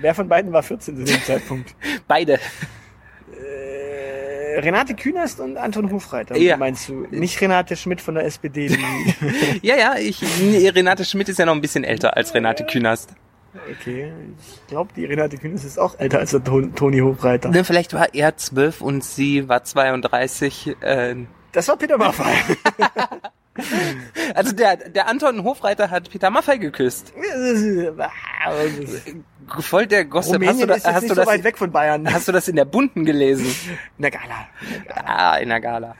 Wer 0.00 0.14
von 0.14 0.28
beiden 0.28 0.52
war 0.52 0.62
14 0.62 0.96
zu 0.98 1.04
dem 1.04 1.22
Zeitpunkt? 1.24 1.74
beide. 2.06 2.34
Äh, 2.34 2.38
Renate 4.58 4.94
Künast 4.94 5.40
und 5.40 5.56
Anton 5.56 5.90
Hofreiter, 5.92 6.36
Ja. 6.36 6.56
meinst 6.56 6.88
du? 6.88 7.06
Nicht 7.10 7.40
Renate 7.40 7.76
Schmidt 7.76 8.00
von 8.00 8.14
der 8.14 8.24
SPD. 8.24 8.68
Ja, 9.62 9.76
ja, 9.76 9.94
ich, 9.98 10.20
Renate 10.74 11.04
Schmidt 11.04 11.28
ist 11.28 11.38
ja 11.38 11.46
noch 11.46 11.54
ein 11.54 11.60
bisschen 11.60 11.84
älter 11.84 12.16
als 12.16 12.34
Renate 12.34 12.64
Künast. 12.64 13.10
okay, 13.80 14.12
ich 14.40 14.66
glaube, 14.66 14.92
die 14.94 15.04
Renate 15.04 15.38
Künast 15.38 15.64
ist 15.64 15.78
auch 15.78 15.98
älter 15.98 16.18
als 16.18 16.30
der 16.32 16.44
Ton, 16.44 16.74
Toni 16.74 16.98
Hofreiter. 17.00 17.48
Ne, 17.50 17.64
Vielleicht 17.64 17.94
war 17.94 18.14
er 18.14 18.36
12 18.36 18.80
und 18.80 19.04
sie 19.04 19.48
war 19.48 19.64
32. 19.64 20.76
Äh, 20.80 21.16
Das 21.52 21.68
war 21.68 21.76
Peter 21.76 21.98
Maffay. 21.98 22.34
also 24.34 24.52
der, 24.52 24.76
der 24.76 25.08
Anton 25.08 25.42
Hofreiter 25.44 25.90
hat 25.90 26.10
Peter 26.10 26.30
Maffay 26.30 26.58
geküsst. 26.58 27.12
Voll 29.60 29.86
der 29.86 30.04
Gossip. 30.04 30.34
Hast 30.34 30.42
du, 30.42 30.46
Rumänien 30.46 30.68
da, 30.68 30.74
hast, 30.74 30.86
nicht 30.86 31.02
du 31.04 31.08
so 31.08 31.14
das, 31.14 31.26
weit 31.26 31.44
weg 31.44 31.58
von 31.58 31.70
Bayern. 31.70 32.12
hast 32.12 32.28
du 32.28 32.32
das 32.32 32.48
in 32.48 32.56
der 32.56 32.64
Bunten 32.64 33.04
gelesen? 33.04 33.46
In 33.98 34.02
der 34.02 34.10
Gala. 34.10 34.48
Ah, 35.04 35.36
in 35.36 35.48
der 35.48 35.60
Gala. 35.60 35.96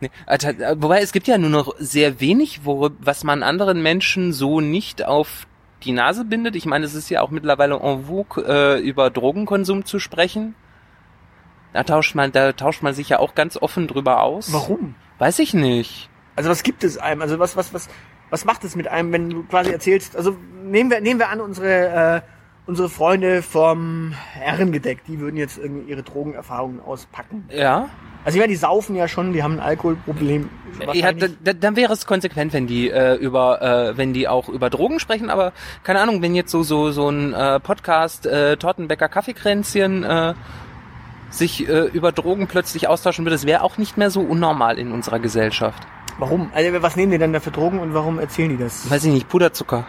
Nee, 0.00 0.10
äh, 0.26 0.76
wobei 0.78 1.00
es 1.00 1.12
gibt 1.12 1.26
ja 1.26 1.38
nur 1.38 1.50
noch 1.50 1.74
sehr 1.78 2.20
wenig, 2.20 2.60
wo, 2.64 2.90
was 3.00 3.24
man 3.24 3.42
anderen 3.42 3.82
Menschen 3.82 4.32
so 4.32 4.60
nicht 4.60 5.04
auf 5.04 5.46
die 5.82 5.92
Nase 5.92 6.24
bindet. 6.24 6.56
Ich 6.56 6.66
meine, 6.66 6.84
es 6.84 6.94
ist 6.94 7.10
ja 7.10 7.20
auch 7.20 7.30
mittlerweile 7.30 7.76
en 7.80 8.04
vogue, 8.06 8.44
äh, 8.44 8.80
über 8.80 9.10
Drogenkonsum 9.10 9.84
zu 9.84 9.98
sprechen. 9.98 10.54
Da 11.72 11.84
tauscht 11.84 12.14
man, 12.14 12.32
da 12.32 12.52
tauscht 12.52 12.82
man 12.82 12.94
sich 12.94 13.08
ja 13.08 13.18
auch 13.18 13.34
ganz 13.34 13.56
offen 13.56 13.86
drüber 13.88 14.22
aus. 14.22 14.52
Warum? 14.52 14.94
Weiß 15.18 15.38
ich 15.38 15.54
nicht. 15.54 16.08
Also 16.36 16.50
was 16.50 16.62
gibt 16.62 16.84
es 16.84 16.98
einem? 16.98 17.22
Also 17.22 17.38
was, 17.38 17.56
was, 17.56 17.74
was, 17.74 17.88
was 18.30 18.44
macht 18.44 18.64
es 18.64 18.76
mit 18.76 18.88
einem, 18.88 19.12
wenn 19.12 19.30
du 19.30 19.42
quasi 19.44 19.70
erzählst? 19.70 20.16
Also 20.16 20.36
nehmen 20.62 20.90
wir, 20.90 21.00
nehmen 21.00 21.18
wir 21.18 21.28
an, 21.28 21.40
unsere, 21.40 22.22
äh, 22.24 22.37
unsere 22.68 22.90
Freunde 22.90 23.40
vom 23.42 24.12
Herrengedeck, 24.34 25.02
die 25.06 25.18
würden 25.20 25.38
jetzt 25.38 25.56
irgendwie 25.56 25.90
ihre 25.90 26.02
Drogenerfahrungen 26.02 26.80
auspacken. 26.80 27.48
Ja. 27.50 27.88
Also 28.24 28.36
ich 28.36 28.42
meine, 28.42 28.52
die 28.52 28.56
saufen 28.56 28.94
ja 28.94 29.08
schon, 29.08 29.32
die 29.32 29.42
haben 29.42 29.54
ein 29.54 29.60
Alkoholproblem. 29.60 30.50
Ja, 30.78 30.86
wahrscheinlich. 30.88 31.36
da, 31.42 31.52
da, 31.52 31.58
dann 31.58 31.76
wäre 31.76 31.94
es 31.94 32.04
konsequent, 32.04 32.52
wenn 32.52 32.66
die 32.66 32.90
äh, 32.90 33.14
über, 33.14 33.62
äh, 33.62 33.96
wenn 33.96 34.12
die 34.12 34.28
auch 34.28 34.50
über 34.50 34.68
Drogen 34.68 35.00
sprechen. 35.00 35.30
Aber 35.30 35.52
keine 35.82 36.00
Ahnung, 36.00 36.20
wenn 36.20 36.34
jetzt 36.34 36.50
so 36.50 36.62
so 36.62 36.90
so 36.90 37.08
ein 37.08 37.32
äh, 37.32 37.58
Podcast 37.58 38.26
äh, 38.26 38.58
Tortenbäcker 38.58 39.08
Kaffeekränzchen 39.08 40.04
äh, 40.04 40.34
sich 41.30 41.66
äh, 41.66 41.86
über 41.86 42.12
Drogen 42.12 42.48
plötzlich 42.48 42.86
austauschen 42.86 43.24
würde, 43.24 43.34
das 43.36 43.46
wäre 43.46 43.62
auch 43.62 43.78
nicht 43.78 43.96
mehr 43.96 44.10
so 44.10 44.20
unnormal 44.20 44.78
in 44.78 44.92
unserer 44.92 45.20
Gesellschaft. 45.20 45.86
Warum? 46.18 46.50
Also 46.52 46.82
was 46.82 46.96
nehmen 46.96 47.12
die 47.12 47.18
denn 47.18 47.32
da 47.32 47.40
für 47.40 47.50
Drogen 47.50 47.78
und 47.78 47.94
warum 47.94 48.18
erzählen 48.18 48.50
die 48.50 48.58
das? 48.58 48.90
Weiß 48.90 49.04
ich 49.04 49.12
nicht, 49.12 49.28
Puderzucker. 49.28 49.86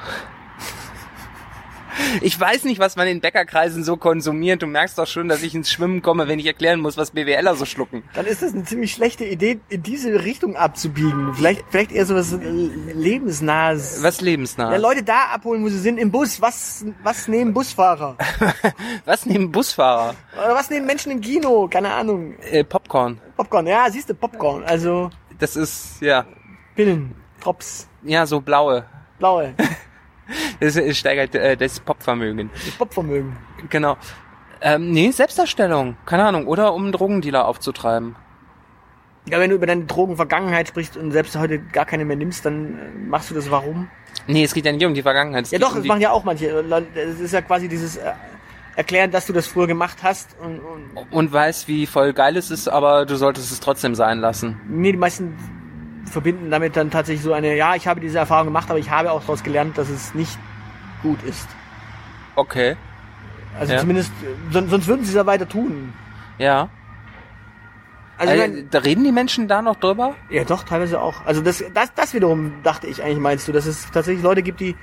Ich 2.21 2.39
weiß 2.39 2.63
nicht, 2.63 2.79
was 2.79 2.95
man 2.95 3.07
in 3.07 3.21
Bäckerkreisen 3.21 3.83
so 3.83 3.97
konsumiert. 3.97 4.61
Du 4.61 4.67
merkst 4.67 4.97
doch 4.97 5.07
schon, 5.07 5.27
dass 5.29 5.43
ich 5.43 5.55
ins 5.55 5.69
Schwimmen 5.71 6.01
komme, 6.01 6.27
wenn 6.27 6.39
ich 6.39 6.45
erklären 6.45 6.79
muss, 6.79 6.97
was 6.97 7.11
BWLer 7.11 7.55
so 7.55 7.65
schlucken. 7.65 8.03
Dann 8.13 8.25
ist 8.25 8.41
das 8.41 8.53
eine 8.53 8.63
ziemlich 8.63 8.91
schlechte 8.93 9.25
Idee, 9.25 9.59
in 9.69 9.83
diese 9.83 10.23
Richtung 10.23 10.55
abzubiegen. 10.55 11.33
Vielleicht, 11.33 11.63
vielleicht 11.69 11.91
eher 11.91 12.05
so 12.05 12.15
was 12.15 12.33
äh, 12.33 12.37
lebensnahes. 12.39 14.01
Was 14.03 14.21
lebensnah. 14.21 14.71
Ja, 14.71 14.77
Leute 14.77 15.03
da 15.03 15.27
abholen, 15.33 15.63
wo 15.63 15.69
sie 15.69 15.79
sind, 15.79 15.97
im 15.97 16.11
Bus. 16.11 16.41
Was, 16.41 16.85
was 17.03 17.27
nehmen 17.27 17.53
Busfahrer? 17.53 18.17
was 19.05 19.25
nehmen 19.25 19.51
Busfahrer? 19.51 20.15
Oder 20.33 20.55
was 20.55 20.69
nehmen 20.69 20.85
Menschen 20.85 21.11
im 21.11 21.21
Kino? 21.21 21.67
Keine 21.67 21.91
Ahnung. 21.91 22.35
Äh, 22.51 22.63
Popcorn. 22.63 23.19
Popcorn, 23.35 23.67
ja, 23.67 23.89
siehst 23.89 24.09
du, 24.09 24.13
Popcorn. 24.13 24.63
Also 24.63 25.09
Das 25.39 25.55
ist, 25.55 26.01
ja, 26.01 26.25
Pillen, 26.75 27.15
Drops, 27.41 27.87
ja, 28.03 28.25
so 28.25 28.41
blaue. 28.41 28.85
blaue, 29.17 29.53
Das 30.59 30.97
steigert 30.97 31.35
äh, 31.35 31.55
das 31.55 31.79
Popvermögen. 31.79 32.49
das 32.53 32.75
Popvermögen. 32.75 33.37
Genau. 33.69 33.97
Ähm, 34.61 34.91
nee, 34.91 35.11
Selbstdarstellung. 35.11 35.95
Keine 36.05 36.25
Ahnung. 36.25 36.47
Oder 36.47 36.73
um 36.73 36.83
einen 36.83 36.91
Drogendealer 36.91 37.47
aufzutreiben. 37.47 38.15
Ja, 39.29 39.39
wenn 39.39 39.49
du 39.49 39.55
über 39.55 39.67
deine 39.67 39.85
Drogenvergangenheit 39.85 40.67
sprichst 40.67 40.97
und 40.97 41.11
selbst 41.11 41.35
heute 41.37 41.59
gar 41.59 41.85
keine 41.85 42.03
mehr 42.05 42.15
nimmst, 42.15 42.45
dann 42.45 42.77
äh, 42.77 43.07
machst 43.07 43.29
du 43.29 43.35
das 43.35 43.51
warum? 43.51 43.89
Nee, 44.27 44.43
es 44.43 44.53
geht 44.53 44.65
ja 44.65 44.71
nicht 44.71 44.85
um 44.85 44.93
die 44.93 45.03
Vergangenheit. 45.03 45.45
es 45.45 45.51
Ja 45.51 45.59
doch, 45.59 45.71
um 45.71 45.77
das 45.77 45.85
machen 45.85 46.01
ja 46.01 46.11
auch 46.11 46.23
manche. 46.23 46.47
Es 46.95 47.19
ist 47.19 47.33
ja 47.33 47.41
quasi 47.41 47.67
dieses 47.67 47.97
äh, 47.97 48.11
Erklären, 48.75 49.11
dass 49.11 49.27
du 49.27 49.33
das 49.33 49.45
früher 49.45 49.67
gemacht 49.67 49.97
hast 50.03 50.35
und, 50.41 50.59
und 50.59 51.11
und 51.11 51.33
weiß, 51.33 51.67
wie 51.67 51.85
voll 51.85 52.13
geil 52.13 52.37
es 52.37 52.49
ist, 52.49 52.67
aber 52.67 53.05
du 53.05 53.17
solltest 53.17 53.51
es 53.51 53.59
trotzdem 53.59 53.93
sein 53.93 54.19
lassen. 54.19 54.59
nee, 54.69 54.91
die 54.91 54.97
meisten 54.97 55.35
verbinden 56.09 56.49
damit 56.51 56.75
dann 56.75 56.91
tatsächlich 56.91 57.23
so 57.23 57.33
eine, 57.33 57.55
ja, 57.55 57.75
ich 57.75 57.87
habe 57.87 57.99
diese 57.99 58.17
Erfahrung 58.19 58.45
gemacht, 58.47 58.69
aber 58.69 58.79
ich 58.79 58.89
habe 58.89 59.11
auch 59.11 59.21
daraus 59.21 59.43
gelernt, 59.43 59.77
dass 59.77 59.89
es 59.89 60.13
nicht 60.13 60.37
gut 61.01 61.21
ist. 61.23 61.47
Okay. 62.35 62.75
Also 63.59 63.73
Ja. 63.73 63.79
zumindest, 63.79 64.11
son- 64.51 64.69
sonst 64.69 64.87
würden 64.87 65.03
sie 65.03 65.09
es 65.09 65.15
ja 65.15 65.25
weiter 65.25 65.47
tun. 65.47 65.93
Ja. 66.37 66.69
Also 68.17 68.35
mein, 68.35 68.69
da 68.69 68.79
reden 68.79 69.03
die 69.05 69.11
Menschen 69.13 69.47
da 69.47 69.61
noch 69.61 69.77
drüber? 69.77 70.15
ja 70.29 70.43
doch, 70.43 70.63
teilweise 70.63 71.01
auch. 71.01 71.25
Also 71.25 71.41
das, 71.41 71.63
das, 71.73 71.93
das 71.93 72.13
wiederum 72.13 72.51
dachte 72.63 72.87
ich 72.87 73.01
eigentlich, 73.01 73.19
meinst 73.19 73.47
du, 73.47 73.53
dass 73.53 73.65
es 73.65 73.89
tatsächlich 73.91 74.23
Leute 74.23 74.41
gibt, 74.43 74.59
die 74.59 74.75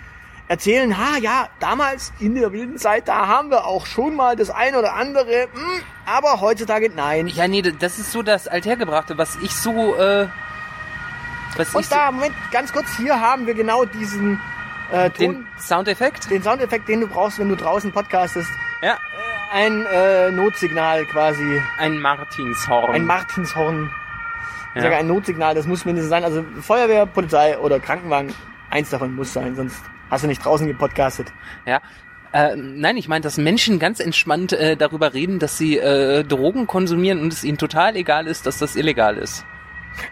erzählen, 0.48 0.96
ha, 0.96 1.18
ja, 1.20 1.48
damals 1.60 2.12
in 2.18 2.34
der 2.34 2.52
wilden 2.52 2.78
Zeit, 2.78 3.08
da 3.08 3.26
haben 3.26 3.50
wir 3.50 3.66
auch 3.66 3.84
schon 3.84 4.14
mal 4.16 4.36
das 4.36 4.48
eine 4.48 4.78
oder 4.78 4.94
andere, 4.94 5.48
hm, 5.52 5.82
aber 6.06 6.40
heutzutage 6.40 6.90
nein. 6.94 7.26
Ja, 7.26 7.46
nee, 7.48 7.60
das 7.62 7.98
ist 7.98 8.12
so 8.12 8.22
das 8.22 8.48
Althergebrachte, 8.48 9.18
was 9.18 9.36
ich 9.42 9.50
so, 9.54 9.94
äh, 9.96 10.28
was 11.58 11.74
Und 11.74 11.90
da, 11.90 12.10
Moment, 12.10 12.34
ganz 12.52 12.72
kurz, 12.72 12.96
hier 12.96 13.20
haben 13.20 13.46
wir 13.46 13.54
genau 13.54 13.84
diesen 13.84 14.40
äh, 14.92 15.04
so, 15.14 15.18
den 15.18 15.32
Ton, 15.34 15.46
Soundeffekt? 15.58 16.30
den 16.30 16.42
Soundeffekt, 16.42 16.88
den 16.88 17.00
du 17.00 17.06
brauchst, 17.06 17.38
wenn 17.38 17.48
du 17.48 17.56
draußen 17.56 17.92
podcastest. 17.92 18.50
Ja. 18.82 18.98
Ein 19.52 19.86
äh, 19.86 20.30
Notsignal 20.30 21.04
quasi. 21.06 21.60
Ein 21.78 21.98
Martinshorn. 22.00 22.94
Ein 22.94 23.04
Martinshorn. 23.06 23.90
Ich 24.74 24.76
Ja. 24.76 24.82
sage 24.82 24.96
ein 24.96 25.06
Notsignal, 25.06 25.54
das 25.54 25.66
muss 25.66 25.84
mindestens 25.84 26.10
sein. 26.10 26.24
Also 26.24 26.44
Feuerwehr, 26.60 27.06
Polizei 27.06 27.56
oder 27.58 27.80
Krankenwagen, 27.80 28.34
eins 28.70 28.90
davon 28.90 29.14
muss 29.14 29.32
sein, 29.32 29.54
sonst 29.56 29.82
hast 30.10 30.24
du 30.24 30.28
nicht 30.28 30.44
draußen 30.44 30.66
gepodcastet. 30.66 31.32
Ja. 31.64 31.80
Äh, 32.32 32.56
nein, 32.56 32.96
ich 32.98 33.08
meine, 33.08 33.22
dass 33.22 33.38
Menschen 33.38 33.78
ganz 33.78 33.98
entspannt 34.00 34.52
äh, 34.52 34.76
darüber 34.76 35.14
reden, 35.14 35.38
dass 35.38 35.56
sie 35.56 35.78
äh, 35.78 36.22
Drogen 36.24 36.66
konsumieren 36.66 37.20
und 37.22 37.32
es 37.32 37.44
ihnen 37.44 37.56
total 37.56 37.96
egal 37.96 38.26
ist, 38.26 38.44
dass 38.46 38.58
das 38.58 38.76
illegal 38.76 39.16
ist. 39.16 39.44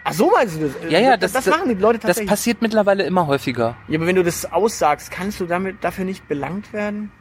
Ach 0.03 0.13
so 0.13 0.31
meinst 0.31 0.59
du 0.59 0.67
das? 0.67 0.91
Ja, 0.91 0.99
ja, 0.99 1.17
das, 1.17 1.33
das- 1.33 1.45
das 1.45 1.55
machen 1.57 1.69
die 1.69 1.75
Leute 1.81 1.99
Das 1.99 2.07
tatsächlich. 2.07 2.29
passiert 2.29 2.61
mittlerweile 2.61 3.03
immer 3.03 3.27
häufiger. 3.27 3.75
ja, 3.87 3.97
aber 3.97 4.07
wenn 4.07 4.15
du 4.15 4.23
das 4.23 4.51
aussagst, 4.51 5.11
kannst 5.11 5.39
du 5.39 5.45
damit 5.45 5.83
dafür 5.83 6.05
nicht 6.05 6.27
belangt 6.27 6.73
werden? 6.73 7.11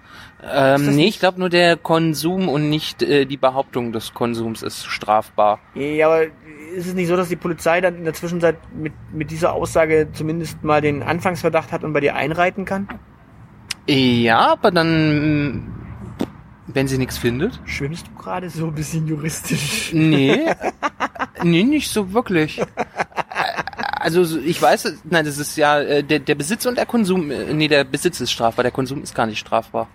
Ähm, 0.43 0.87
das 0.87 0.95
nee, 0.95 1.07
ich 1.07 1.19
glaube 1.19 1.41
nur 1.41 1.49
der 1.49 1.77
Konsum 1.77 2.49
und 2.49 2.69
nicht 2.71 3.03
äh, 3.03 3.25
die 3.25 3.37
Behauptung 3.37 3.93
des 3.93 4.15
Konsums 4.15 4.63
ist 4.63 4.85
strafbar. 4.87 5.59
Ja, 5.75 6.07
aber 6.07 6.25
ist 6.77 6.87
es 6.87 6.95
nicht 6.95 7.09
so, 7.09 7.17
dass 7.17 7.29
die 7.29 7.37
Polizei 7.37 7.81
dann 7.81 7.97
in 7.97 8.05
der 8.05 8.15
Zwischenzeit 8.15 8.57
mit, 8.75 8.93
mit 9.13 9.31
dieser 9.31 9.53
Aussage 9.55 10.09
zumindest 10.13 10.63
mal 10.63 10.81
den 10.81 11.03
Anfangsverdacht 11.03 11.73
hat 11.73 11.83
und 11.85 11.93
bei 11.93 12.01
dir 12.01 12.15
einreiten 12.15 12.65
kann? 12.65 12.89
Ja, 13.89 14.53
aber 14.53 14.71
dann, 14.71 15.73
wenn 16.75 16.87
sie 16.89 16.99
nichts 16.99 17.17
findet? 17.19 17.59
Schwimmst 17.65 18.07
du 18.09 18.15
gerade 18.23 18.51
so 18.51 18.67
ein 18.67 18.75
bisschen 18.75 19.07
juristisch? 19.07 19.91
Nee, 19.95 20.47
nee, 21.43 21.63
nicht 21.65 21.91
so 21.91 22.13
wirklich. 22.13 22.61
Also 24.01 24.25
so- 24.25 24.39
ich 24.39 24.61
weiß, 24.61 25.03
nein, 25.05 25.25
das 25.25 25.39
ist 25.39 25.57
ja 25.57 25.81
äh, 25.81 26.03
der, 26.03 26.19
der 26.19 26.35
Besitz 26.35 26.67
und 26.67 26.77
der 26.77 26.87
Konsum. 26.87 27.31
äh, 27.31 27.53
Nee, 27.55 27.69
der 27.69 27.85
Besitz 27.85 28.21
ist 28.21 28.31
strafbar, 28.33 28.63
der 28.63 28.73
Konsum 28.73 29.03
ist 29.03 29.15
gar 29.15 29.27
nicht 29.27 29.39
strafbar. 29.39 29.89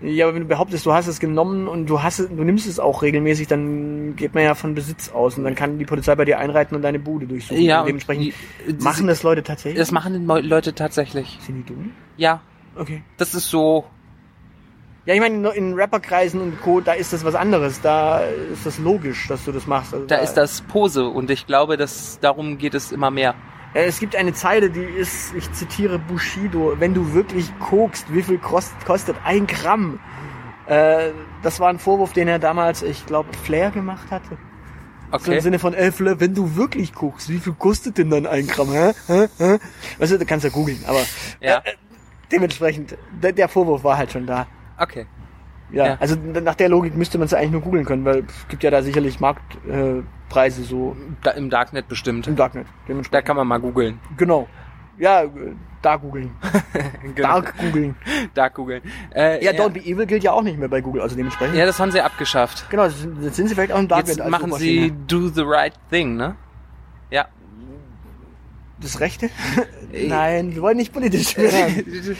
Ja, 0.00 0.26
aber 0.26 0.34
wenn 0.34 0.42
du 0.42 0.48
behauptest, 0.48 0.84
du 0.84 0.92
hast 0.92 1.06
es 1.06 1.20
genommen 1.20 1.68
und 1.68 1.86
du 1.86 2.02
hast 2.02 2.18
es, 2.18 2.28
du 2.28 2.42
nimmst 2.44 2.66
es 2.66 2.78
auch 2.80 3.00
regelmäßig, 3.02 3.46
dann 3.46 4.16
geht 4.16 4.34
man 4.34 4.42
ja 4.42 4.54
von 4.54 4.74
Besitz 4.74 5.08
aus 5.10 5.38
und 5.38 5.44
dann 5.44 5.54
kann 5.54 5.78
die 5.78 5.84
Polizei 5.86 6.14
bei 6.16 6.24
dir 6.24 6.38
einreiten 6.40 6.74
und 6.74 6.82
deine 6.82 6.98
Bude 6.98 7.26
durchsuchen. 7.26 7.62
Ja, 7.62 7.80
und 7.80 7.86
dementsprechend 7.86 8.34
die- 8.68 8.72
machen 8.84 9.06
das 9.06 9.22
Leute 9.22 9.42
tatsächlich. 9.44 9.78
Das 9.78 9.92
machen 9.92 10.26
Leute 10.26 10.74
tatsächlich. 10.74 11.38
Sind 11.40 11.56
die 11.68 11.72
dumm? 11.72 11.92
Ja, 12.16 12.42
Okay. 12.76 13.02
das 13.16 13.34
ist 13.34 13.48
so. 13.48 13.84
Ja, 15.06 15.12
ich 15.14 15.20
meine, 15.20 15.48
in 15.50 15.74
Rapperkreisen 15.78 16.40
und 16.40 16.60
Co., 16.62 16.80
da 16.80 16.92
ist 16.94 17.12
das 17.12 17.24
was 17.24 17.34
anderes. 17.34 17.80
Da 17.82 18.20
ist 18.20 18.64
das 18.64 18.78
logisch, 18.78 19.28
dass 19.28 19.44
du 19.44 19.52
das 19.52 19.66
machst. 19.66 19.92
Also 19.92 20.06
Da 20.06 20.16
ist 20.16 20.34
das 20.34 20.62
Pose 20.62 21.06
und 21.08 21.30
ich 21.30 21.46
glaube, 21.46 21.76
dass 21.76 22.18
darum 22.20 22.56
geht 22.56 22.74
es 22.74 22.90
immer 22.90 23.10
mehr. 23.10 23.34
Äh, 23.74 23.84
Es 23.84 24.00
gibt 24.00 24.16
eine 24.16 24.32
Zeile, 24.32 24.70
die 24.70 24.80
ist, 24.82 25.34
ich 25.34 25.52
zitiere 25.52 25.98
Bushido, 25.98 26.74
wenn 26.78 26.94
du 26.94 27.12
wirklich 27.12 27.50
kokst, 27.58 28.06
wie 28.14 28.22
viel 28.22 28.38
kost, 28.38 28.72
kostet 28.86 29.16
ein 29.24 29.46
Gramm? 29.46 30.00
Äh, 30.66 31.10
das 31.42 31.60
war 31.60 31.68
ein 31.68 31.78
Vorwurf, 31.78 32.14
den 32.14 32.26
er 32.26 32.38
damals, 32.38 32.82
ich 32.82 33.04
glaube, 33.04 33.28
Flair 33.44 33.70
gemacht 33.70 34.10
hatte. 34.10 34.38
So 35.10 35.16
Okay. 35.18 35.34
im 35.36 35.40
Sinne 35.42 35.58
von, 35.58 35.74
ey 35.74 35.92
Flair, 35.92 36.18
wenn 36.18 36.34
du 36.34 36.56
wirklich 36.56 36.94
guckst, 36.94 37.28
wie 37.28 37.38
viel 37.38 37.52
kostet 37.52 37.98
denn 37.98 38.08
dann 38.10 38.26
ein 38.26 38.46
Gramm? 38.46 38.72
Hä? 38.72 38.92
Hä? 39.06 39.28
Hä? 39.38 39.58
Weißt 39.98 40.12
du, 40.12 40.18
du 40.18 40.24
kannst 40.24 40.44
ja 40.44 40.50
googeln, 40.50 40.82
aber 40.86 41.02
Ja. 41.40 41.58
äh, 41.58 41.72
dementsprechend, 42.32 42.96
der, 43.22 43.32
der 43.32 43.48
Vorwurf 43.48 43.84
war 43.84 43.98
halt 43.98 44.10
schon 44.12 44.26
da. 44.26 44.46
Okay. 44.78 45.06
Ja, 45.70 45.86
Ja. 45.86 45.96
also 45.98 46.16
nach 46.16 46.54
der 46.54 46.68
Logik 46.68 46.94
müsste 46.96 47.18
man 47.18 47.24
es 47.26 47.30
ja 47.32 47.38
eigentlich 47.38 47.52
nur 47.52 47.60
googeln 47.62 47.84
können, 47.84 48.04
weil 48.04 48.24
es 48.28 48.48
gibt 48.48 48.62
ja 48.62 48.70
da 48.70 48.82
sicherlich 48.82 49.18
Marktpreise 49.20 50.60
äh, 50.62 50.64
so 50.64 50.96
Da, 51.22 51.30
Im 51.32 51.50
Darknet 51.50 51.88
bestimmt. 51.88 52.26
im 52.26 52.36
Darknet. 52.36 52.66
Da 52.66 52.72
Dementsprechend. 52.88 53.26
kann 53.26 53.36
man 53.36 53.46
mal 53.48 53.58
googeln. 53.60 53.98
Genau. 54.16 54.46
Ja, 54.98 55.22
äh, 55.24 55.28
da 55.82 55.96
googeln. 55.96 56.30
Genau. 57.14 57.28
Dark 57.40 57.54
googeln. 57.58 57.96
Dark 58.34 58.54
googeln. 58.54 58.82
Äh, 59.14 59.44
Ja, 59.44 59.52
Don't 59.52 59.70
Be 59.70 59.80
Evil 59.80 60.06
gilt 60.06 60.22
ja 60.24 60.32
auch 60.32 60.42
nicht 60.42 60.58
mehr 60.58 60.68
bei 60.68 60.80
Google, 60.80 61.02
also 61.02 61.16
dementsprechend. 61.16 61.56
Ja, 61.56 61.66
das 61.66 61.78
haben 61.80 61.90
sie 61.90 62.00
abgeschafft. 62.00 62.66
Genau, 62.70 62.84
jetzt 62.84 63.00
sind, 63.00 63.22
jetzt 63.22 63.36
sind 63.36 63.48
sie 63.48 63.54
vielleicht 63.54 63.72
auch 63.72 63.78
im 63.78 63.88
Darknet 63.88 64.16
Jetzt 64.16 64.28
machen 64.28 64.52
sie 64.54 64.92
Do 65.06 65.28
the 65.28 65.42
Right 65.44 65.74
Thing, 65.90 66.16
ne? 66.16 66.36
Ja. 67.10 67.26
Das 68.80 69.00
Rechte? 69.00 69.30
Nein, 69.92 70.54
wir 70.54 70.62
wollen 70.62 70.76
nicht 70.76 70.92
politisch 70.92 71.36
werden. 71.36 72.16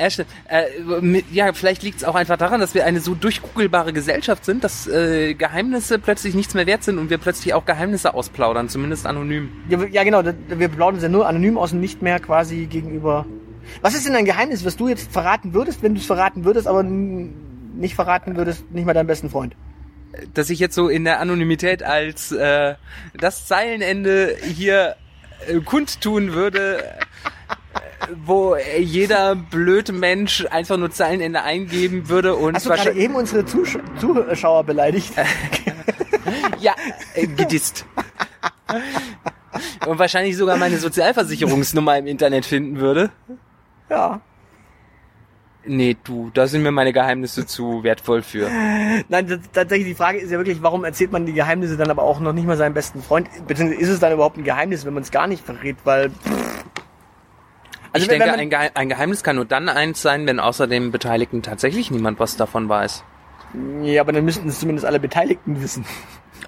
Ja, 0.00 0.10
stimmt. 0.10 0.28
Äh, 0.48 1.00
mit, 1.00 1.24
ja, 1.32 1.52
vielleicht 1.52 1.82
liegt 1.82 1.98
es 1.98 2.04
auch 2.04 2.14
einfach 2.14 2.36
daran, 2.36 2.60
dass 2.60 2.74
wir 2.74 2.84
eine 2.84 3.00
so 3.00 3.14
durchgoogelbare 3.14 3.92
Gesellschaft 3.92 4.44
sind, 4.44 4.62
dass 4.62 4.86
äh, 4.86 5.34
Geheimnisse 5.34 5.98
plötzlich 5.98 6.34
nichts 6.34 6.54
mehr 6.54 6.66
wert 6.66 6.84
sind 6.84 6.98
und 6.98 7.10
wir 7.10 7.18
plötzlich 7.18 7.54
auch 7.54 7.64
Geheimnisse 7.64 8.14
ausplaudern, 8.14 8.68
zumindest 8.68 9.06
anonym. 9.06 9.50
ja, 9.68 9.84
ja, 9.86 10.04
genau, 10.04 10.22
wir 10.24 10.68
plaudern 10.68 11.02
ja 11.02 11.08
nur 11.08 11.26
anonym 11.26 11.58
aus 11.58 11.72
und 11.72 11.80
nicht 11.80 12.00
mehr 12.00 12.20
quasi 12.20 12.66
gegenüber. 12.66 13.26
Was 13.82 13.94
ist 13.94 14.06
denn 14.06 14.14
ein 14.14 14.24
Geheimnis, 14.24 14.64
was 14.64 14.76
du 14.76 14.88
jetzt 14.88 15.12
verraten 15.12 15.52
würdest, 15.52 15.82
wenn 15.82 15.94
du 15.94 16.00
es 16.00 16.06
verraten 16.06 16.44
würdest, 16.44 16.66
aber 16.66 16.82
nicht 16.82 17.94
verraten 17.94 18.36
würdest, 18.36 18.70
nicht 18.70 18.86
mal 18.86 18.94
deinem 18.94 19.08
besten 19.08 19.30
Freund? 19.30 19.56
Dass 20.34 20.48
ich 20.48 20.58
jetzt 20.58 20.74
so 20.74 20.88
in 20.88 21.04
der 21.04 21.20
Anonymität 21.20 21.82
als 21.82 22.32
äh, 22.32 22.74
das 23.14 23.46
Zeilenende 23.46 24.36
hier 24.42 24.96
äh, 25.46 25.60
kundtun 25.60 26.32
würde, 26.32 26.82
äh, 26.82 27.04
wo 28.24 28.56
jeder 28.78 29.34
blöde 29.34 29.92
Mensch 29.92 30.46
einfach 30.50 30.76
nur 30.76 30.90
Zeilenende 30.90 31.42
eingeben 31.42 32.08
würde 32.08 32.34
und 32.36 32.54
Hast 32.54 32.66
du 32.66 32.70
gerade 32.70 32.78
wahrscheinlich- 32.80 33.04
eben 33.04 33.14
unsere 33.14 33.44
Zusch 33.44 33.78
Zuschauer 34.00 34.64
beleidigt? 34.64 35.12
Ja, 36.60 36.74
äh, 37.14 37.26
gedisst. 37.26 37.86
Und 39.86 39.98
wahrscheinlich 39.98 40.36
sogar 40.36 40.56
meine 40.58 40.76
Sozialversicherungsnummer 40.76 41.96
im 41.98 42.06
Internet 42.06 42.44
finden 42.44 42.78
würde. 42.80 43.10
ja. 43.88 44.20
Nee, 45.64 45.96
du, 46.02 46.30
da 46.32 46.46
sind 46.46 46.62
mir 46.62 46.70
meine 46.70 46.92
Geheimnisse 46.94 47.44
zu 47.44 47.82
wertvoll 47.82 48.22
für. 48.22 48.48
Nein, 49.08 49.42
tatsächlich 49.52 49.88
die 49.88 49.94
Frage 49.94 50.18
ist 50.18 50.30
ja 50.30 50.38
wirklich, 50.38 50.62
warum 50.62 50.84
erzählt 50.84 51.12
man 51.12 51.26
die 51.26 51.34
Geheimnisse 51.34 51.76
dann 51.76 51.90
aber 51.90 52.04
auch 52.04 52.20
noch 52.20 52.32
nicht 52.32 52.46
mal 52.46 52.56
seinem 52.56 52.72
besten 52.74 53.02
Freund? 53.02 53.28
Beziehungsweise 53.46 53.80
ist 53.82 53.88
es 53.90 54.00
dann 54.00 54.12
überhaupt 54.12 54.38
ein 54.38 54.44
Geheimnis, 54.44 54.86
wenn 54.86 54.94
man 54.94 55.02
es 55.02 55.10
gar 55.10 55.26
nicht 55.26 55.44
verrät? 55.44 55.76
Weil 55.84 56.10
Also 57.92 58.04
ich 58.06 58.10
wenn- 58.12 58.18
denke, 58.20 58.32
wenn 58.34 58.40
ein, 58.40 58.50
Geheim 58.50 58.70
ein 58.74 58.88
Geheimnis 58.88 59.22
kann 59.22 59.36
nur 59.36 59.44
dann 59.44 59.68
eins 59.68 60.02
sein, 60.02 60.26
wenn 60.26 60.40
außer 60.40 60.66
dem 60.66 60.90
Beteiligten 60.92 61.42
tatsächlich 61.42 61.90
niemand 61.90 62.18
was 62.20 62.36
davon 62.36 62.68
weiß. 62.68 63.02
ja, 63.82 64.00
aber 64.02 64.12
dann 64.12 64.24
müssten 64.24 64.48
es 64.48 64.60
zumindest 64.60 64.86
alle 64.86 65.00
Beteiligten 65.00 65.62
wissen. 65.62 65.84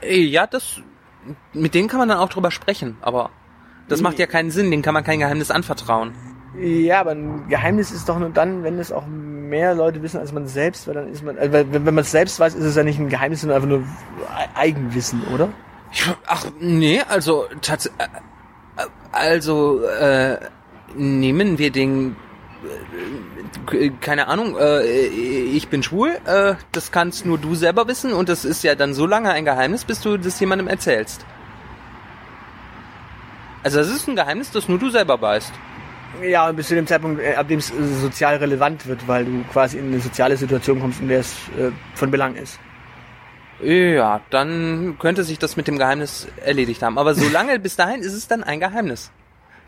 Ey, 0.02 0.24
Ja, 0.26 0.46
das, 0.46 0.80
mit 1.52 1.74
denen 1.74 1.88
kann 1.88 1.98
man 1.98 2.08
dann 2.08 2.18
auch 2.18 2.28
drüber 2.28 2.50
sprechen, 2.50 2.96
aber 3.00 3.30
das 3.88 4.00
macht 4.02 4.18
ja 4.18 4.26
keinen 4.26 4.50
Sinn, 4.50 4.70
denen 4.70 4.82
kann 4.82 4.94
man 4.94 5.02
kein 5.04 5.18
Geheimnis 5.18 5.50
anvertrauen. 5.50 6.12
Ja, 6.58 7.00
aber 7.00 7.12
ein 7.12 7.48
Geheimnis 7.48 7.90
ist 7.92 8.08
doch 8.08 8.18
nur 8.18 8.30
dann, 8.30 8.62
wenn 8.64 8.78
es 8.78 8.90
auch 8.92 9.06
mehr 9.06 9.74
Leute 9.74 10.02
wissen 10.02 10.18
als 10.18 10.32
man 10.32 10.46
selbst, 10.48 10.86
weil 10.88 10.94
dann 10.94 11.08
ist 11.08 11.22
man, 11.24 11.38
also 11.38 11.52
wenn, 11.52 11.84
man 11.84 11.98
es 11.98 12.10
selbst 12.10 12.38
weiß, 12.40 12.54
ist 12.54 12.64
es 12.64 12.74
ja 12.76 12.82
nicht 12.82 12.98
ein 12.98 13.08
Geheimnis, 13.08 13.40
sondern 13.40 13.56
einfach 13.56 13.68
nur 13.68 13.80
E- 13.80 14.58
Eigenwissen, 14.58 15.22
oder? 15.32 15.48
Ach, 16.26 16.46
nee, 16.60 17.00
also, 17.08 17.46
tats 17.62 17.86
äh, 17.86 17.90
äh, 18.76 18.86
also, 19.12 19.84
äh, 19.84 20.38
nehmen 20.94 21.58
wir 21.58 21.70
den, 21.70 22.16
äh, 23.72 23.90
keine 24.00 24.28
Ahnung, 24.28 24.56
äh, 24.58 24.84
ich 24.84 25.68
bin 25.68 25.82
schwul, 25.82 26.18
äh, 26.24 26.54
das 26.72 26.92
kannst 26.92 27.26
nur 27.26 27.38
du 27.38 27.54
selber 27.54 27.88
wissen 27.88 28.12
und 28.12 28.28
das 28.28 28.44
ist 28.44 28.62
ja 28.64 28.74
dann 28.74 28.94
so 28.94 29.06
lange 29.06 29.30
ein 29.30 29.44
Geheimnis, 29.44 29.84
bis 29.84 30.00
du 30.00 30.16
das 30.16 30.38
jemandem 30.40 30.68
erzählst. 30.68 31.24
Also 33.62 33.78
das 33.78 33.88
ist 33.88 34.08
ein 34.08 34.16
Geheimnis, 34.16 34.50
das 34.50 34.68
nur 34.68 34.78
du 34.78 34.90
selber 34.90 35.20
weißt. 35.20 35.52
Ja, 36.22 36.50
bis 36.52 36.68
zu 36.68 36.74
dem 36.74 36.86
Zeitpunkt, 36.86 37.22
äh, 37.22 37.34
ab 37.34 37.48
dem 37.48 37.58
es 37.58 37.70
äh, 37.70 37.84
sozial 38.00 38.36
relevant 38.36 38.86
wird, 38.86 39.06
weil 39.06 39.24
du 39.24 39.44
quasi 39.52 39.78
in 39.78 39.86
eine 39.86 40.00
soziale 40.00 40.36
Situation 40.36 40.80
kommst, 40.80 41.00
in 41.00 41.08
der 41.08 41.20
es 41.20 41.34
äh, 41.58 41.70
von 41.94 42.10
Belang 42.10 42.34
ist. 42.34 42.58
Ja, 43.62 44.20
dann 44.30 44.96
könnte 44.98 45.22
sich 45.22 45.38
das 45.38 45.56
mit 45.56 45.68
dem 45.68 45.78
Geheimnis 45.78 46.26
erledigt 46.44 46.82
haben. 46.82 46.98
Aber 46.98 47.14
solange 47.14 47.58
bis 47.58 47.76
dahin 47.76 48.00
ist 48.00 48.14
es 48.14 48.26
dann 48.26 48.42
ein 48.42 48.58
Geheimnis, 48.58 49.10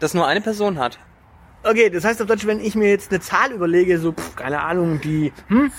das 0.01 0.15
nur 0.15 0.27
eine 0.27 0.41
Person 0.41 0.79
hat. 0.79 0.99
Okay, 1.65 1.91
das 1.91 2.05
heißt 2.05 2.21
auf 2.21 2.27
Deutsch, 2.27 2.47
wenn 2.47 2.61
ich 2.61 2.75
mir 2.75 2.89
jetzt 2.91 3.11
eine 3.13 3.21
Zahl 3.21 3.53
überlege, 3.53 3.99
so, 3.99 4.13
pff, 4.13 4.35
keine 4.37 4.61
Ahnung, 4.63 5.01
die, 5.01 5.33
hm, 5.49 5.71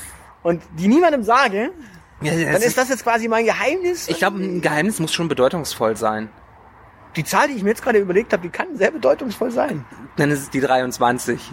und 0.41 0.61
die 0.77 0.87
niemandem 0.87 1.23
sage, 1.23 1.71
Ja, 2.21 2.31
dann 2.31 2.61
ist 2.61 2.77
das 2.77 2.89
jetzt 2.89 3.03
quasi 3.03 3.27
mein 3.27 3.45
Geheimnis. 3.45 4.07
ich 4.07 4.17
glaube, 4.17 4.37
ein 4.41 4.61
Geheimnis 4.61 4.99
muss 4.99 5.13
schon 5.13 5.27
bedeutungsvoll 5.27 5.97
sein. 5.97 6.29
die 7.15 7.23
Zahl, 7.25 7.47
die 7.47 7.53
ich 7.55 7.63
mir 7.63 7.69
jetzt 7.69 7.83
gerade 7.83 7.99
überlegt 7.99 8.31
habe, 8.33 8.41
die 8.43 8.49
kann 8.49 8.75
sehr 8.75 8.91
bedeutungsvoll 8.91 9.51
sein. 9.51 9.85
Dann 10.15 10.31
ist 10.31 10.39
es 10.41 10.49
die 10.49 10.61
23. 10.61 11.51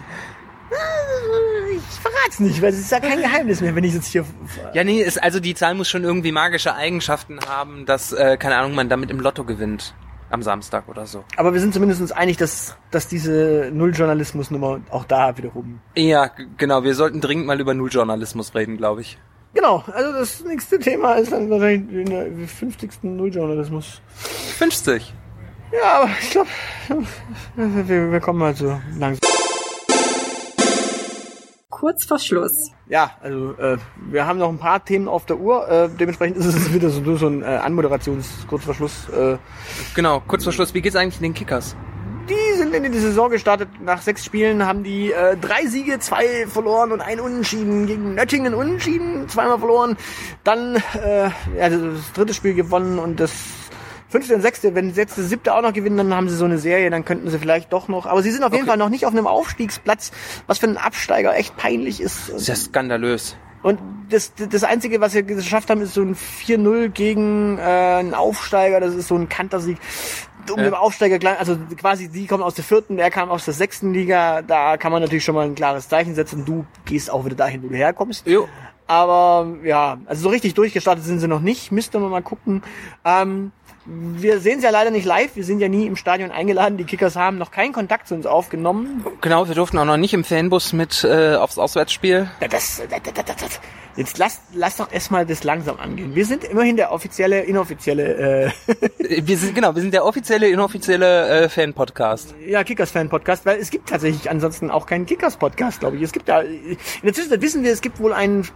Ich 1.77 1.99
verrat's 1.99 2.39
nicht, 2.39 2.61
weil 2.61 2.69
es 2.69 2.79
ist 2.79 2.91
ja 2.91 2.99
kein 2.99 3.19
Geheimnis 3.21 3.59
mehr, 3.61 3.75
wenn 3.75 3.83
ich 3.83 3.93
jetzt 3.93 4.07
hier. 4.07 4.25
Ja, 4.73 4.83
nee, 4.83 5.01
ist, 5.01 5.21
also 5.21 5.39
die 5.39 5.53
Zahl 5.55 5.73
muss 5.75 5.89
schon 5.89 6.03
irgendwie 6.03 6.31
magische 6.31 6.73
Eigenschaften 6.75 7.39
haben, 7.47 7.85
dass, 7.85 8.11
äh, 8.13 8.37
keine 8.37 8.55
Ahnung, 8.57 8.73
man 8.75 8.87
damit 8.89 9.11
im 9.11 9.19
Lotto 9.19 9.43
gewinnt. 9.43 9.93
Am 10.31 10.41
Samstag 10.43 10.87
oder 10.87 11.05
so. 11.05 11.23
Aber 11.37 11.53
wir 11.53 11.59
sind 11.59 11.73
zumindest 11.73 12.01
uns 12.01 12.11
einig, 12.11 12.37
dass, 12.37 12.75
dass 12.89 13.07
diese 13.07 13.69
Nulljournalismusnummer 13.73 14.81
auch 14.89 15.05
da 15.05 15.37
wiederum. 15.37 15.81
Ja, 15.95 16.31
genau, 16.57 16.83
wir 16.83 16.95
sollten 16.95 17.21
dringend 17.21 17.45
mal 17.45 17.59
über 17.59 17.73
Nulljournalismus 17.73 18.55
reden, 18.55 18.77
glaube 18.77 19.01
ich. 19.01 19.17
Genau, 19.53 19.83
also 19.93 20.13
das 20.13 20.43
nächste 20.45 20.79
Thema 20.79 21.15
ist 21.15 21.31
dann 21.31 21.49
wahrscheinlich 21.49 22.07
der 22.07 22.47
50. 22.47 23.03
Nulljournalismus. 23.03 24.01
50. 24.57 25.13
Ja, 25.73 26.01
aber 26.01 26.09
ich 26.21 26.29
glaube, 26.29 26.49
wir, 27.55 28.11
wir 28.11 28.19
kommen 28.19 28.39
mal 28.39 28.55
so 28.55 28.79
langsam. 28.97 29.19
Kurz 31.81 32.05
vor 32.05 32.19
Schluss. 32.19 32.71
Ja, 32.89 33.09
also 33.21 33.53
äh, 33.57 33.75
wir 34.11 34.27
haben 34.27 34.37
noch 34.37 34.49
ein 34.49 34.59
paar 34.59 34.85
Themen 34.85 35.07
auf 35.07 35.25
der 35.25 35.39
Uhr. 35.39 35.67
Äh, 35.67 35.89
dementsprechend 35.89 36.37
ist 36.37 36.45
es 36.45 36.71
wieder 36.71 36.91
so, 36.91 37.15
so 37.15 37.25
ein 37.25 37.41
äh, 37.41 37.45
Anmoderations-Kurzverschluss. 37.47 39.09
Äh, 39.09 39.37
Genau, 39.95 40.21
kurz 40.27 40.43
vor 40.43 40.53
Schluss, 40.53 40.75
wie 40.75 40.81
geht's 40.81 40.95
eigentlich 40.95 41.17
den 41.17 41.33
Kickers? 41.33 41.75
die 42.29 42.57
sind 42.57 42.75
in 42.75 42.91
die 42.91 42.99
Saison 42.99 43.31
gestartet. 43.31 43.67
Nach 43.81 43.99
sechs 43.99 44.23
Spielen 44.23 44.63
haben 44.63 44.83
die 44.83 45.11
äh, 45.11 45.35
drei 45.35 45.65
Siege, 45.65 45.97
zwei 45.97 46.45
verloren 46.47 46.91
und 46.91 47.01
ein 47.01 47.19
Unentschieden 47.19 47.87
gegen 47.87 48.13
Nöttingen 48.13 48.53
unentschieden, 48.53 49.27
zweimal 49.27 49.57
verloren. 49.57 49.97
Dann 50.43 50.75
äh, 50.75 51.31
ja, 51.57 51.69
das 51.69 52.13
dritte 52.13 52.35
Spiel 52.35 52.53
gewonnen 52.53 52.99
und 52.99 53.19
das 53.19 53.31
fünfte 54.11 54.35
und 54.35 54.41
sechste. 54.41 54.75
Wenn 54.75 54.93
das 54.93 55.15
siebte 55.15 55.53
auch 55.55 55.61
noch 55.61 55.73
gewinnen, 55.73 55.97
dann 55.97 56.13
haben 56.13 56.29
sie 56.29 56.35
so 56.35 56.45
eine 56.45 56.57
Serie, 56.59 56.89
dann 56.91 57.05
könnten 57.05 57.29
sie 57.29 57.39
vielleicht 57.39 57.73
doch 57.73 57.87
noch. 57.87 58.05
Aber 58.05 58.21
sie 58.21 58.29
sind 58.31 58.43
auf 58.43 58.51
jeden 58.51 58.63
Okay. 58.63 58.69
Fall 58.71 58.77
noch 58.77 58.89
nicht 58.89 59.05
auf 59.05 59.13
einem 59.13 59.25
Aufstiegsplatz, 59.27 60.11
was 60.47 60.59
für 60.59 60.67
einen 60.67 60.77
Absteiger 60.77 61.35
echt 61.35 61.57
peinlich 61.57 62.01
ist. 62.01 62.29
Das 62.29 62.41
ist 62.41 62.47
ja 62.47 62.55
skandalös. 62.55 63.35
Und 63.63 63.79
das, 64.09 64.33
das 64.35 64.63
Einzige, 64.63 65.01
was 65.01 65.13
wir 65.13 65.21
geschafft 65.23 65.69
haben, 65.69 65.81
ist 65.81 65.93
so 65.93 66.01
ein 66.01 66.15
4-0 66.15 66.89
gegen 66.89 67.57
äh, 67.59 67.61
einen 67.61 68.13
Aufsteiger. 68.15 68.79
Das 68.79 68.93
ist 68.95 69.07
so 69.07 69.15
ein 69.15 69.29
Kantersieg. 69.29 69.77
Um 70.51 70.57
Ja. 70.57 70.65
dem 70.65 70.73
Aufsteiger, 70.73 71.37
also 71.39 71.55
quasi, 71.79 72.09
die 72.09 72.25
kommen 72.25 72.41
aus 72.43 72.55
der 72.55 72.63
vierten, 72.63 72.97
der 72.97 73.11
kam 73.11 73.29
aus 73.29 73.45
der 73.45 73.53
sechsten 73.53 73.93
Liga. 73.93 74.41
Da 74.41 74.75
kann 74.77 74.91
man 74.91 74.99
natürlich 75.03 75.23
schon 75.23 75.35
mal 75.35 75.45
ein 75.45 75.53
klares 75.53 75.87
Zeichen 75.87 76.15
setzen. 76.15 76.43
Du 76.45 76.65
gehst 76.85 77.11
auch 77.11 77.23
wieder 77.25 77.35
dahin, 77.35 77.61
wo 77.61 77.67
du 77.67 77.75
herkommst. 77.75 78.25
Jo. 78.25 78.49
Aber 78.91 79.55
ja, 79.63 79.99
also 80.05 80.23
so 80.23 80.27
richtig 80.27 80.53
durchgestartet 80.53 81.05
sind 81.05 81.21
sie 81.21 81.27
noch 81.29 81.39
nicht. 81.39 81.71
Müsste 81.71 81.97
man 81.97 82.11
mal 82.11 82.21
gucken. 82.21 82.61
Ähm, 83.05 83.53
wir 83.85 84.41
sehen 84.41 84.59
sie 84.59 84.65
ja 84.65 84.69
leider 84.69 84.91
nicht 84.91 85.05
live. 85.05 85.37
Wir 85.37 85.45
sind 85.45 85.61
ja 85.61 85.69
nie 85.69 85.87
im 85.87 85.95
Stadion 85.95 86.29
eingeladen. 86.29 86.75
Die 86.75 86.83
Kickers 86.83 87.15
haben 87.15 87.37
noch 87.37 87.51
keinen 87.51 87.71
Kontakt 87.71 88.09
zu 88.09 88.15
uns 88.15 88.25
aufgenommen. 88.25 89.05
Genau, 89.21 89.47
wir 89.47 89.55
durften 89.55 89.77
auch 89.77 89.85
noch 89.85 89.95
nicht 89.95 90.13
im 90.13 90.25
Fanbus 90.25 90.73
mit 90.73 91.05
äh, 91.05 91.35
aufs 91.35 91.57
Auswärtsspiel. 91.57 92.29
Das, 92.41 92.81
das, 92.89 93.13
das. 93.25 93.61
Jetzt 93.95 94.17
lass, 94.17 94.41
lass 94.53 94.75
doch 94.75 94.91
erstmal 94.91 95.25
das 95.25 95.45
langsam 95.45 95.79
angehen. 95.79 96.13
Wir 96.13 96.25
sind 96.25 96.43
immerhin 96.43 96.75
der 96.75 96.91
offizielle, 96.91 97.43
inoffizielle 97.43 98.51
Äh, 98.51 98.51
Wir 99.25 99.37
sind, 99.37 99.55
genau, 99.55 99.73
wir 99.73 99.81
sind 99.81 99.93
der 99.93 100.05
offizielle, 100.05 100.49
inoffizielle 100.49 101.43
äh, 101.45 101.49
Fan-Podcast. 101.49 102.35
ja, 102.45 102.63
Kickers-Fan-Podcast, 102.65 103.45
weil 103.45 103.59
es 103.59 103.69
gibt 103.69 103.89
tatsächlich 103.89 104.29
ansonsten 104.29 104.69
auch 104.69 104.85
keinen 104.85 105.05
Kickers-Podcast, 105.05 105.79
glaube 105.79 105.95
ich. 105.97 106.03
Es 106.03 106.11
gibt 106.11 106.27
da, 106.29 106.41
in 106.41 106.77
der 107.03 107.13
Zwischenzeit 107.13 107.41
wissen 107.41 107.63
wir, 107.63 107.71
es 107.71 107.81
gibt 107.81 107.99
wohl 107.99 108.13
einen 108.13 108.47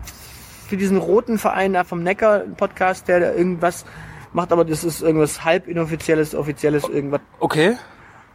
für 0.65 0.77
diesen 0.77 0.97
roten 0.97 1.37
Verein 1.37 1.73
da 1.73 1.83
vom 1.83 2.03
Neckar 2.03 2.39
Podcast, 2.57 3.07
der 3.07 3.19
da 3.19 3.33
irgendwas 3.33 3.85
macht, 4.33 4.51
aber 4.51 4.65
das 4.65 4.83
ist 4.83 5.01
irgendwas 5.01 5.43
halb 5.43 5.67
inoffizielles, 5.67 6.35
offizielles, 6.35 6.87
irgendwas. 6.87 7.21
Okay. 7.39 7.77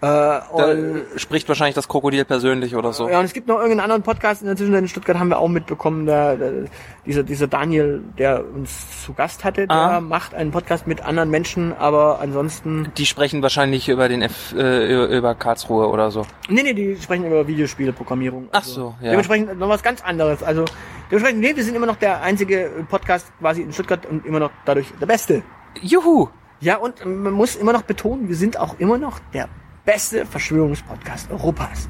Äh, 0.03 0.07
Da 0.07 0.74
spricht 1.16 1.46
wahrscheinlich 1.48 1.74
das 1.74 1.86
Krokodil 1.86 2.24
persönlich 2.24 2.74
oder 2.74 2.92
so. 2.94 3.07
ja, 3.09 3.18
und 3.18 3.26
es 3.26 3.34
gibt 3.34 3.48
noch 3.48 3.57
irgendeinen 3.57 3.80
anderen 3.80 4.03
Podcast 4.03 4.40
in 4.40 4.46
der 4.46 4.57
Zwischenzeit 4.57 4.82
in 4.82 4.88
Stuttgart 4.88 5.18
haben 5.18 5.28
wir 5.28 5.38
auch 5.38 5.48
mitbekommen, 5.48 6.07
da, 6.07 6.36
da, 6.36 6.51
dieser, 7.05 7.22
dieser 7.22 7.48
Daniel, 7.48 8.03
der 8.16 8.42
uns 8.55 9.05
zu 9.05 9.12
Gast 9.12 9.44
hatte, 9.44 9.66
der 9.66 9.76
Ah. 9.76 10.01
macht 10.01 10.34
einen 10.34 10.53
Podcast 10.53 10.86
mit 10.86 11.03
anderen 11.05 11.28
Menschen, 11.28 11.74
aber 11.76 12.18
ansonsten, 12.20 12.90
Die 12.96 13.05
sprechen 13.05 13.42
wahrscheinlich 13.42 13.90
über 13.90 14.09
den 14.09 14.22
F, 14.22 14.55
äh, 14.57 15.16
über- 15.18 15.34
Karlsruhe 15.34 15.86
oder 15.88 16.11
so. 16.11 16.26
nee, 16.48 16.62
nee, 16.62 16.72
die 16.72 16.96
sprechen 16.96 17.26
über 17.26 17.46
Videospielprogrammierung. 17.46 18.48
Ach 18.53 18.64
so, 18.64 18.94
ja. 19.03 19.11
Dementsprechend 19.11 19.59
noch 19.59 19.68
was 19.68 19.82
ganz 19.82 20.03
anderes. 20.03 20.42
Also, 20.42 20.64
dementsprechend, 21.11 21.40
nee, 21.42 21.55
wir 21.55 21.62
sind 21.64 21.76
immer 21.76 21.86
noch 21.86 21.96
der 21.96 22.22
einzige 22.22 22.70
Podcast 22.88 23.30
quasi 23.38 23.61
in 23.62 23.72
Stuttgart 23.74 24.07
und 24.07 24.24
immer 24.24 24.38
noch 24.40 24.51
dadurch 24.64 24.86
der 24.98 25.07
Beste. 25.07 25.42
Juhu! 25.82 26.28
Ja, 26.61 26.76
und 26.76 27.05
man 27.05 27.32
muss 27.32 27.57
immer 27.57 27.72
noch 27.74 27.82
betonen, 27.82 28.28
wir 28.28 28.36
sind 28.36 28.59
auch 28.59 28.78
immer 28.78 28.98
noch 28.98 29.18
der 29.34 29.48
beste 29.91 30.24
Verschwörungspodcast 30.24 31.32
Europas. 31.32 31.88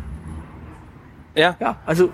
Ja. 1.35 1.55
Ja, 1.61 1.77
also, 1.85 2.09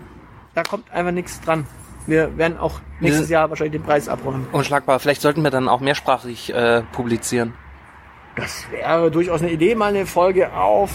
da 0.55 0.65
kommt 0.65 0.91
einfach 0.91 1.13
nichts 1.13 1.41
dran. 1.41 1.65
Wir 2.09 2.37
werden 2.37 2.59
auch 2.59 2.81
nächstes 3.01 3.29
Jahr 3.29 3.49
wahrscheinlich 3.51 3.81
den 3.81 3.87
Preis 3.87 4.09
abräumen. 4.09 4.47
Unschlagbar. 4.51 4.99
Vielleicht 4.99 5.23
sollten 5.23 5.43
wir 5.43 5.51
dann 5.51 5.69
auch 5.69 5.81
mehrsprachig 5.81 6.53
äh, 6.53 6.83
publizieren. 6.93 7.55
Das 8.35 8.67
wäre 8.71 9.13
durchaus 9.13 9.43
eine 9.43 9.53
Idee, 9.53 9.77
mal 9.77 9.95
eine 9.95 10.07
Folge 10.07 10.53
auf 10.53 10.91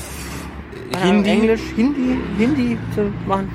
Hindi? 1.01 1.29
Englisch, 1.29 1.61
Hindi, 1.75 2.19
Hindi 2.37 2.77
zu 2.93 3.13
machen. 3.27 3.49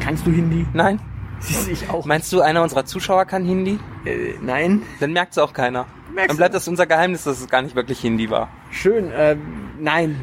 Kannst 0.00 0.26
du 0.26 0.30
Hindi? 0.30 0.66
Nein? 0.74 1.00
Siehst 1.40 1.66
du, 1.66 1.72
ich 1.72 1.90
auch. 1.90 2.04
Meinst 2.04 2.30
du, 2.32 2.42
einer 2.42 2.62
unserer 2.62 2.84
Zuschauer 2.84 3.24
kann 3.24 3.44
Hindi? 3.44 3.78
Äh, 4.04 4.34
nein. 4.40 4.82
Dann 5.00 5.12
merkt's 5.12 5.38
auch 5.38 5.54
keiner. 5.54 5.86
Merkt's 6.14 6.28
Dann 6.28 6.36
bleibt 6.36 6.54
das 6.54 6.68
unser 6.68 6.86
Geheimnis, 6.86 7.24
dass 7.24 7.40
es 7.40 7.48
gar 7.48 7.62
nicht 7.62 7.74
wirklich 7.74 8.00
Hindi 8.00 8.30
war. 8.30 8.48
Schön, 8.70 9.10
ähm, 9.16 9.40
nein. 9.78 10.20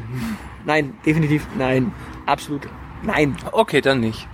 Nein, 0.64 0.94
definitiv 1.04 1.46
nein. 1.58 1.92
Absolut 2.26 2.68
nein. 3.02 3.36
Okay, 3.52 3.80
dann 3.80 4.00
nicht. 4.00 4.28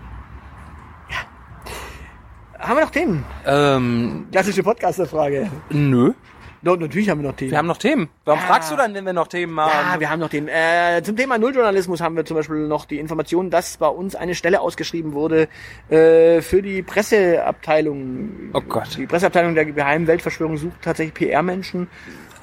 Haben 2.58 2.76
wir 2.76 2.84
noch 2.84 2.90
Themen? 2.90 3.24
Ähm, 3.46 4.26
Klassische 4.32 4.62
Podcaster-Frage. 4.62 5.48
nö. 5.70 6.12
No, 6.60 6.74
natürlich 6.74 7.08
haben 7.08 7.22
wir 7.22 7.28
noch 7.28 7.36
Themen. 7.36 7.52
Wir 7.52 7.58
haben 7.58 7.68
noch 7.68 7.76
Themen. 7.76 8.08
Warum 8.24 8.40
Ja. 8.40 8.46
fragst 8.48 8.72
du 8.72 8.76
dann, 8.76 8.92
wenn 8.92 9.06
wir 9.06 9.12
noch 9.12 9.28
Themen 9.28 9.60
haben? 9.60 9.70
ja, 9.94 10.00
wir 10.00 10.10
haben 10.10 10.18
noch 10.18 10.28
Themen. 10.28 10.48
Äh, 10.48 11.00
zum 11.04 11.14
Thema 11.16 11.38
Nulljournalismus 11.38 12.00
haben 12.00 12.16
wir 12.16 12.24
zum 12.24 12.36
Beispiel 12.36 12.66
noch 12.66 12.84
die 12.84 12.98
Information, 12.98 13.48
dass 13.48 13.76
bei 13.76 13.86
uns 13.86 14.16
eine 14.16 14.34
Stelle 14.34 14.60
ausgeschrieben 14.60 15.12
wurde 15.12 15.48
äh, 15.88 16.40
für 16.42 16.60
die 16.60 16.82
Presseabteilung. 16.82 18.50
Oh 18.54 18.60
Gott. 18.60 18.96
Die 18.96 19.06
Presseabteilung 19.06 19.54
der 19.54 19.66
geheimen 19.66 20.08
Weltverschwörung 20.08 20.56
sucht 20.56 20.82
tatsächlich 20.82 21.14
PR-Menschen. 21.14 21.86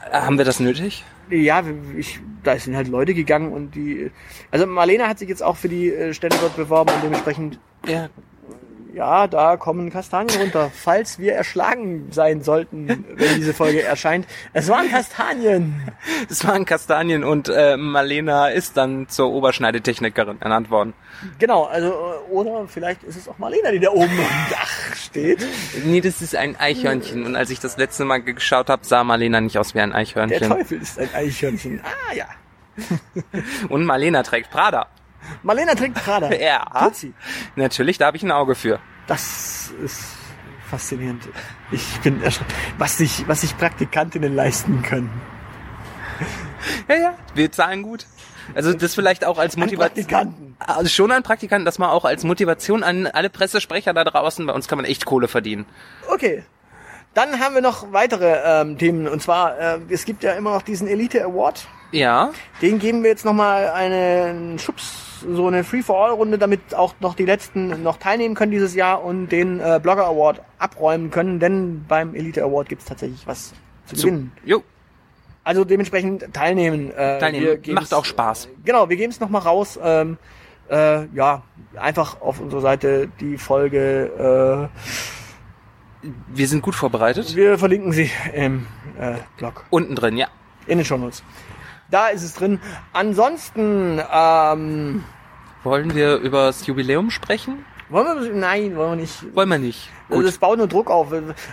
Haben 0.09 0.37
wir 0.37 0.45
das 0.45 0.61
nötig? 0.61 1.03
Ja, 1.29 1.63
ich, 1.97 2.19
da 2.43 2.57
sind 2.57 2.75
halt 2.75 2.87
Leute 2.87 3.13
gegangen 3.13 3.51
und 3.51 3.75
die. 3.75 4.11
Also 4.51 4.65
Marlena 4.65 5.07
hat 5.07 5.19
sich 5.19 5.29
jetzt 5.29 5.43
auch 5.43 5.55
für 5.55 5.69
die 5.69 5.91
äh, 5.91 6.13
Stelle 6.13 6.35
dort 6.39 6.55
beworben 6.55 6.93
und 6.93 7.03
dementsprechend 7.03 7.59
Ja. 7.87 8.09
Ja, 8.95 9.27
da 9.27 9.57
kommen 9.57 9.89
Kastanien 9.89 10.39
runter, 10.39 10.71
falls 10.73 11.19
wir 11.19 11.33
erschlagen 11.33 12.07
sein 12.11 12.41
sollten, 12.43 12.87
wenn 12.87 13.35
diese 13.35 13.53
Folge 13.53 13.83
erscheint. 13.83 14.25
Es 14.53 14.69
waren 14.69 14.89
Kastanien. 14.89 15.75
Es 16.29 16.47
waren 16.47 16.65
Kastanien 16.65 17.23
und 17.23 17.49
äh, 17.49 17.75
Marlena 17.75 18.47
ist 18.47 18.77
dann 18.77 19.09
zur 19.09 19.31
Oberschneidetechnikerin 19.31 20.41
ernannt 20.41 20.69
worden. 20.69 20.93
Genau, 21.39 21.65
also 21.65 21.89
äh, 21.89 22.31
oder 22.31 22.67
vielleicht 22.67 23.03
ist 23.03 23.17
es 23.17 23.27
auch 23.27 23.37
Marlena, 23.37 23.71
die 23.71 23.79
da 23.79 23.89
oben 23.89 24.03
am 24.17 24.49
Dach 24.49 24.95
steht. 24.95 25.45
Nee, 25.83 25.99
das 25.99 26.21
ist 26.21 26.35
ein 26.35 26.55
Eichhörnchen. 26.57 27.25
Und 27.25 27.35
als 27.35 27.49
ich 27.49 27.59
das 27.59 27.75
letzte 27.77 28.05
Mal 28.05 28.21
geschaut 28.21 28.69
habe, 28.69 28.85
sah 28.85 29.03
Marlena 29.03 29.41
nicht 29.41 29.57
aus 29.57 29.75
wie 29.75 29.81
ein 29.81 29.89
Der 29.89 29.99
Eichhörnchen. 29.99 30.49
Teufel 30.49 30.81
ist 30.81 30.97
ein 30.97 31.09
Eichhörnchen. 31.13 31.81
Ah 31.83 32.13
ja. 32.13 32.27
Und 33.69 33.85
Marlena 33.85 34.23
trägt 34.23 34.51
Prada. 34.51 34.87
Marlena 35.43 35.75
trinkt 35.75 36.03
Prada. 36.03 36.29
Ja. 36.39 36.65
Tut 36.83 36.95
sie. 36.95 37.13
Natürlich, 37.55 37.97
da 37.97 38.07
habe 38.07 38.17
ich 38.17 38.23
ein 38.23 38.31
Auge 38.31 38.55
für. 38.55 38.79
Das 39.07 39.71
ist 39.83 40.03
faszinierend. 40.69 41.23
Ich 41.71 41.99
bin 42.01 42.21
erschrocken, 42.23 42.53
was 42.77 42.97
sich, 42.97 43.27
was 43.27 43.41
sich 43.41 43.57
Praktikantinnen 43.57 44.35
leisten 44.35 44.81
können. 44.81 45.09
Ja, 46.87 46.95
ja. 46.95 47.13
Wir 47.33 47.51
zahlen 47.51 47.83
gut. 47.83 48.05
Also 48.53 48.73
das 48.73 48.93
vielleicht 48.93 49.25
auch 49.25 49.37
als 49.37 49.57
Motivation. 49.57 50.05
Praktikanten. 50.05 50.55
Also 50.59 50.89
schon 50.89 51.11
an 51.11 51.23
Praktikanten, 51.23 51.65
dass 51.65 51.79
man 51.79 51.89
auch 51.89 52.05
als 52.05 52.23
Motivation 52.23 52.83
an 52.83 53.07
alle 53.07 53.29
Pressesprecher 53.29 53.93
da 53.93 54.03
draußen, 54.03 54.45
bei 54.45 54.53
uns 54.53 54.67
kann 54.67 54.77
man 54.77 54.85
echt 54.85 55.05
Kohle 55.05 55.27
verdienen. 55.27 55.65
Okay. 56.07 56.43
Dann 57.13 57.39
haben 57.39 57.55
wir 57.55 57.61
noch 57.61 57.93
weitere 57.93 58.41
ähm, 58.61 58.77
Themen. 58.77 59.07
Und 59.07 59.21
zwar, 59.21 59.57
äh, 59.57 59.79
es 59.89 60.05
gibt 60.05 60.23
ja 60.23 60.33
immer 60.33 60.51
noch 60.53 60.61
diesen 60.61 60.87
Elite 60.87 61.23
Award. 61.23 61.65
Ja, 61.91 62.31
Den 62.61 62.77
geben 62.79 63.03
wir 63.03 63.09
jetzt 63.09 63.23
nochmal 63.23 63.69
einen 63.69 64.59
Schubs, 64.59 64.91
so 65.21 65.47
eine 65.47 65.63
Free-for-All-Runde, 65.63 66.37
damit 66.37 66.73
auch 66.75 66.95
noch 66.99 67.15
die 67.15 67.25
letzten 67.25 67.83
noch 67.83 67.97
teilnehmen 67.97 68.35
können 68.35 68.51
dieses 68.51 68.75
Jahr 68.75 69.03
und 69.03 69.29
den 69.29 69.59
äh, 69.59 69.79
Blogger 69.81 70.05
Award 70.05 70.41
abräumen 70.59 71.11
können, 71.11 71.39
denn 71.39 71.85
beim 71.87 72.15
Elite 72.15 72.43
Award 72.43 72.69
gibt's 72.69 72.85
tatsächlich 72.85 73.25
was 73.27 73.53
zu 73.85 73.95
so. 73.95 74.07
gewinnen. 74.07 74.31
Jo, 74.43 74.63
Also 75.43 75.63
dementsprechend 75.63 76.33
teilnehmen. 76.33 76.91
Äh, 76.91 77.19
Teilnehmen. 77.19 77.61
Macht 77.73 77.93
auch 77.93 78.05
Spaß. 78.05 78.49
Genau, 78.63 78.89
wir 78.89 78.97
geben 78.97 79.11
es 79.11 79.19
nochmal 79.19 79.41
raus. 79.41 79.79
Ähm, 79.81 80.17
äh, 80.69 81.05
ja, 81.15 81.43
einfach 81.75 82.21
auf 82.21 82.39
unserer 82.39 82.61
Seite 82.61 83.09
die 83.19 83.37
Folge. 83.37 84.69
wir 86.27 86.47
sind 86.47 86.61
gut 86.61 86.75
vorbereitet. 86.75 87.33
Äh, 87.33 87.35
wir 87.35 87.57
verlinken 87.57 87.91
sie 87.91 88.09
im 88.33 88.67
äh, 88.99 89.15
Blog, 89.37 89.65
Unten 89.69 89.95
drin, 89.95 90.17
ja. 90.17 90.27
in 90.67 90.77
den 90.77 90.85
Shownotes. 90.85 91.23
Da 91.91 92.07
ist 92.07 92.23
es 92.23 92.33
drin. 92.33 92.59
Ansonsten, 92.93 94.01
ähm, 94.11 95.03
Wollen 95.63 95.95
wir 95.95 96.17
über 96.17 96.47
das 96.47 96.65
Jubiläum 96.67 97.09
sprechen? 97.11 97.65
wollen 97.89 98.23
wir, 98.23 98.33
nein, 98.33 98.75
wollen 98.75 98.91
wir 98.91 98.95
nicht. 98.95 99.35
Wollen 99.35 99.49
wir 99.49 99.59
nicht. 99.59 99.89
Also 100.09 100.21
Gut. 100.21 100.27
Das 100.27 100.37
baut 100.39 100.57
nur 100.57 100.67
Druck 100.67 100.89
auf. 100.89 101.07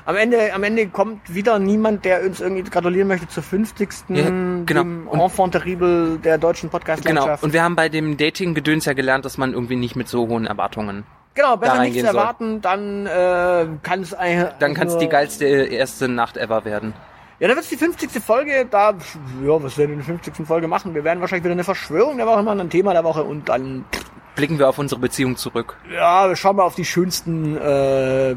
Am 0.07 0.17
Ende, 0.17 0.53
am 0.55 0.63
Ende 0.63 0.89
kommt 0.89 1.35
wieder 1.35 1.59
niemand, 1.59 2.05
der 2.07 2.23
uns 2.25 2.41
irgendwie 2.41 2.63
gratulieren 2.63 3.09
möchte 3.09 3.29
zur 3.29 3.43
50. 3.43 3.91
Ja, 4.09 4.25
genau. 4.65 5.13
Enfant 5.13 5.53
terrible 5.53 6.19
der 6.19 6.39
deutschen 6.39 6.69
Genau. 6.71 6.79
Podcast-Landschaft. 6.79 7.43
Und 7.43 7.53
wir 7.53 7.63
haben 7.63 7.77
bei 7.77 7.89
dem 7.91 8.17
Dating-Gedöns 8.17 8.87
ja 8.87 8.95
gelernt, 8.95 9.25
dass 9.27 9.37
man 9.39 9.53
irgendwie 9.53 9.77
nicht 9.77 9.95
mit 9.97 10.09
so 10.09 10.27
hohen 10.29 10.47
Erwartungen. 10.47 11.05
Genau, 11.35 11.57
besser 11.57 11.81
nichts 11.81 11.99
soll. 12.01 12.09
erwarten, 12.09 12.61
dann 12.61 13.07
äh, 13.07 13.67
kann 13.83 14.01
es. 14.03 14.15
Dann 14.59 14.75
kann 14.75 14.89
es 14.89 14.99
die 14.99 15.09
geilste 15.09 15.45
erste 15.47 16.09
Nacht 16.09 16.37
ever 16.37 16.65
werden. 16.65 16.93
Ja, 17.43 17.49
dann 17.49 17.57
wird's 17.57 17.71
die 17.71 17.77
50. 17.77 18.23
Folge. 18.23 18.69
Da, 18.71 18.91
ja, 19.45 19.61
was 19.61 19.77
werden 19.77 19.91
wir 19.91 19.95
in 19.95 19.97
der 19.99 20.05
50. 20.05 20.47
Folge 20.47 20.69
machen? 20.69 20.95
Wir 20.95 21.03
werden 21.03 21.21
wahrscheinlich 21.21 21.43
wieder 21.43 21.55
eine 21.55 21.65
Verschwörung 21.65 22.17
der 22.17 22.27
Woche 22.27 22.45
machen, 22.45 22.61
ein 22.61 22.71
Thema 22.71 22.93
der 22.93 23.03
Woche 23.03 23.25
und 23.25 23.49
dann, 23.49 23.85
Blicken 24.37 24.61
wir 24.61 24.69
auf 24.69 24.79
unsere 24.79 25.01
Beziehung 25.01 25.37
zurück. 25.37 25.77
ja, 25.93 26.29
wir 26.29 26.37
schauen 26.37 26.55
mal 26.55 26.63
auf 26.63 26.77
die 26.77 26.85
schönsten 26.85 27.57
äh, 27.57 28.37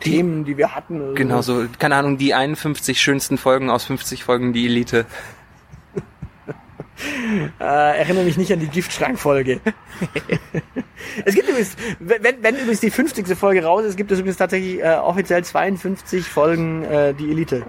Themen, 0.00 0.44
die 0.44 0.56
wir 0.56 0.74
hatten. 0.74 1.00
Also, 1.00 1.14
Genau 1.14 1.40
so, 1.40 1.66
keine 1.78 1.94
Ahnung, 1.94 2.18
die 2.18 2.34
51 2.34 3.00
schönsten 3.00 3.38
Folgen 3.38 3.70
aus 3.70 3.84
50 3.84 4.24
Folgen 4.24 4.52
die 4.52 4.66
Elite. 4.66 5.06
Äh, 7.60 7.98
erinnere 7.98 8.24
mich 8.24 8.36
nicht 8.36 8.52
an 8.52 8.60
die 8.60 8.68
Giftschrank-Folge. 8.68 9.60
es 11.24 11.34
gibt 11.34 11.48
übrigens, 11.48 11.76
wenn, 11.98 12.42
wenn 12.42 12.54
übrigens 12.54 12.80
die 12.80 12.90
50. 12.90 13.26
Folge 13.36 13.64
raus 13.64 13.84
ist, 13.84 13.96
gibt 13.96 14.10
es 14.12 14.18
übrigens 14.18 14.38
tatsächlich 14.38 14.82
äh, 14.82 14.94
offiziell 14.94 15.44
52 15.44 16.26
Folgen 16.26 16.84
äh, 16.84 17.14
die 17.14 17.30
Elite. 17.30 17.66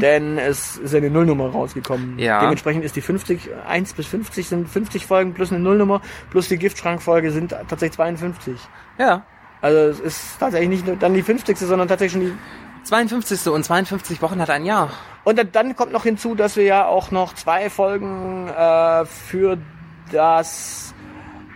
Denn 0.00 0.38
es 0.38 0.76
ist 0.76 0.94
eine 0.94 1.10
Nullnummer 1.10 1.50
rausgekommen. 1.50 2.18
Ja. 2.18 2.40
Dementsprechend 2.40 2.84
ist 2.84 2.96
die 2.96 3.00
50, 3.00 3.48
1 3.66 3.94
bis 3.94 4.06
50 4.06 4.48
sind 4.48 4.68
50 4.68 5.06
Folgen 5.06 5.34
plus 5.34 5.52
eine 5.52 5.60
Nullnummer, 5.60 6.00
plus 6.30 6.48
die 6.48 6.58
Giftschrank-Folge 6.58 7.30
sind 7.30 7.50
tatsächlich 7.50 7.92
52. 7.92 8.56
Ja. 8.98 9.24
Also 9.62 9.78
es 9.78 10.00
ist 10.00 10.38
tatsächlich 10.38 10.70
nicht 10.70 10.86
nur 10.86 10.96
dann 10.96 11.14
die 11.14 11.22
50. 11.22 11.56
sondern 11.58 11.88
tatsächlich 11.88 12.12
schon 12.12 12.32
die 12.32 12.38
52. 12.84 13.48
und 13.48 13.64
52 13.64 14.22
Wochen 14.22 14.40
hat 14.40 14.50
ein 14.50 14.64
Jahr. 14.64 14.90
Und 15.24 15.40
dann, 15.54 15.76
kommt 15.76 15.92
noch 15.92 16.04
hinzu, 16.04 16.34
dass 16.34 16.56
wir 16.56 16.64
ja 16.64 16.86
auch 16.86 17.10
noch 17.10 17.34
zwei 17.34 17.70
Folgen 17.70 18.48
äh, 18.48 19.04
für 19.04 19.58
das 20.10 20.94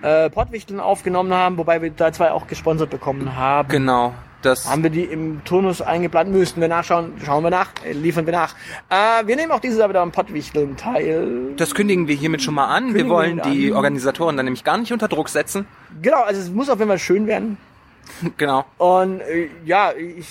äh, 0.03 0.29
Pottwichteln 0.31 0.81
aufgenommen 0.81 1.33
haben, 1.33 1.57
wobei 1.57 1.81
wir 1.83 1.91
da 1.91 2.13
zwei 2.13 2.31
auch 2.31 2.47
gesponsert 2.47 2.91
bekommen 2.91 3.37
haben. 3.37 3.69
Genau. 3.69 4.15
Das 4.43 4.71
Haben 4.71 4.83
wir 4.83 4.91
die 4.91 5.05
im 5.05 5.43
Turnus 5.45 5.81
eingeplant? 5.81 6.31
Müssten 6.31 6.61
wir 6.61 6.69
nachschauen. 6.69 7.15
Schauen 7.25 7.43
wir 7.43 7.51
nach. 7.51 7.71
Äh, 7.83 7.93
liefern 7.93 8.27
wir 8.27 8.35
nach. 8.35 8.55
Äh, 8.91 9.27
wir 9.27 9.37
nehmen 9.37 9.51
auch 9.51 9.61
dieses 9.61 9.79
Jahr 9.79 9.89
wieder 9.89 10.03
am 10.03 10.13
Pottwichteln 10.13 10.77
teil. 10.77 11.55
Das 11.57 11.75
kündigen 11.75 12.09
wir 12.09 12.15
hiermit 12.15 12.43
schon 12.43 12.53
mal 12.53 12.67
an. 12.67 12.89
Kündigen 12.89 13.09
wir 13.09 13.15
wollen 13.15 13.37
wir 13.39 13.45
die 13.45 13.71
an. 13.71 13.77
Organisatoren 13.77 14.37
dann 14.37 14.45
nämlich 14.45 14.63
gar 14.63 14.77
nicht 14.77 14.93
unter 14.93 15.09
Druck 15.09 15.31
setzen. 15.31 15.67
Genau, 16.03 16.21
also 16.21 16.43
es 16.43 16.51
muss 16.51 16.69
auf 16.69 16.79
jeden 16.79 16.91
Fall 16.91 16.99
schön 16.99 17.27
werden. 17.27 17.57
Genau. 18.37 18.67
Und 18.77 19.21
äh, 19.21 19.49
ja, 19.65 19.93
ich 19.93 20.29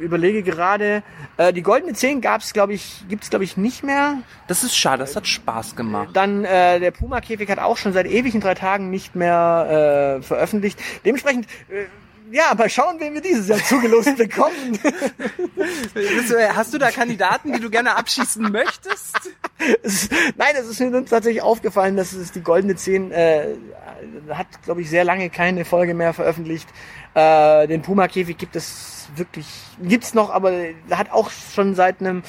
überlege 0.00 0.42
gerade, 0.42 1.02
äh, 1.36 1.52
die 1.52 1.62
goldene 1.62 1.94
10 1.94 2.20
gab's, 2.20 2.52
glaube 2.52 2.74
ich, 2.74 3.04
gibt's 3.08 3.30
glaube 3.30 3.44
ich 3.44 3.56
nicht 3.56 3.82
mehr. 3.82 4.18
Das 4.48 4.62
ist 4.64 4.76
schade, 4.76 4.98
das 5.00 5.16
hat 5.16 5.26
Spaß 5.26 5.76
gemacht. 5.76 6.10
Dann 6.14 6.44
äh, 6.44 6.80
der 6.80 6.90
Puma-Käfig 6.90 7.48
hat 7.50 7.58
auch 7.58 7.76
schon 7.76 7.92
seit 7.92 8.06
ewigen 8.06 8.40
drei 8.40 8.54
Tagen 8.54 8.90
nicht 8.90 9.14
mehr 9.14 10.18
äh, 10.18 10.22
veröffentlicht. 10.22 10.78
Dementsprechend, 11.04 11.46
äh, 11.70 11.84
ja, 12.30 12.52
mal 12.58 12.68
schauen, 12.68 12.96
wen 12.98 13.14
wir 13.14 13.20
dieses 13.20 13.46
Jahr 13.48 13.60
zugelost 13.62 14.16
bekommen. 14.18 14.78
Hast 16.54 16.74
du 16.74 16.78
da 16.78 16.90
Kandidaten, 16.90 17.52
die 17.52 17.60
du 17.60 17.70
gerne 17.70 17.96
abschießen 17.96 18.42
möchtest? 18.50 19.16
Es- 19.82 20.08
Nein, 20.36 20.54
es 20.60 20.66
ist 20.66 20.80
mir 20.80 21.04
tatsächlich 21.04 21.42
aufgefallen, 21.42 21.96
dass 21.96 22.12
es 22.12 22.32
die 22.32 22.42
goldene 22.42 22.76
10 22.76 23.12
äh, 23.12 23.46
hat, 24.30 24.46
glaube 24.64 24.80
ich, 24.82 24.90
sehr 24.90 25.04
lange 25.04 25.30
keine 25.30 25.64
Folge 25.64 25.94
mehr 25.94 26.12
veröffentlicht. 26.12 26.68
Äh, 27.14 27.66
den 27.68 27.82
Puma-Käfig 27.82 28.36
gibt 28.36 28.56
es 28.56 28.95
wirklich, 29.16 29.46
gibt's 29.82 30.14
noch, 30.14 30.30
aber 30.30 30.52
hat 30.90 31.10
auch 31.12 31.30
schon 31.30 31.74
seit 31.74 32.00
einem, 32.00 32.22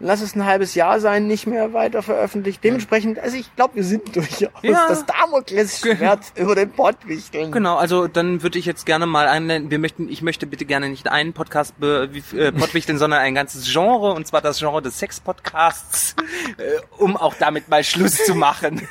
lass 0.00 0.20
es 0.20 0.34
ein 0.34 0.44
halbes 0.44 0.74
Jahr 0.74 1.00
sein, 1.00 1.26
nicht 1.26 1.46
mehr 1.46 1.72
weiter 1.72 2.02
veröffentlicht. 2.02 2.62
Dementsprechend, 2.64 3.18
also 3.18 3.36
ich 3.36 3.54
glaube, 3.56 3.76
wir 3.76 3.84
sind 3.84 4.14
durchaus 4.16 4.50
Ja. 4.62 4.86
das 4.88 5.04
Damoklesschwert 5.06 6.20
über 6.36 6.54
den 6.54 6.70
Pottwichteln. 6.70 7.52
Genau, 7.52 7.76
also 7.76 8.06
dann 8.08 8.42
würde 8.42 8.58
ich 8.58 8.66
jetzt 8.66 8.84
gerne 8.86 9.06
mal 9.06 9.26
einblenden, 9.28 9.70
wir 9.70 9.78
möchten, 9.78 10.08
ich 10.08 10.20
möchte 10.22 10.46
bitte 10.46 10.64
gerne 10.64 10.88
nicht 10.88 11.08
einen 11.08 11.32
Podcast 11.32 11.78
be, 11.78 12.10
äh, 12.36 12.52
pottwichteln, 12.52 12.98
sondern 12.98 13.20
ein 13.20 13.34
ganzes 13.34 13.72
Genre, 13.72 14.12
und 14.12 14.26
zwar 14.26 14.40
das 14.40 14.58
Genre 14.58 14.82
des 14.82 14.98
Sex-Podcasts, 14.98 16.16
äh, 16.58 16.80
um 16.98 17.16
auch 17.16 17.34
damit 17.38 17.68
mal 17.68 17.82
Schluss 17.84 18.16
zu 18.24 18.34
machen. 18.34 18.86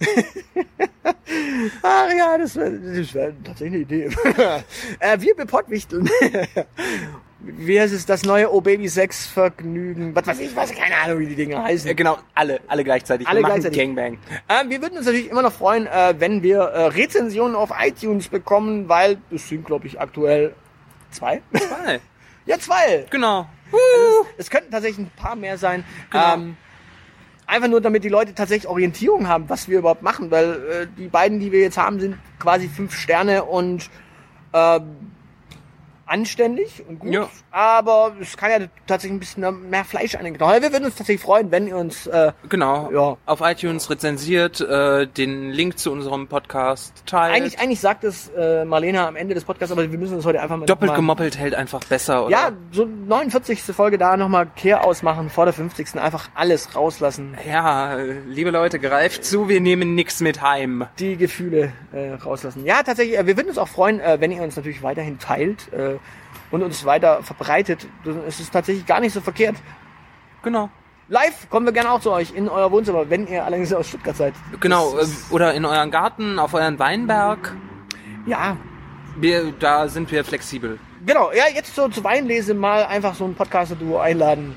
Ach 1.82 2.12
ja, 2.16 2.38
das 2.38 2.56
wäre 2.56 2.72
wär 2.72 3.32
tatsächlich 3.44 3.74
eine 3.74 3.82
Idee. 3.82 4.10
äh, 4.98 5.20
wir 5.20 5.34
bepottwichteln. 5.34 6.08
Wie 7.46 7.78
heißt 7.78 7.92
es, 7.92 8.06
das 8.06 8.24
neue 8.24 8.50
O-Baby-Sex-Vergnügen? 8.50 10.14
Was 10.14 10.26
weiß 10.26 10.40
ich, 10.40 10.56
weiß 10.56 10.72
keine 10.72 10.96
Ahnung, 10.96 11.18
wie 11.18 11.26
die 11.26 11.34
Dinge 11.34 11.62
heißen. 11.62 11.90
Äh, 11.90 11.94
genau, 11.94 12.16
alle, 12.34 12.60
alle 12.68 12.84
gleichzeitig. 12.84 13.28
Alle 13.28 13.40
wir 13.40 13.42
machen 13.42 13.60
gleichzeitig. 13.60 13.78
Gangbang. 13.78 14.18
Ähm, 14.48 14.70
wir 14.70 14.80
würden 14.80 14.96
uns 14.96 15.06
natürlich 15.06 15.30
immer 15.30 15.42
noch 15.42 15.52
freuen, 15.52 15.86
äh, 15.86 16.14
wenn 16.18 16.42
wir 16.42 16.60
äh, 16.60 16.86
Rezensionen 16.86 17.54
auf 17.54 17.70
iTunes 17.78 18.28
bekommen, 18.28 18.88
weil 18.88 19.18
es 19.30 19.48
sind, 19.48 19.66
glaube 19.66 19.86
ich, 19.86 20.00
aktuell 20.00 20.54
zwei. 21.10 21.42
Zwei. 21.52 22.00
ja, 22.46 22.58
zwei. 22.58 23.06
Genau. 23.10 23.46
Also 23.72 24.26
es, 24.38 24.46
es 24.46 24.50
könnten 24.50 24.70
tatsächlich 24.70 25.06
ein 25.06 25.10
paar 25.14 25.36
mehr 25.36 25.58
sein. 25.58 25.84
Genau. 26.10 26.34
Ähm, 26.34 26.56
einfach 27.54 27.68
nur, 27.68 27.80
damit 27.80 28.04
die 28.04 28.08
Leute 28.08 28.34
tatsächlich 28.34 28.68
Orientierung 28.68 29.28
haben, 29.28 29.48
was 29.48 29.68
wir 29.68 29.78
überhaupt 29.78 30.02
machen, 30.02 30.30
weil 30.30 30.52
äh, 30.52 30.86
die 30.98 31.06
beiden, 31.08 31.38
die 31.38 31.52
wir 31.52 31.60
jetzt 31.60 31.78
haben, 31.78 32.00
sind 32.00 32.16
quasi 32.38 32.68
fünf 32.68 32.94
Sterne 32.94 33.44
und 33.44 33.90
ähm, 34.52 35.13
anständig 36.06 36.82
und 36.88 36.98
gut, 37.00 37.12
Ja. 37.12 37.28
aber 37.50 38.12
es 38.20 38.36
kann 38.36 38.50
ja 38.50 38.66
tatsächlich 38.86 39.16
ein 39.16 39.20
bisschen 39.20 39.70
mehr 39.70 39.84
Fleisch 39.84 40.14
an 40.14 40.24
den 40.24 40.36
Knochen. 40.36 40.62
Wir 40.62 40.72
würden 40.72 40.84
uns 40.84 40.96
tatsächlich 40.96 41.22
freuen, 41.22 41.50
wenn 41.50 41.66
ihr 41.66 41.76
uns 41.76 42.06
äh, 42.06 42.32
Genau. 42.48 42.90
Ja. 42.92 43.16
Auf 43.26 43.40
iTunes 43.40 43.88
rezensiert, 43.90 44.60
äh, 44.60 45.06
den 45.06 45.50
Link 45.50 45.78
zu 45.78 45.90
unserem 45.92 46.28
Podcast 46.28 47.02
teilt. 47.06 47.34
Eigentlich, 47.34 47.58
eigentlich 47.58 47.80
sagt 47.80 48.04
es 48.04 48.28
äh, 48.36 48.64
Marlena 48.64 49.08
am 49.08 49.16
Ende 49.16 49.34
des 49.34 49.44
Podcasts, 49.44 49.72
aber 49.72 49.90
wir 49.90 49.98
müssen 49.98 50.18
es 50.18 50.24
heute 50.24 50.40
einfach 50.40 50.56
mal 50.56 50.66
Doppelt 50.66 50.90
mal, 50.90 50.96
gemoppelt 50.96 51.38
hält 51.38 51.54
einfach 51.54 51.80
besser, 51.84 52.22
oder? 52.26 52.30
Ja, 52.30 52.52
so 52.72 52.84
49. 52.84 53.62
Folge 53.74 53.98
da 53.98 54.16
nochmal 54.16 54.46
Kehr 54.56 54.84
ausmachen, 54.84 55.30
vor 55.30 55.44
der 55.46 55.54
50. 55.54 55.96
einfach 56.00 56.28
alles 56.34 56.74
rauslassen. 56.74 57.36
Ja, 57.48 57.96
liebe 58.26 58.50
Leute, 58.50 58.78
greift 58.78 59.24
zu, 59.24 59.48
wir 59.48 59.60
nehmen 59.60 59.94
nix 59.94 60.20
mit 60.20 60.42
heim. 60.42 60.86
Die 60.98 61.16
Gefühle 61.16 61.72
äh, 61.92 62.12
rauslassen. 62.14 62.64
Ja, 62.64 62.82
tatsächlich, 62.82 63.18
äh, 63.18 63.26
wir 63.26 63.36
würden 63.36 63.48
uns 63.48 63.58
auch 63.58 63.68
freuen, 63.68 64.00
äh, 64.00 64.18
wenn 64.20 64.30
ihr 64.32 64.42
uns 64.42 64.56
natürlich 64.56 64.82
weiterhin 64.82 65.18
teilt 65.18 65.72
äh, 65.72 65.93
und 66.54 66.62
uns 66.62 66.84
weiter 66.84 67.22
verbreitet. 67.22 67.86
Es 68.28 68.38
ist 68.40 68.52
tatsächlich 68.52 68.86
gar 68.86 69.00
nicht 69.00 69.12
so 69.12 69.20
verkehrt. 69.20 69.56
Genau. 70.42 70.70
Live 71.08 71.50
kommen 71.50 71.66
wir 71.66 71.72
gerne 71.72 71.90
auch 71.90 72.00
zu 72.00 72.12
euch 72.12 72.32
in 72.34 72.48
euer 72.48 72.70
Wohnzimmer, 72.70 73.10
wenn 73.10 73.26
ihr 73.26 73.44
allerdings 73.44 73.72
aus 73.74 73.88
Stuttgart 73.88 74.16
seid. 74.16 74.34
Genau, 74.60 74.96
äh, 74.98 75.04
oder 75.30 75.52
in 75.52 75.64
euren 75.64 75.90
Garten, 75.90 76.38
auf 76.38 76.54
euren 76.54 76.78
Weinberg. 76.78 77.54
ja, 78.26 78.56
Wir, 79.16 79.52
da 79.58 79.88
sind 79.88 80.10
wir 80.12 80.24
flexibel. 80.24 80.78
genau. 81.04 81.30
Ja, 81.32 81.44
jetzt 81.54 81.74
so 81.74 81.88
zu 81.88 82.02
Weinlese 82.04 82.54
mal 82.54 82.84
einfach 82.86 83.14
so 83.14 83.24
ein 83.24 83.34
Podcaster-Duo 83.34 83.98
einladen. 83.98 84.56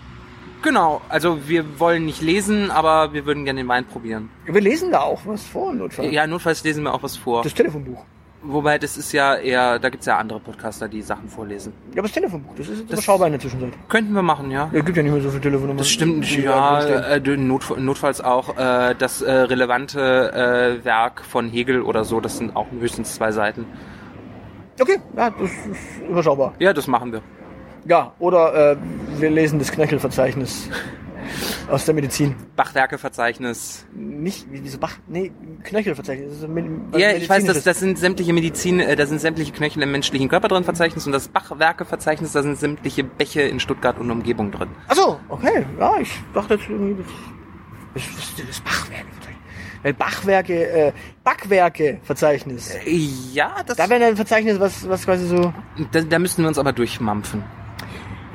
Genau, 0.62 1.02
also 1.10 1.48
wir 1.48 1.80
wollen 1.80 2.06
nicht 2.06 2.22
lesen, 2.22 2.72
aber 2.72 3.14
wir 3.14 3.26
würden 3.26 3.44
gerne 3.46 3.62
den 3.62 3.68
Wein 3.68 3.86
probieren. 3.86 4.30
Wir 4.46 4.62
lesen 4.62 4.92
da 4.92 5.02
auch 5.02 5.22
was 5.26 5.44
vor, 5.44 5.74
Notfall. 5.74 6.12
Ja, 6.14 6.26
notfalls 6.28 6.64
lesen 6.64 6.84
wir 6.84 6.94
auch 6.94 7.04
was 7.04 7.16
vor. 7.18 7.44
Das 7.44 7.54
Telefonbuch. 7.54 8.04
Wobei, 8.50 8.78
das 8.78 8.96
ist 8.98 9.12
ja 9.12 9.36
eher, 9.36 9.78
da 9.78 9.90
gibt's 9.90 10.06
ja 10.06 10.18
andere 10.18 10.40
Podcaster, 10.40 10.88
die 10.88 11.02
Sachen 11.02 11.28
vorlesen. 11.28 11.74
Ja, 11.94 11.96
aber 12.00 12.04
das 12.04 12.14
Telefonbuch, 12.14 12.54
das 12.56 12.70
ist 12.70 12.84
Das- 12.84 12.92
überschaubar 13.00 13.28
in 13.28 13.34
der 13.34 13.42
Zwischenzeit. 13.42 13.74
Könnten 13.90 14.14
wir 14.14 14.22
machen, 14.22 14.52
ja. 14.52 14.70
Ja, 14.72 14.80
gibt 14.82 14.96
ja 14.96 15.04
nicht 15.04 15.12
mehr 15.12 15.22
so 15.22 15.30
viele 15.30 15.42
Telefonnummern. 15.42 15.78
Das 15.78 15.90
stimmt, 15.90 16.26
da 16.46 16.88
ja, 16.88 17.00
äh, 17.16 17.38
not, 17.38 17.78
notfalls 17.78 18.22
auch 18.22 18.58
äh, 18.58 18.96
das 18.98 19.22
äh, 19.22 19.32
relevante 19.32 20.80
äh, 20.82 20.86
Werk 20.86 21.26
von 21.26 21.50
Hegel 21.50 21.82
oder 21.82 22.06
so, 22.06 22.22
das 22.22 22.38
sind 22.38 22.56
auch 22.56 22.68
höchstens 22.80 23.16
zwei 23.16 23.34
Seiten. 23.34 23.66
Okay, 24.80 24.98
ja, 25.18 25.30
das 25.32 25.50
ist 25.52 26.02
überschaubar. 26.10 26.54
Ja, 26.60 26.72
das 26.72 26.88
machen 26.88 27.12
wir. 27.12 27.22
Ja, 27.86 28.14
oder 28.20 28.72
äh, 28.74 28.78
wir 29.18 29.30
lesen 29.30 29.60
das 29.60 29.72
Knöchelverzeichnis 29.72 30.70
aus 31.70 31.86
der 31.86 31.94
Medizin. 31.96 32.36
Bachwerkeverzeichnis. 32.56 33.86
Nicht, 33.94 34.52
wie- 34.52 34.64
wieso 34.64 34.78
Bach? 34.78 34.94
Nee, 35.08 35.32
Knöchelverzeichnis. 35.64 36.44
Ein 36.44 36.54
Me- 36.54 37.00
Ja, 37.00 37.12
ich 37.12 37.30
weiß, 37.30 37.46
das, 37.46 37.64
das 37.64 37.80
sind 37.80 37.98
sämtliche 37.98 38.34
Medizin, 38.34 38.80
äh, 38.80 38.96
da 38.96 39.06
sind 39.06 39.20
sämtliche 39.20 39.52
Knöchel 39.52 39.84
im 39.84 39.92
menschlichen 39.92 40.30
Körper 40.30 40.48
drin 40.48 40.64
Verzeichnis 40.64 41.06
und 41.06 41.12
das 41.12 41.28
Bachwerkeverzeichnis, 41.28 42.32
da 42.34 42.42
sind 42.44 42.58
sämtliche 42.58 43.04
Bäche 43.04 43.42
in 43.42 43.60
Stuttgart 43.60 43.98
und 44.00 44.10
Umgebung 44.12 44.52
drin. 44.52 44.70
Ach 44.88 44.96
so, 44.96 45.20
okay. 45.30 45.66
Ja, 45.80 46.00
ich 46.00 46.12
dachte 46.34 46.56
jetzt 46.56 46.70
irgendwie, 46.70 47.04
das, 47.94 48.04
das, 48.04 48.36
das, 48.38 48.48
das 48.48 48.60
Bachwerke-Verzeichnis. 48.62 49.38
Äh, 49.84 49.94
Bachwerke, 49.94 50.68
äh, 50.70 50.92
Backwerke-Verzeichnis. 51.24 52.74
Ja, 53.34 53.56
das, 53.66 53.78
Da 53.78 53.90
wäre 53.90 54.06
ein 54.06 54.16
Verzeichnis, 54.16 54.60
was, 54.60 54.88
was 54.90 55.06
quasi 55.06 55.28
so. 55.28 55.54
da, 55.92 56.02
da 56.02 56.20
müssten 56.20 56.42
wir 56.42 56.48
uns 56.48 56.58
aber 56.58 56.74
durchmampfen. 56.74 57.44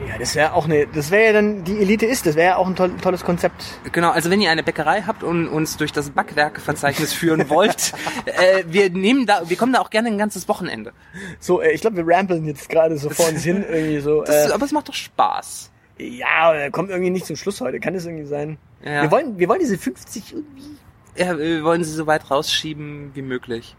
Ja, 0.08 0.18
das 0.18 0.34
wäre 0.34 0.52
auch 0.54 0.64
eine. 0.64 0.86
Das 0.86 1.10
wäre 1.10 1.26
ja 1.26 1.32
dann 1.32 1.64
die 1.64 1.78
Elite 1.78 2.06
ist. 2.06 2.26
Das 2.26 2.34
wäre 2.34 2.48
ja 2.50 2.56
auch 2.56 2.66
ein 2.66 2.74
toll, 2.76 2.92
tolles 3.00 3.24
Konzept. 3.24 3.64
Genau, 3.92 4.10
also 4.10 4.30
wenn 4.30 4.40
ihr 4.40 4.50
eine 4.50 4.62
Bäckerei 4.62 5.02
habt 5.02 5.22
und 5.22 5.48
uns 5.48 5.76
durch 5.76 5.92
das 5.92 6.10
Backwerkeverzeichnis 6.10 7.12
führen 7.14 7.48
wollt, 7.50 7.92
äh, 8.26 8.64
wir 8.66 8.90
nehmen 8.90 9.26
da, 9.26 9.48
wir 9.48 9.56
kommen 9.56 9.72
da 9.72 9.80
auch 9.80 9.90
gerne 9.90 10.08
ein 10.08 10.18
ganzes 10.18 10.48
Wochenende. 10.48 10.92
So, 11.38 11.60
äh, 11.60 11.72
ich 11.72 11.80
glaube, 11.82 11.96
wir 11.98 12.06
rampeln 12.16 12.44
jetzt 12.46 12.68
gerade 12.68 12.96
so 12.98 13.10
vor 13.10 13.28
uns 13.28 13.44
hin 13.44 13.64
irgendwie 13.70 14.00
so. 14.00 14.22
Das, 14.24 14.50
Äh, 14.50 14.52
aber 14.52 14.64
es 14.64 14.72
macht 14.72 14.88
doch 14.88 14.94
Spaß. 14.94 15.70
ja, 15.98 16.54
äh, 16.54 16.70
kommt 16.70 16.90
irgendwie 16.90 17.10
nicht 17.10 17.26
zum 17.26 17.36
Schluss 17.36 17.60
heute. 17.60 17.78
Kann 17.78 17.94
das 17.94 18.06
irgendwie 18.06 18.26
sein? 18.26 18.58
Ja. 18.84 19.02
Wir 19.02 19.10
wollen, 19.10 19.38
wir 19.38 19.48
wollen 19.48 19.60
diese 19.60 19.78
50 19.78 20.32
irgendwie. 20.34 20.76
Ja, 21.16 21.38
wir 21.38 21.62
wollen 21.62 21.84
sie 21.84 21.92
so 21.92 22.06
weit 22.06 22.30
rausschieben 22.30 23.10
wie 23.14 23.22
möglich. 23.22 23.76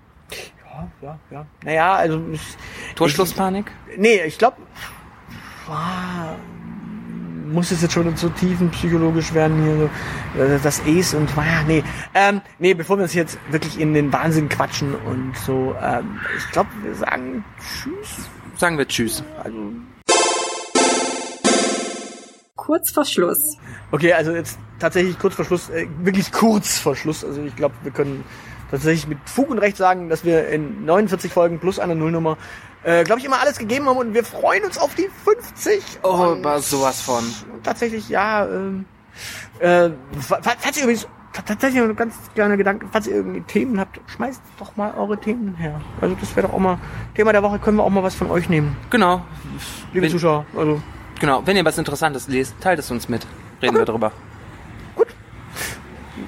Ja, 0.63 0.87
ja, 1.01 1.19
ja. 1.31 1.45
Naja, 1.63 1.93
also. 1.95 2.21
Ich, 2.31 2.41
Torschlusspanik? 2.95 3.71
Nee, 3.97 4.21
ich 4.25 4.37
glaube, 4.37 4.57
muss 7.53 7.71
es 7.71 7.81
jetzt 7.81 7.93
schon 7.93 8.15
so 8.17 8.29
tiefenpsychologisch 8.29 9.33
werden 9.33 9.63
hier, 9.63 9.77
so, 10.35 10.41
äh, 10.41 10.59
das 10.61 10.81
Ace 10.85 11.13
und, 11.13 11.29
ah, 11.37 11.63
nee, 11.67 11.83
ähm, 12.13 12.41
nee, 12.59 12.73
bevor 12.73 12.97
wir 12.97 13.03
uns 13.03 13.13
jetzt 13.13 13.37
wirklich 13.49 13.79
in 13.79 13.93
den 13.93 14.11
Wahnsinn 14.11 14.49
quatschen 14.49 14.95
und 14.95 15.37
so, 15.45 15.75
ähm, 15.81 16.19
ich 16.37 16.51
glaube, 16.51 16.69
wir 16.81 16.95
sagen 16.95 17.45
Tschüss. 17.59 18.29
Sagen 18.57 18.77
wir 18.77 18.87
Tschüss. 18.87 19.23
Also, 19.43 19.71
Kurz 22.55 22.91
vor 22.91 23.03
Schluss. 23.03 23.57
okay, 23.91 24.13
also 24.13 24.31
jetzt 24.31 24.57
tatsächlich 24.79 25.19
kurz 25.19 25.35
vor 25.35 25.43
Schluss, 25.43 25.69
äh, 25.69 25.85
wirklich 26.01 26.31
kurz 26.31 26.79
vor 26.79 26.95
Schluss, 26.95 27.25
also 27.25 27.41
ich 27.41 27.55
glaube, 27.55 27.75
wir 27.83 27.91
können 27.91 28.23
tatsächlich 28.71 29.05
mit 29.07 29.17
Fug 29.25 29.49
und 29.49 29.59
Recht 29.59 29.75
sagen, 29.77 30.07
dass 30.09 30.23
wir 30.23 30.47
in 30.47 30.85
49 30.85 31.31
Folgen 31.31 31.59
plus 31.59 31.77
einer 31.77 31.93
Nullnummer, 31.93 32.37
äh, 32.83 33.03
glaube 33.03 33.19
ich, 33.19 33.25
immer 33.25 33.39
alles 33.39 33.57
gegeben 33.57 33.87
haben 33.87 33.97
und 33.97 34.13
wir 34.13 34.23
freuen 34.23 34.63
uns 34.65 34.77
auf 34.77 34.93
die 34.95 35.09
50. 35.25 35.83
Oh, 36.03 36.35
sowas 36.59 37.01
von. 37.01 37.23
tatsächlich, 37.63 38.09
ja, 38.09 38.45
ähm, 38.45 38.85
äh, 39.59 39.89
fa- 40.19 40.41
fa- 40.41 40.53
falls 40.59 40.77
ihr 40.77 40.83
übrigens, 40.83 41.07
ta- 41.33 41.41
tatsächlich 41.43 41.81
ein 41.81 41.95
ganz 41.95 42.15
kleiner 42.33 42.57
Gedanke, 42.57 42.87
falls 42.91 43.07
ihr 43.07 43.15
irgendwie 43.15 43.41
Themen 43.41 43.79
habt, 43.79 43.99
schmeißt 44.11 44.41
doch 44.59 44.75
mal 44.75 44.93
eure 44.97 45.17
Themen 45.19 45.55
her. 45.55 45.79
Also 46.01 46.15
das 46.19 46.35
wäre 46.35 46.47
doch 46.47 46.53
auch 46.55 46.59
mal, 46.59 46.77
Thema 47.15 47.31
der 47.31 47.43
Woche 47.43 47.59
können 47.59 47.77
wir 47.77 47.83
auch 47.83 47.89
mal 47.89 48.03
was 48.03 48.15
von 48.15 48.29
euch 48.31 48.49
nehmen, 48.49 48.75
Genau. 48.89 49.23
liebe 49.93 50.05
Wenn- 50.05 50.11
Zuschauer. 50.11 50.45
Also, 50.55 50.81
Genau, 51.19 51.41
wenn 51.45 51.55
ihr 51.55 51.63
was 51.63 51.77
Interessantes 51.77 52.27
lest, 52.27 52.59
teilt 52.59 52.79
es 52.79 52.91
uns 52.91 53.07
mit. 53.07 53.25
Reden 53.61 53.77
wir 53.77 53.85
drüber. 53.85 54.11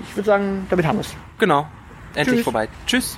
ich 0.10 0.16
würde 0.16 0.26
sagen, 0.28 0.66
damit 0.70 0.86
haben 0.86 0.98
wir 0.98 1.02
es. 1.02 1.14
Genau. 1.38 1.68
Endlich 2.14 2.38
Tschüss. 2.38 2.44
vorbei. 2.46 2.70
Tschüss. 2.88 3.18